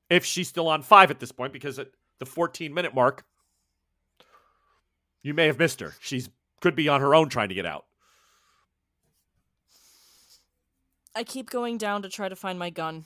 if 0.09 0.25
she's 0.25 0.49
still 0.49 0.67
on 0.67 0.83
five 0.83 1.11
at 1.11 1.21
this 1.21 1.31
point, 1.31 1.53
because 1.53 1.79
at 1.79 1.89
the 2.21 2.27
14 2.27 2.73
minute 2.73 2.95
mark, 2.95 3.25
you 5.25 5.35
may 5.35 5.47
have 5.47 5.59
missed 5.59 5.81
her. 5.81 5.95
She's 6.01 6.29
could 6.61 6.77
be 6.77 6.89
on 6.89 7.01
her 7.01 7.15
own 7.17 7.29
trying 7.29 7.49
to 7.49 7.55
get 7.55 7.67
out. 7.67 7.87
I 11.17 11.25
keep 11.25 11.51
going 11.51 11.79
down 11.79 12.03
to 12.03 12.09
try 12.09 12.29
to 12.29 12.37
find 12.37 12.59
my 12.59 12.71
gun. 12.71 13.05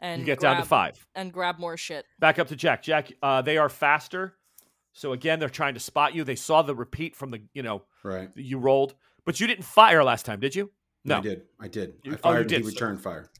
And 0.00 0.20
You 0.20 0.26
get 0.26 0.38
down 0.40 0.56
to 0.58 0.62
five. 0.64 1.04
and 1.14 1.32
grab 1.32 1.58
more 1.58 1.76
shit. 1.76 2.04
Back 2.20 2.38
up 2.38 2.48
to 2.48 2.56
Jack. 2.56 2.82
Jack, 2.82 3.10
uh, 3.22 3.42
they 3.42 3.56
are 3.58 3.68
faster. 3.68 4.36
So 4.92 5.12
again, 5.12 5.38
they're 5.40 5.48
trying 5.48 5.74
to 5.74 5.80
spot 5.80 6.14
you. 6.14 6.22
They 6.24 6.36
saw 6.36 6.62
the 6.62 6.74
repeat 6.74 7.16
from 7.16 7.30
the, 7.32 7.42
you 7.52 7.62
know, 7.62 7.82
Right. 8.04 8.30
you 8.36 8.58
rolled, 8.58 8.94
but 9.24 9.40
you 9.40 9.46
didn't 9.46 9.64
fire 9.64 10.04
last 10.04 10.24
time, 10.24 10.38
did 10.40 10.54
you? 10.54 10.70
No. 11.04 11.18
I 11.18 11.20
did. 11.20 11.42
I 11.60 11.68
did. 11.68 11.94
You- 12.04 12.12
oh, 12.12 12.12
I 12.12 12.12
you 12.12 12.16
fired. 12.18 12.40
and 12.42 12.48
did, 12.48 12.56
he 12.58 12.62
so- 12.64 12.68
returned 12.70 13.00
fire. 13.02 13.30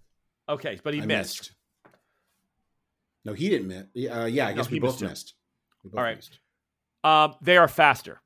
Okay, 0.49 0.81
but 0.83 0.95
he 0.95 1.03
I 1.03 1.07
missed. 1.07 1.53
No, 3.25 3.35
he 3.35 3.49
didn't 3.49 3.69
miss. 3.69 4.11
Uh, 4.11 4.25
yeah, 4.25 4.47
I 4.47 4.51
No, 4.51 4.57
guess 4.57 4.67
he 4.69 4.75
we 4.75 4.81
both 4.81 5.01
missed 5.01 5.11
missed. 5.11 5.35
We 5.85 5.91
both 5.91 5.99
All 5.99 6.05
right. 6.05 6.17
missed. 6.17 6.39
Um, 7.05 7.35
they 7.41 7.57
are 7.57 7.69
faster. 7.69 8.21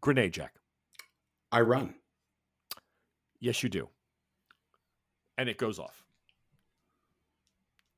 Grenade, 0.00 0.32
Jack. 0.32 0.54
I 1.52 1.60
run. 1.60 1.94
Yes, 3.40 3.62
you 3.62 3.68
do. 3.68 3.88
And 5.38 5.48
it 5.48 5.58
goes 5.58 5.78
off. 5.78 6.04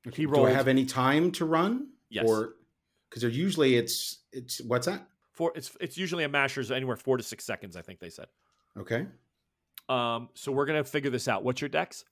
Okay, 0.06 0.22
He 0.22 0.26
Do 0.26 0.44
I 0.44 0.50
have 0.50 0.68
any 0.68 0.84
time 0.84 1.30
to 1.32 1.44
run? 1.44 1.88
Yes. 2.08 2.26
Or 2.28 2.54
because 3.08 3.22
usually 3.34 3.76
it's 3.76 4.18
it's 4.32 4.60
what's 4.62 4.86
that? 4.86 5.06
Four. 5.32 5.52
It's 5.54 5.76
it's 5.80 5.96
usually 5.96 6.24
a 6.24 6.28
masher's 6.28 6.70
anywhere 6.70 6.96
four 6.96 7.16
to 7.16 7.22
six 7.22 7.44
seconds. 7.44 7.76
I 7.76 7.82
think 7.82 7.98
they 8.00 8.10
said. 8.10 8.26
Okay. 8.78 9.06
Um, 9.88 10.28
so 10.34 10.52
we're 10.52 10.66
gonna 10.66 10.84
figure 10.84 11.10
this 11.10 11.28
out. 11.28 11.44
What's 11.44 11.60
your 11.60 11.68
dex? 11.68 12.04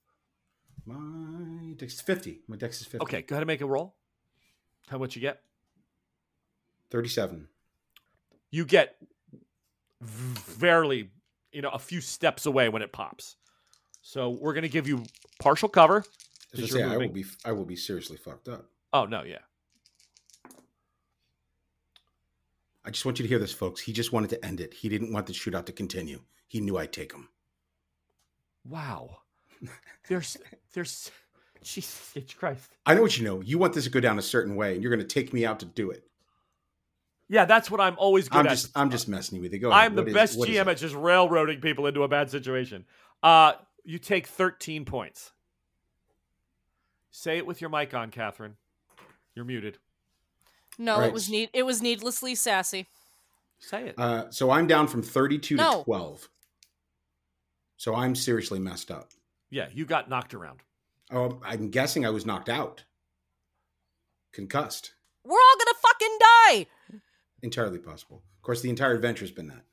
My 0.85 1.73
dex 1.77 1.93
is 1.93 2.01
fifty. 2.01 2.41
My 2.47 2.57
dex 2.57 2.81
is 2.81 2.87
fifty. 2.87 3.03
Okay, 3.03 3.21
go 3.21 3.35
ahead 3.35 3.43
and 3.43 3.47
make 3.47 3.61
a 3.61 3.65
roll. 3.65 3.95
How 4.89 4.97
much 4.97 5.15
you 5.15 5.21
get? 5.21 5.41
Thirty-seven. 6.89 7.47
You 8.49 8.65
get 8.65 8.97
barely, 10.59 11.11
you 11.51 11.61
know, 11.61 11.69
a 11.69 11.79
few 11.79 12.01
steps 12.01 12.45
away 12.45 12.67
when 12.69 12.81
it 12.81 12.91
pops. 12.91 13.37
So 14.01 14.29
we're 14.29 14.53
gonna 14.53 14.67
give 14.67 14.87
you 14.87 15.03
partial 15.39 15.69
cover. 15.69 16.03
I 16.57 16.65
say, 16.65 16.83
I 16.83 16.97
will 16.97 17.09
be 17.09 17.25
I 17.45 17.51
will 17.51 17.65
be 17.65 17.75
seriously 17.75 18.17
fucked 18.17 18.49
up. 18.49 18.65
Oh 18.91 19.05
no, 19.05 19.23
yeah. 19.23 19.37
I 22.83 22.89
just 22.89 23.05
want 23.05 23.19
you 23.19 23.23
to 23.23 23.29
hear 23.29 23.39
this, 23.39 23.53
folks. 23.53 23.79
He 23.79 23.93
just 23.93 24.11
wanted 24.11 24.31
to 24.31 24.43
end 24.43 24.59
it. 24.59 24.73
He 24.73 24.89
didn't 24.89 25.13
want 25.13 25.27
the 25.27 25.33
shootout 25.33 25.67
to 25.67 25.71
continue. 25.71 26.21
He 26.47 26.59
knew 26.59 26.77
I'd 26.77 26.91
take 26.91 27.13
him. 27.13 27.29
Wow. 28.65 29.19
There's 30.07 30.37
there's 30.73 31.11
Jesus 31.63 32.33
Christ. 32.37 32.69
I 32.85 32.95
know 32.95 33.01
what 33.03 33.17
you 33.17 33.23
know. 33.25 33.41
You 33.41 33.57
want 33.57 33.73
this 33.73 33.83
to 33.85 33.89
go 33.89 33.99
down 33.99 34.17
a 34.17 34.21
certain 34.21 34.55
way, 34.55 34.73
and 34.73 34.81
you're 34.83 34.93
going 34.93 35.05
to 35.07 35.13
take 35.13 35.31
me 35.33 35.45
out 35.45 35.59
to 35.59 35.65
do 35.65 35.91
it. 35.91 36.03
Yeah, 37.29 37.45
that's 37.45 37.71
what 37.71 37.79
I'm 37.79 37.95
always 37.97 38.27
good 38.27 38.39
I'm 38.39 38.47
at. 38.47 38.49
just 38.51 38.71
I'm 38.75 38.89
just 38.91 39.07
messing 39.07 39.39
with 39.41 39.53
you. 39.53 39.59
Go 39.59 39.69
ahead. 39.71 39.85
I'm 39.85 39.95
the 39.95 40.01
What 40.01 40.07
is- 40.09 40.13
best 40.13 40.37
what 40.39 40.49
is 40.49 40.55
GM 40.57 40.67
at 40.67 40.77
just 40.77 40.95
railroading 40.95 41.61
people 41.61 41.85
into 41.87 42.03
a 42.03 42.07
bad 42.07 42.29
situation. 42.29 42.85
Uh, 43.23 43.53
you 43.85 43.99
take 43.99 44.27
13 44.27 44.83
points. 44.85 45.31
Say 47.11 47.37
it 47.37 47.45
with 47.45 47.61
your 47.61 47.69
mic 47.69 47.93
on, 47.93 48.09
Katherine. 48.11 48.55
You're 49.35 49.45
muted. 49.45 49.77
No, 50.77 50.99
Right. 50.99 51.07
it 51.07 51.13
was 51.13 51.29
need 51.29 51.49
it 51.53 51.63
was 51.63 51.81
needlessly 51.81 52.35
sassy. 52.35 52.87
Say 53.59 53.89
it. 53.89 53.95
Uh, 53.99 54.29
so 54.31 54.49
I'm 54.51 54.65
down 54.67 54.87
from 54.87 55.01
32 55.03 55.55
No. 55.55 55.79
to 55.79 55.83
12. 55.83 56.29
So 57.77 57.95
I'm 57.95 58.15
seriously 58.15 58.59
messed 58.59 58.89
up. 58.91 59.09
Yeah, 59.51 59.67
you 59.73 59.85
got 59.85 60.09
knocked 60.09 60.33
around. 60.33 60.61
Oh, 61.11 61.39
I'm 61.45 61.69
guessing 61.69 62.05
I 62.05 62.09
was 62.09 62.25
knocked 62.25 62.49
out, 62.49 62.83
concussed. 64.33 64.93
We're 65.23 65.33
all 65.33 65.57
gonna 65.59 65.77
fucking 65.81 66.17
die. 66.19 66.67
Entirely 67.43 67.77
possible. 67.77 68.23
Of 68.37 68.41
course, 68.43 68.61
the 68.61 68.69
entire 68.69 68.95
adventure's 68.95 69.31
been 69.31 69.47
that. 69.47 69.63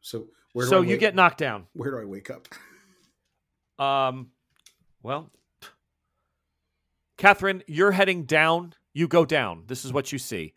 So 0.00 0.28
where 0.52 0.64
do 0.66 0.70
so 0.70 0.78
I 0.78 0.84
you 0.84 0.90
wake- 0.92 1.00
get 1.00 1.14
knocked 1.14 1.38
down. 1.38 1.66
where 1.74 1.90
do 1.90 1.98
I 1.98 2.04
wake 2.04 2.30
up? 2.30 2.48
Um, 3.80 4.32
well, 5.04 5.30
Katherine, 7.16 7.62
you're 7.68 7.92
heading 7.92 8.24
down. 8.24 8.74
You 8.92 9.06
go 9.06 9.24
down. 9.24 9.62
This 9.68 9.84
is 9.84 9.92
what 9.92 10.10
you 10.10 10.18
see. 10.18 10.54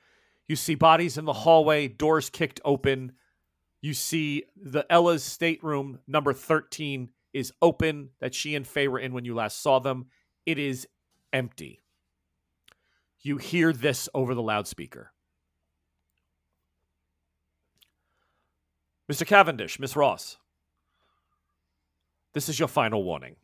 You 0.47 0.55
see 0.55 0.74
bodies 0.74 1.19
in 1.19 1.26
the 1.26 1.34
hallway, 1.34 1.88
doors 1.88 2.32
kicked 2.32 2.59
open. 2.65 3.11
You 3.80 3.93
see 3.93 4.45
the 4.55 4.91
Ella's 4.91 5.24
stateroom 5.24 5.99
number 6.07 6.34
13 6.34 7.09
is 7.34 7.53
open 7.61 8.09
that 8.19 8.34
she 8.34 8.55
and 8.55 8.67
Faye 8.67 8.88
were 8.88 8.99
in 8.99 9.13
when 9.13 9.25
you 9.25 9.36
last 9.36 9.61
saw 9.61 9.79
them. 9.79 10.07
It 10.45 10.57
is 10.57 10.88
empty. 11.32 11.82
You 13.21 13.38
hear 13.38 13.71
this 13.71 14.09
over 14.13 14.34
the 14.34 14.41
loudspeaker. 14.41 15.11
Mr. 19.11 19.25
Cavendish, 19.25 19.79
Miss 19.79 19.95
Ross, 19.95 20.38
this 22.34 22.47
is 22.47 22.59
your 22.59 22.69
final 22.69 23.03
warning. 23.03 23.36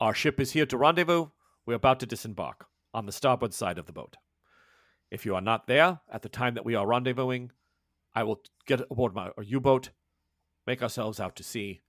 Our 0.00 0.14
ship 0.14 0.38
is 0.38 0.52
here 0.52 0.66
to 0.66 0.76
rendezvous. 0.76 1.26
We're 1.66 1.74
about 1.74 2.00
to 2.00 2.06
disembark 2.06 2.66
on 2.92 3.06
the 3.06 3.12
starboard 3.12 3.52
side 3.52 3.78
of 3.78 3.86
the 3.86 3.92
boat. 3.92 4.16
If 5.10 5.26
you 5.26 5.34
are 5.34 5.40
not 5.40 5.66
there 5.66 6.00
at 6.10 6.22
the 6.22 6.28
time 6.28 6.54
that 6.54 6.64
we 6.64 6.74
are 6.74 6.86
rendezvousing, 6.86 7.50
I 8.14 8.22
will 8.22 8.40
get 8.66 8.80
aboard 8.90 9.14
my 9.14 9.30
U 9.42 9.60
boat, 9.60 9.90
make 10.66 10.82
ourselves 10.82 11.18
out 11.18 11.34
to 11.36 11.42
sea, 11.42 11.80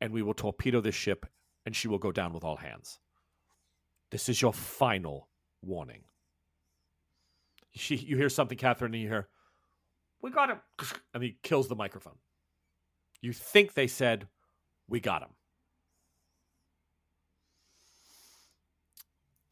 and 0.00 0.12
we 0.12 0.22
will 0.22 0.34
torpedo 0.34 0.80
this 0.80 0.94
ship, 0.94 1.26
and 1.66 1.74
she 1.74 1.88
will 1.88 1.98
go 1.98 2.12
down 2.12 2.32
with 2.32 2.44
all 2.44 2.56
hands. 2.56 2.98
This 4.10 4.28
is 4.28 4.40
your 4.40 4.52
final 4.52 5.28
warning. 5.62 6.02
She, 7.72 7.96
you 7.96 8.16
hear 8.16 8.28
something, 8.28 8.58
Katherine, 8.58 8.94
and 8.94 9.02
you 9.02 9.08
hear, 9.08 9.28
We 10.20 10.30
got 10.30 10.50
him. 10.50 10.60
And 11.14 11.22
he 11.22 11.38
kills 11.42 11.68
the 11.68 11.74
microphone. 11.74 12.18
You 13.20 13.32
think 13.32 13.74
they 13.74 13.86
said, 13.86 14.28
We 14.88 15.00
got 15.00 15.22
him. 15.22 15.30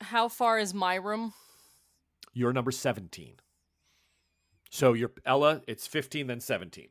How 0.01 0.29
far 0.29 0.59
is 0.59 0.73
my 0.75 0.95
room? 0.95 1.33
You're 2.33 2.53
number 2.53 2.71
17. 2.71 3.37
So 4.71 4.93
you're 4.93 5.13
Ella, 5.25 5.63
it's 5.67 5.87
15, 5.87 6.27
then 6.27 6.41
17. 6.41 6.89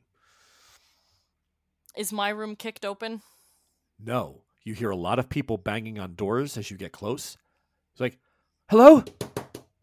Is 1.95 2.12
my 2.12 2.30
room 2.30 2.56
kicked 2.56 2.84
open? 2.84 3.22
No. 4.00 4.41
You 4.64 4.74
hear 4.74 4.89
a 4.89 4.96
lot 4.96 5.20
of 5.20 5.30
people 5.30 5.58
banging 5.58 6.00
on 6.00 6.16
doors 6.16 6.58
as 6.58 6.72
you 6.72 6.78
get 6.78 6.91
close. 6.91 7.38
It's 7.93 8.02
like, 8.02 8.18
hello? 8.70 9.04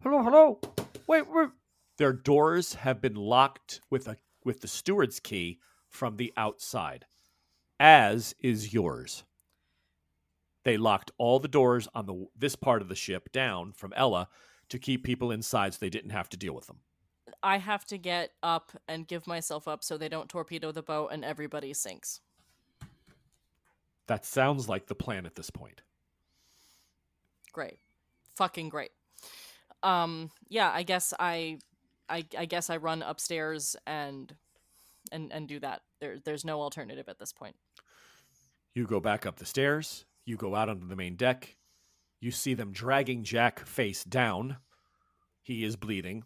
Hello, 0.03 0.23
hello. 0.23 0.61
Wait, 1.07 1.25
wait. 1.29 1.51
Their 1.99 2.13
doors 2.13 2.75
have 2.75 3.01
been 3.01 3.15
locked 3.15 3.81
with 3.91 4.09
a 4.09 4.17
with 4.45 4.61
the 4.61 4.69
steward's 4.69 5.21
key 5.21 5.61
from 5.89 6.17
the 6.17 6.33
outside, 6.37 7.05
as 7.79 8.35
is 8.41 8.75
yours. 8.75 9.23
They 10.65 10.77
locked 10.77 11.13
all 11.19 11.39
the 11.39 11.49
doors 11.49 11.87
on 11.95 12.07
the 12.07 12.27
this 12.37 12.57
part 12.57 12.83
of 12.83 12.89
the 12.89 12.97
ship 12.97 13.31
down 13.31 13.73
from 13.73 13.93
Ella 13.95 14.29
to 14.71 14.79
keep 14.79 15.05
people 15.05 15.31
inside 15.31 15.75
so 15.75 15.79
they 15.81 15.91
didn't 15.91 16.11
have 16.11 16.29
to 16.31 16.37
deal 16.37 16.55
with 16.55 16.67
them. 16.67 16.81
I 17.43 17.59
have 17.59 17.85
to 17.87 17.99
get 17.99 18.31
up 18.43 18.73
and 18.89 19.07
give 19.07 19.27
myself 19.27 19.69
up 19.69 19.85
so 19.85 19.97
they 19.97 20.09
don't 20.09 20.29
torpedo 20.29 20.73
the 20.73 20.83
boat 20.83 21.11
and 21.13 21.25
everybody 21.25 21.73
sinks. 21.73 22.21
That 24.09 24.25
sounds 24.25 24.69
like 24.69 24.87
the 24.87 24.95
plan 24.95 25.27
at 25.27 25.35
this 25.35 25.51
point. 25.51 25.83
Great. 27.53 27.79
Fucking 28.37 28.69
great. 28.69 28.91
Um 29.83 30.31
yeah, 30.49 30.71
I 30.71 30.83
guess 30.83 31.13
I 31.19 31.59
I 32.09 32.25
I 32.37 32.45
guess 32.45 32.71
I 32.71 32.77
run 32.77 33.03
upstairs 33.03 33.77
and 33.87 34.35
and 35.11 35.33
and 35.33 35.49
do 35.49 35.61
that. 35.61 35.83
There 36.01 36.19
there's 36.25 36.45
no 36.45 36.61
alternative 36.61 37.09
at 37.09 37.19
this 37.19 37.33
point. 37.33 37.57
You 38.75 38.87
go 38.87 39.01
back 39.01 39.27
up 39.27 39.37
the 39.37 39.47
stairs. 39.47 40.07
You 40.25 40.37
go 40.37 40.55
out 40.55 40.69
onto 40.69 40.87
the 40.87 40.97
main 40.97 41.17
deck. 41.17 41.57
You 42.21 42.31
see 42.31 42.55
them 42.55 42.73
dragging 42.73 43.25
Jack 43.25 43.67
face 43.67 44.05
down. 44.05 44.59
He 45.43 45.65
is 45.65 45.77
bleeding. 45.77 46.25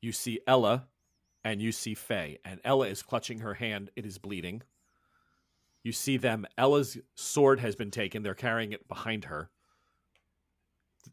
You 0.00 0.12
see 0.12 0.40
Ella 0.46 0.88
and 1.44 1.60
you 1.62 1.72
see 1.72 1.94
Faye. 1.94 2.38
And 2.44 2.60
Ella 2.64 2.88
is 2.88 3.02
clutching 3.02 3.38
her 3.40 3.54
hand. 3.54 3.90
It 3.96 4.04
is 4.04 4.18
bleeding. 4.18 4.62
You 5.82 5.92
see 5.92 6.16
them. 6.16 6.46
Ella's 6.56 6.98
sword 7.14 7.60
has 7.60 7.74
been 7.74 7.90
taken. 7.90 8.22
They're 8.22 8.34
carrying 8.34 8.72
it 8.72 8.88
behind 8.88 9.24
her. 9.24 9.50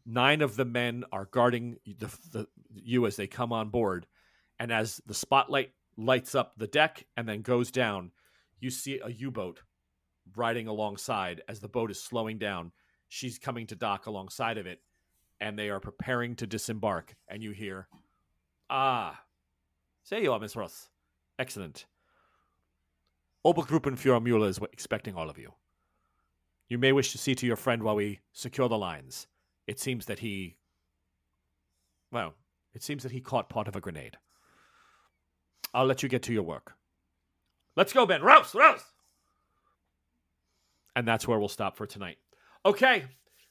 Nine 0.06 0.40
of 0.40 0.56
the 0.56 0.64
men 0.64 1.04
are 1.10 1.24
guarding 1.24 1.76
the, 1.84 2.16
the, 2.32 2.46
you 2.72 3.06
as 3.06 3.16
they 3.16 3.26
come 3.26 3.52
on 3.52 3.70
board. 3.70 4.06
And 4.58 4.70
as 4.70 5.00
the 5.06 5.14
spotlight 5.14 5.72
lights 5.96 6.34
up 6.34 6.54
the 6.56 6.66
deck 6.66 7.06
and 7.16 7.28
then 7.28 7.42
goes 7.42 7.70
down. 7.70 8.12
You 8.58 8.70
see 8.70 9.00
a 9.02 9.10
U 9.10 9.30
boat 9.30 9.62
riding 10.36 10.66
alongside 10.66 11.42
as 11.48 11.60
the 11.60 11.68
boat 11.68 11.90
is 11.90 12.02
slowing 12.02 12.38
down. 12.38 12.72
She's 13.08 13.38
coming 13.38 13.66
to 13.68 13.74
dock 13.74 14.06
alongside 14.06 14.58
of 14.58 14.66
it, 14.66 14.80
and 15.40 15.58
they 15.58 15.70
are 15.70 15.80
preparing 15.80 16.36
to 16.36 16.46
disembark. 16.46 17.16
And 17.28 17.42
you 17.42 17.50
hear, 17.50 17.88
Ah, 18.68 19.20
say 20.04 20.22
you 20.22 20.32
are, 20.32 20.38
Miss 20.38 20.54
Ross. 20.54 20.88
Excellent. 21.38 21.86
Obergruppenführer 23.44 24.22
Mueller 24.22 24.48
is 24.48 24.60
expecting 24.72 25.14
all 25.14 25.30
of 25.30 25.38
you. 25.38 25.52
You 26.68 26.78
may 26.78 26.92
wish 26.92 27.12
to 27.12 27.18
see 27.18 27.34
to 27.34 27.46
your 27.46 27.56
friend 27.56 27.82
while 27.82 27.96
we 27.96 28.20
secure 28.32 28.68
the 28.68 28.78
lines. 28.78 29.26
It 29.66 29.80
seems 29.80 30.06
that 30.06 30.20
he. 30.20 30.56
Well, 32.12 32.34
it 32.74 32.82
seems 32.82 33.02
that 33.02 33.12
he 33.12 33.20
caught 33.20 33.48
part 33.48 33.68
of 33.68 33.76
a 33.76 33.80
grenade. 33.80 34.18
I'll 35.72 35.86
let 35.86 36.02
you 36.02 36.08
get 36.08 36.22
to 36.24 36.32
your 36.32 36.42
work. 36.42 36.74
Let's 37.76 37.92
go, 37.92 38.06
Ben. 38.06 38.22
Rouse, 38.22 38.54
rouse! 38.54 38.84
And 40.96 41.06
that's 41.06 41.26
where 41.26 41.38
we'll 41.38 41.48
stop 41.48 41.76
for 41.76 41.86
tonight. 41.86 42.18
Okay, 42.66 43.04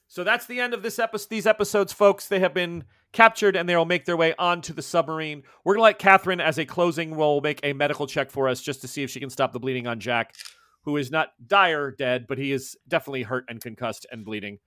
so 0.07 0.23
that's 0.23 0.45
the 0.45 0.59
end 0.59 0.73
of 0.73 0.83
this 0.83 0.99
episode. 0.99 1.29
These 1.29 1.47
episodes, 1.47 1.93
folks, 1.93 2.27
they 2.27 2.39
have 2.39 2.53
been 2.53 2.83
captured 3.12 3.55
and 3.55 3.68
they 3.68 3.76
will 3.76 3.86
make 3.86 4.05
their 4.05 4.18
way 4.18 4.34
onto 4.38 4.74
the 4.74 4.82
submarine. 4.82 5.43
We're 5.64 5.76
gonna 5.76 5.84
let 5.84 5.99
Katherine, 5.99 6.41
as 6.41 6.57
a 6.57 6.66
closing, 6.66 7.16
will 7.16 7.41
make 7.41 7.60
a 7.64 7.74
medical 7.74 8.07
check 8.07 8.30
for 8.30 8.47
us 8.47 8.62
just 8.62 8.82
to 8.82 8.88
see 8.88 9.03
if 9.03 9.10
she 9.10 9.20
can 9.20 9.30
stop 9.30 9.51
the 9.53 9.60
bleeding 9.60 9.88
on 9.88 9.99
Jack, 9.99 10.36
who 10.84 10.97
is 10.97 11.12
not 11.12 11.30
dire 11.45 11.91
dead, 11.91 12.28
but 12.28 12.38
he 12.38 12.51
is 12.51 12.78
definitely 12.88 13.24
hurt 13.24 13.45
and 13.49 13.62
concussed 13.62 14.05
and 14.12 14.24
bleeding. 14.24 14.60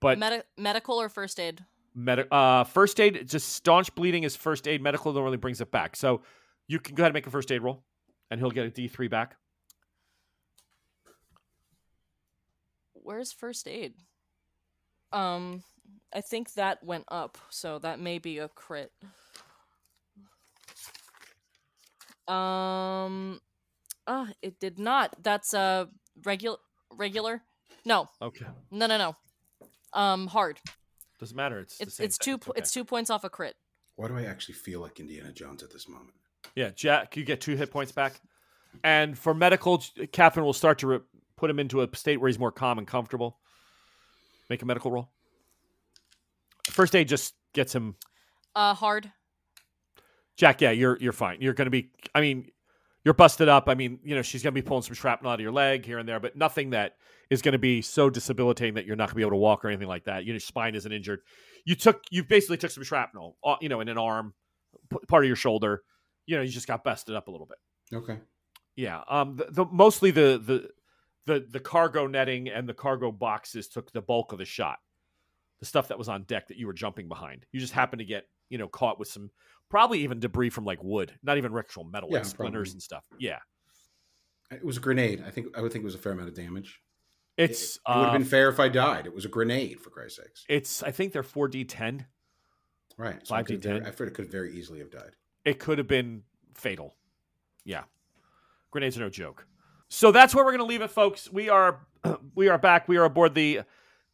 But 0.00 0.18
Medi- 0.18 0.42
medical 0.56 1.00
or 1.00 1.08
first 1.08 1.38
aid? 1.40 1.64
Medi- 1.94 2.24
uh, 2.30 2.64
first 2.64 2.98
aid, 3.00 3.28
just 3.28 3.50
staunch 3.50 3.94
bleeding 3.94 4.22
is 4.24 4.34
first 4.34 4.66
aid. 4.66 4.82
Medical 4.82 5.12
normally 5.12 5.36
brings 5.36 5.60
it 5.60 5.70
back. 5.70 5.96
So 5.96 6.22
you 6.66 6.78
can 6.78 6.94
go 6.94 7.02
ahead 7.02 7.10
and 7.10 7.14
make 7.14 7.26
a 7.26 7.30
first 7.30 7.52
aid 7.52 7.62
roll, 7.62 7.84
and 8.30 8.40
he'll 8.40 8.50
get 8.50 8.66
a 8.66 8.70
D3 8.70 9.10
back. 9.10 9.36
Where's 12.94 13.32
first 13.32 13.66
aid? 13.66 13.94
Um, 15.12 15.62
I 16.14 16.20
think 16.20 16.52
that 16.54 16.82
went 16.84 17.04
up, 17.08 17.38
so 17.50 17.78
that 17.80 17.98
may 18.00 18.18
be 18.18 18.38
a 18.38 18.48
crit. 18.48 18.92
Um, 22.28 23.40
ah, 24.06 24.28
it 24.42 24.60
did 24.60 24.78
not. 24.78 25.14
That's 25.22 25.54
a 25.54 25.88
regular 26.24 26.58
regular. 26.94 27.42
No, 27.84 28.08
Okay. 28.20 28.46
no, 28.70 28.86
no, 28.86 28.96
no. 28.98 29.16
Um, 29.92 30.26
hard. 30.28 30.60
Doesn't 31.18 31.36
matter. 31.36 31.58
It's 31.60 31.78
the 31.78 31.84
It's 31.84 31.94
same 31.96 32.04
it's 32.06 32.18
two 32.18 32.38
po- 32.38 32.50
okay. 32.52 32.58
it's 32.60 32.72
two 32.72 32.84
points 32.84 33.10
off 33.10 33.24
a 33.24 33.30
crit. 33.30 33.56
Why 33.96 34.08
do 34.08 34.16
I 34.16 34.24
actually 34.24 34.54
feel 34.54 34.80
like 34.80 35.00
Indiana 35.00 35.32
Jones 35.32 35.62
at 35.62 35.70
this 35.72 35.88
moment? 35.88 36.14
Yeah, 36.54 36.70
Jack, 36.70 37.16
you 37.16 37.24
get 37.24 37.40
two 37.40 37.56
hit 37.56 37.70
points 37.70 37.92
back. 37.92 38.20
And 38.84 39.18
for 39.18 39.34
medical, 39.34 39.82
Katherine 40.12 40.46
will 40.46 40.52
start 40.54 40.78
to 40.78 40.86
re- 40.86 41.00
put 41.36 41.50
him 41.50 41.58
into 41.58 41.82
a 41.82 41.96
state 41.96 42.18
where 42.20 42.28
he's 42.28 42.38
more 42.38 42.50
calm 42.52 42.78
and 42.78 42.86
comfortable. 42.86 43.38
Make 44.48 44.62
a 44.62 44.66
medical 44.66 44.90
roll. 44.90 45.10
First 46.72 46.94
aid 46.96 47.08
just 47.08 47.34
gets 47.54 47.74
him. 47.74 47.96
Uh, 48.54 48.74
hard. 48.74 49.10
Jack, 50.36 50.60
yeah, 50.60 50.70
you're 50.70 50.98
you're 50.98 51.12
fine. 51.12 51.40
You're 51.40 51.52
going 51.52 51.66
to 51.66 51.70
be. 51.70 51.90
I 52.14 52.20
mean, 52.20 52.50
you're 53.04 53.14
busted 53.14 53.48
up. 53.48 53.68
I 53.68 53.74
mean, 53.74 53.98
you 54.02 54.14
know, 54.14 54.22
she's 54.22 54.42
going 54.42 54.54
to 54.54 54.60
be 54.60 54.66
pulling 54.66 54.82
some 54.82 54.94
shrapnel 54.94 55.30
out 55.30 55.34
of 55.34 55.40
your 55.40 55.52
leg 55.52 55.84
here 55.84 55.98
and 55.98 56.08
there, 56.08 56.20
but 56.20 56.36
nothing 56.36 56.70
that 56.70 56.96
is 57.30 57.42
going 57.42 57.52
to 57.52 57.58
be 57.58 57.82
so 57.82 58.10
debilitating 58.10 58.74
that 58.74 58.86
you're 58.86 58.96
not 58.96 59.06
going 59.06 59.12
to 59.12 59.16
be 59.16 59.22
able 59.22 59.32
to 59.32 59.36
walk 59.36 59.64
or 59.64 59.68
anything 59.68 59.88
like 59.88 60.04
that. 60.04 60.24
Your 60.24 60.38
spine 60.38 60.74
isn't 60.74 60.92
injured. 60.92 61.20
You 61.64 61.74
took, 61.74 62.02
you 62.10 62.24
basically 62.24 62.56
took 62.56 62.70
some 62.70 62.84
shrapnel, 62.84 63.36
uh, 63.44 63.56
you 63.60 63.68
know, 63.68 63.80
in 63.80 63.88
an 63.88 63.98
arm, 63.98 64.34
part 65.08 65.24
of 65.24 65.26
your 65.26 65.36
shoulder. 65.36 65.82
You 66.26 66.36
know, 66.36 66.42
you 66.42 66.50
just 66.50 66.66
got 66.66 66.84
busted 66.84 67.14
up 67.14 67.28
a 67.28 67.30
little 67.30 67.46
bit. 67.46 67.58
Okay. 67.96 68.18
Yeah. 68.76 69.02
Um. 69.08 69.36
The, 69.36 69.46
the 69.50 69.64
mostly 69.66 70.10
the 70.10 70.40
the 70.44 70.68
the 71.26 71.46
the 71.50 71.60
cargo 71.60 72.06
netting 72.06 72.48
and 72.48 72.68
the 72.68 72.74
cargo 72.74 73.12
boxes 73.12 73.68
took 73.68 73.92
the 73.92 74.00
bulk 74.00 74.32
of 74.32 74.38
the 74.38 74.44
shot. 74.44 74.78
The 75.62 75.66
stuff 75.66 75.86
that 75.88 75.98
was 75.98 76.08
on 76.08 76.24
deck 76.24 76.48
that 76.48 76.56
you 76.56 76.66
were 76.66 76.72
jumping 76.72 77.06
behind. 77.06 77.46
You 77.52 77.60
just 77.60 77.72
happened 77.72 78.00
to 78.00 78.04
get 78.04 78.24
you 78.50 78.58
know 78.58 78.66
caught 78.66 78.98
with 78.98 79.06
some 79.06 79.30
probably 79.70 80.00
even 80.00 80.18
debris 80.18 80.50
from 80.50 80.64
like 80.64 80.82
wood, 80.82 81.12
not 81.22 81.38
even 81.38 81.56
actual 81.56 81.84
metal, 81.84 82.10
like 82.10 82.24
splinters 82.24 82.70
probably. 82.70 82.74
and 82.74 82.82
stuff. 82.82 83.04
Yeah. 83.16 83.38
It 84.50 84.64
was 84.64 84.76
a 84.76 84.80
grenade. 84.80 85.22
I 85.24 85.30
think 85.30 85.56
I 85.56 85.60
would 85.60 85.72
think 85.72 85.82
it 85.82 85.86
was 85.86 85.94
a 85.94 85.98
fair 85.98 86.10
amount 86.10 86.30
of 86.30 86.34
damage. 86.34 86.80
It's 87.36 87.76
it, 87.76 87.80
it 87.88 87.96
would 87.96 88.04
have 88.06 88.14
uh, 88.14 88.18
been 88.18 88.24
fair 88.24 88.48
if 88.48 88.58
I 88.58 88.68
died. 88.68 89.06
It 89.06 89.14
was 89.14 89.24
a 89.24 89.28
grenade, 89.28 89.80
for 89.80 89.90
Christ's 89.90 90.18
sakes. 90.18 90.44
it's 90.48 90.82
I 90.82 90.90
think 90.90 91.12
they're 91.12 91.22
four 91.22 91.46
D 91.46 91.64
ten. 91.64 92.06
Right. 92.98 93.24
So 93.24 93.34
I, 93.34 93.42
5d10. 93.42 93.86
I 93.86 93.90
figured 93.90 94.08
it 94.08 94.14
could 94.14 94.30
very 94.30 94.54
easily 94.56 94.80
have 94.80 94.90
died. 94.90 95.12
It 95.44 95.58
could 95.58 95.78
have 95.78 95.88
been 95.88 96.24
fatal. 96.54 96.94
Yeah. 97.64 97.84
Grenades 98.70 98.98
are 98.98 99.00
no 99.00 99.10
joke. 99.10 99.46
So 99.88 100.12
that's 100.12 100.34
where 100.34 100.44
we're 100.44 100.52
going 100.52 100.60
to 100.60 100.66
leave 100.66 100.82
it, 100.82 100.90
folks. 100.90 101.32
We 101.32 101.48
are 101.48 101.86
we 102.34 102.48
are 102.48 102.58
back. 102.58 102.88
We 102.88 102.96
are 102.96 103.04
aboard 103.04 103.34
the 103.34 103.62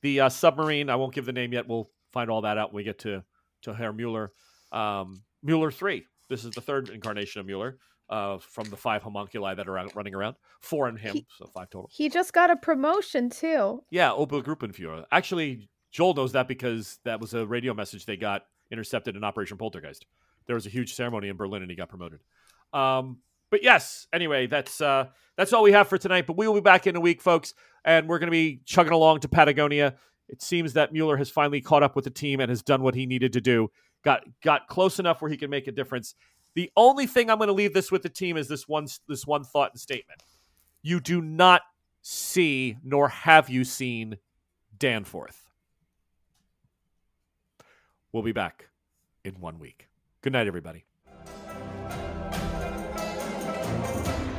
the 0.02 0.20
uh, 0.20 0.28
submarine. 0.28 0.90
I 0.90 0.96
won't 0.96 1.14
give 1.14 1.26
the 1.26 1.32
name 1.32 1.52
yet. 1.52 1.68
We'll 1.68 1.90
find 2.12 2.30
all 2.30 2.42
that 2.42 2.58
out 2.58 2.72
when 2.72 2.80
we 2.80 2.84
get 2.84 2.98
to 3.00 3.22
to 3.62 3.74
Herr 3.74 3.92
Mueller. 3.92 4.32
Um, 4.72 5.22
Mueller 5.42 5.70
three. 5.70 6.04
This 6.28 6.44
is 6.44 6.50
the 6.52 6.60
third 6.60 6.90
incarnation 6.90 7.40
of 7.40 7.46
Mueller 7.46 7.78
uh, 8.10 8.38
from 8.38 8.68
the 8.68 8.76
five 8.76 9.02
homunculi 9.02 9.54
that 9.54 9.66
are 9.68 9.78
out 9.78 9.94
running 9.94 10.14
around. 10.14 10.36
Four 10.60 10.88
in 10.88 10.96
him, 10.96 11.14
He- 11.14 11.26
so 11.38 11.46
five 11.46 11.70
total. 11.70 11.88
He 11.92 12.08
just 12.08 12.32
got 12.32 12.50
a 12.50 12.56
promotion 12.56 13.30
too. 13.30 13.82
Yeah, 13.90 14.10
Obergruppenführer. 14.10 15.04
Actually, 15.10 15.68
Joel 15.90 16.14
knows 16.14 16.32
that 16.32 16.48
because 16.48 16.98
that 17.04 17.20
was 17.20 17.32
a 17.34 17.46
radio 17.46 17.72
message 17.74 18.04
they 18.04 18.16
got 18.16 18.42
intercepted 18.70 19.16
in 19.16 19.24
Operation 19.24 19.56
Poltergeist. 19.56 20.04
There 20.46 20.54
was 20.54 20.66
a 20.66 20.70
huge 20.70 20.94
ceremony 20.94 21.28
in 21.28 21.36
Berlin, 21.36 21.62
and 21.62 21.70
he 21.70 21.76
got 21.76 21.88
promoted. 21.88 22.20
Um, 22.72 23.18
but 23.50 23.62
yes, 23.62 24.06
anyway, 24.12 24.46
that's 24.46 24.80
uh, 24.82 25.06
that's 25.36 25.52
all 25.54 25.62
we 25.62 25.72
have 25.72 25.88
for 25.88 25.96
tonight. 25.96 26.26
But 26.26 26.36
we 26.36 26.46
will 26.46 26.54
be 26.54 26.60
back 26.60 26.86
in 26.86 26.96
a 26.96 27.00
week, 27.00 27.22
folks, 27.22 27.54
and 27.88 28.06
we're 28.06 28.18
going 28.18 28.26
to 28.26 28.30
be 28.30 28.60
chugging 28.66 28.92
along 28.92 29.20
to 29.20 29.28
Patagonia. 29.28 29.94
It 30.28 30.42
seems 30.42 30.74
that 30.74 30.92
Mueller 30.92 31.16
has 31.16 31.30
finally 31.30 31.62
caught 31.62 31.82
up 31.82 31.96
with 31.96 32.04
the 32.04 32.10
team 32.10 32.38
and 32.38 32.50
has 32.50 32.62
done 32.62 32.82
what 32.82 32.94
he 32.94 33.06
needed 33.06 33.32
to 33.32 33.40
do. 33.40 33.70
Got 34.04 34.24
got 34.42 34.68
close 34.68 34.98
enough 34.98 35.22
where 35.22 35.30
he 35.30 35.38
can 35.38 35.48
make 35.48 35.66
a 35.66 35.72
difference. 35.72 36.14
The 36.54 36.70
only 36.76 37.06
thing 37.06 37.30
I'm 37.30 37.38
going 37.38 37.48
to 37.48 37.54
leave 37.54 37.72
this 37.72 37.90
with 37.90 38.02
the 38.02 38.10
team 38.10 38.36
is 38.36 38.46
this 38.46 38.68
one 38.68 38.86
this 39.08 39.26
one 39.26 39.42
thought 39.42 39.72
and 39.72 39.80
statement. 39.80 40.22
You 40.82 41.00
do 41.00 41.22
not 41.22 41.62
see 42.02 42.76
nor 42.84 43.08
have 43.08 43.48
you 43.48 43.64
seen 43.64 44.18
Danforth. 44.78 45.48
We'll 48.12 48.22
be 48.22 48.32
back 48.32 48.68
in 49.24 49.40
one 49.40 49.58
week. 49.58 49.88
Good 50.20 50.34
night, 50.34 50.46
everybody. 50.46 50.84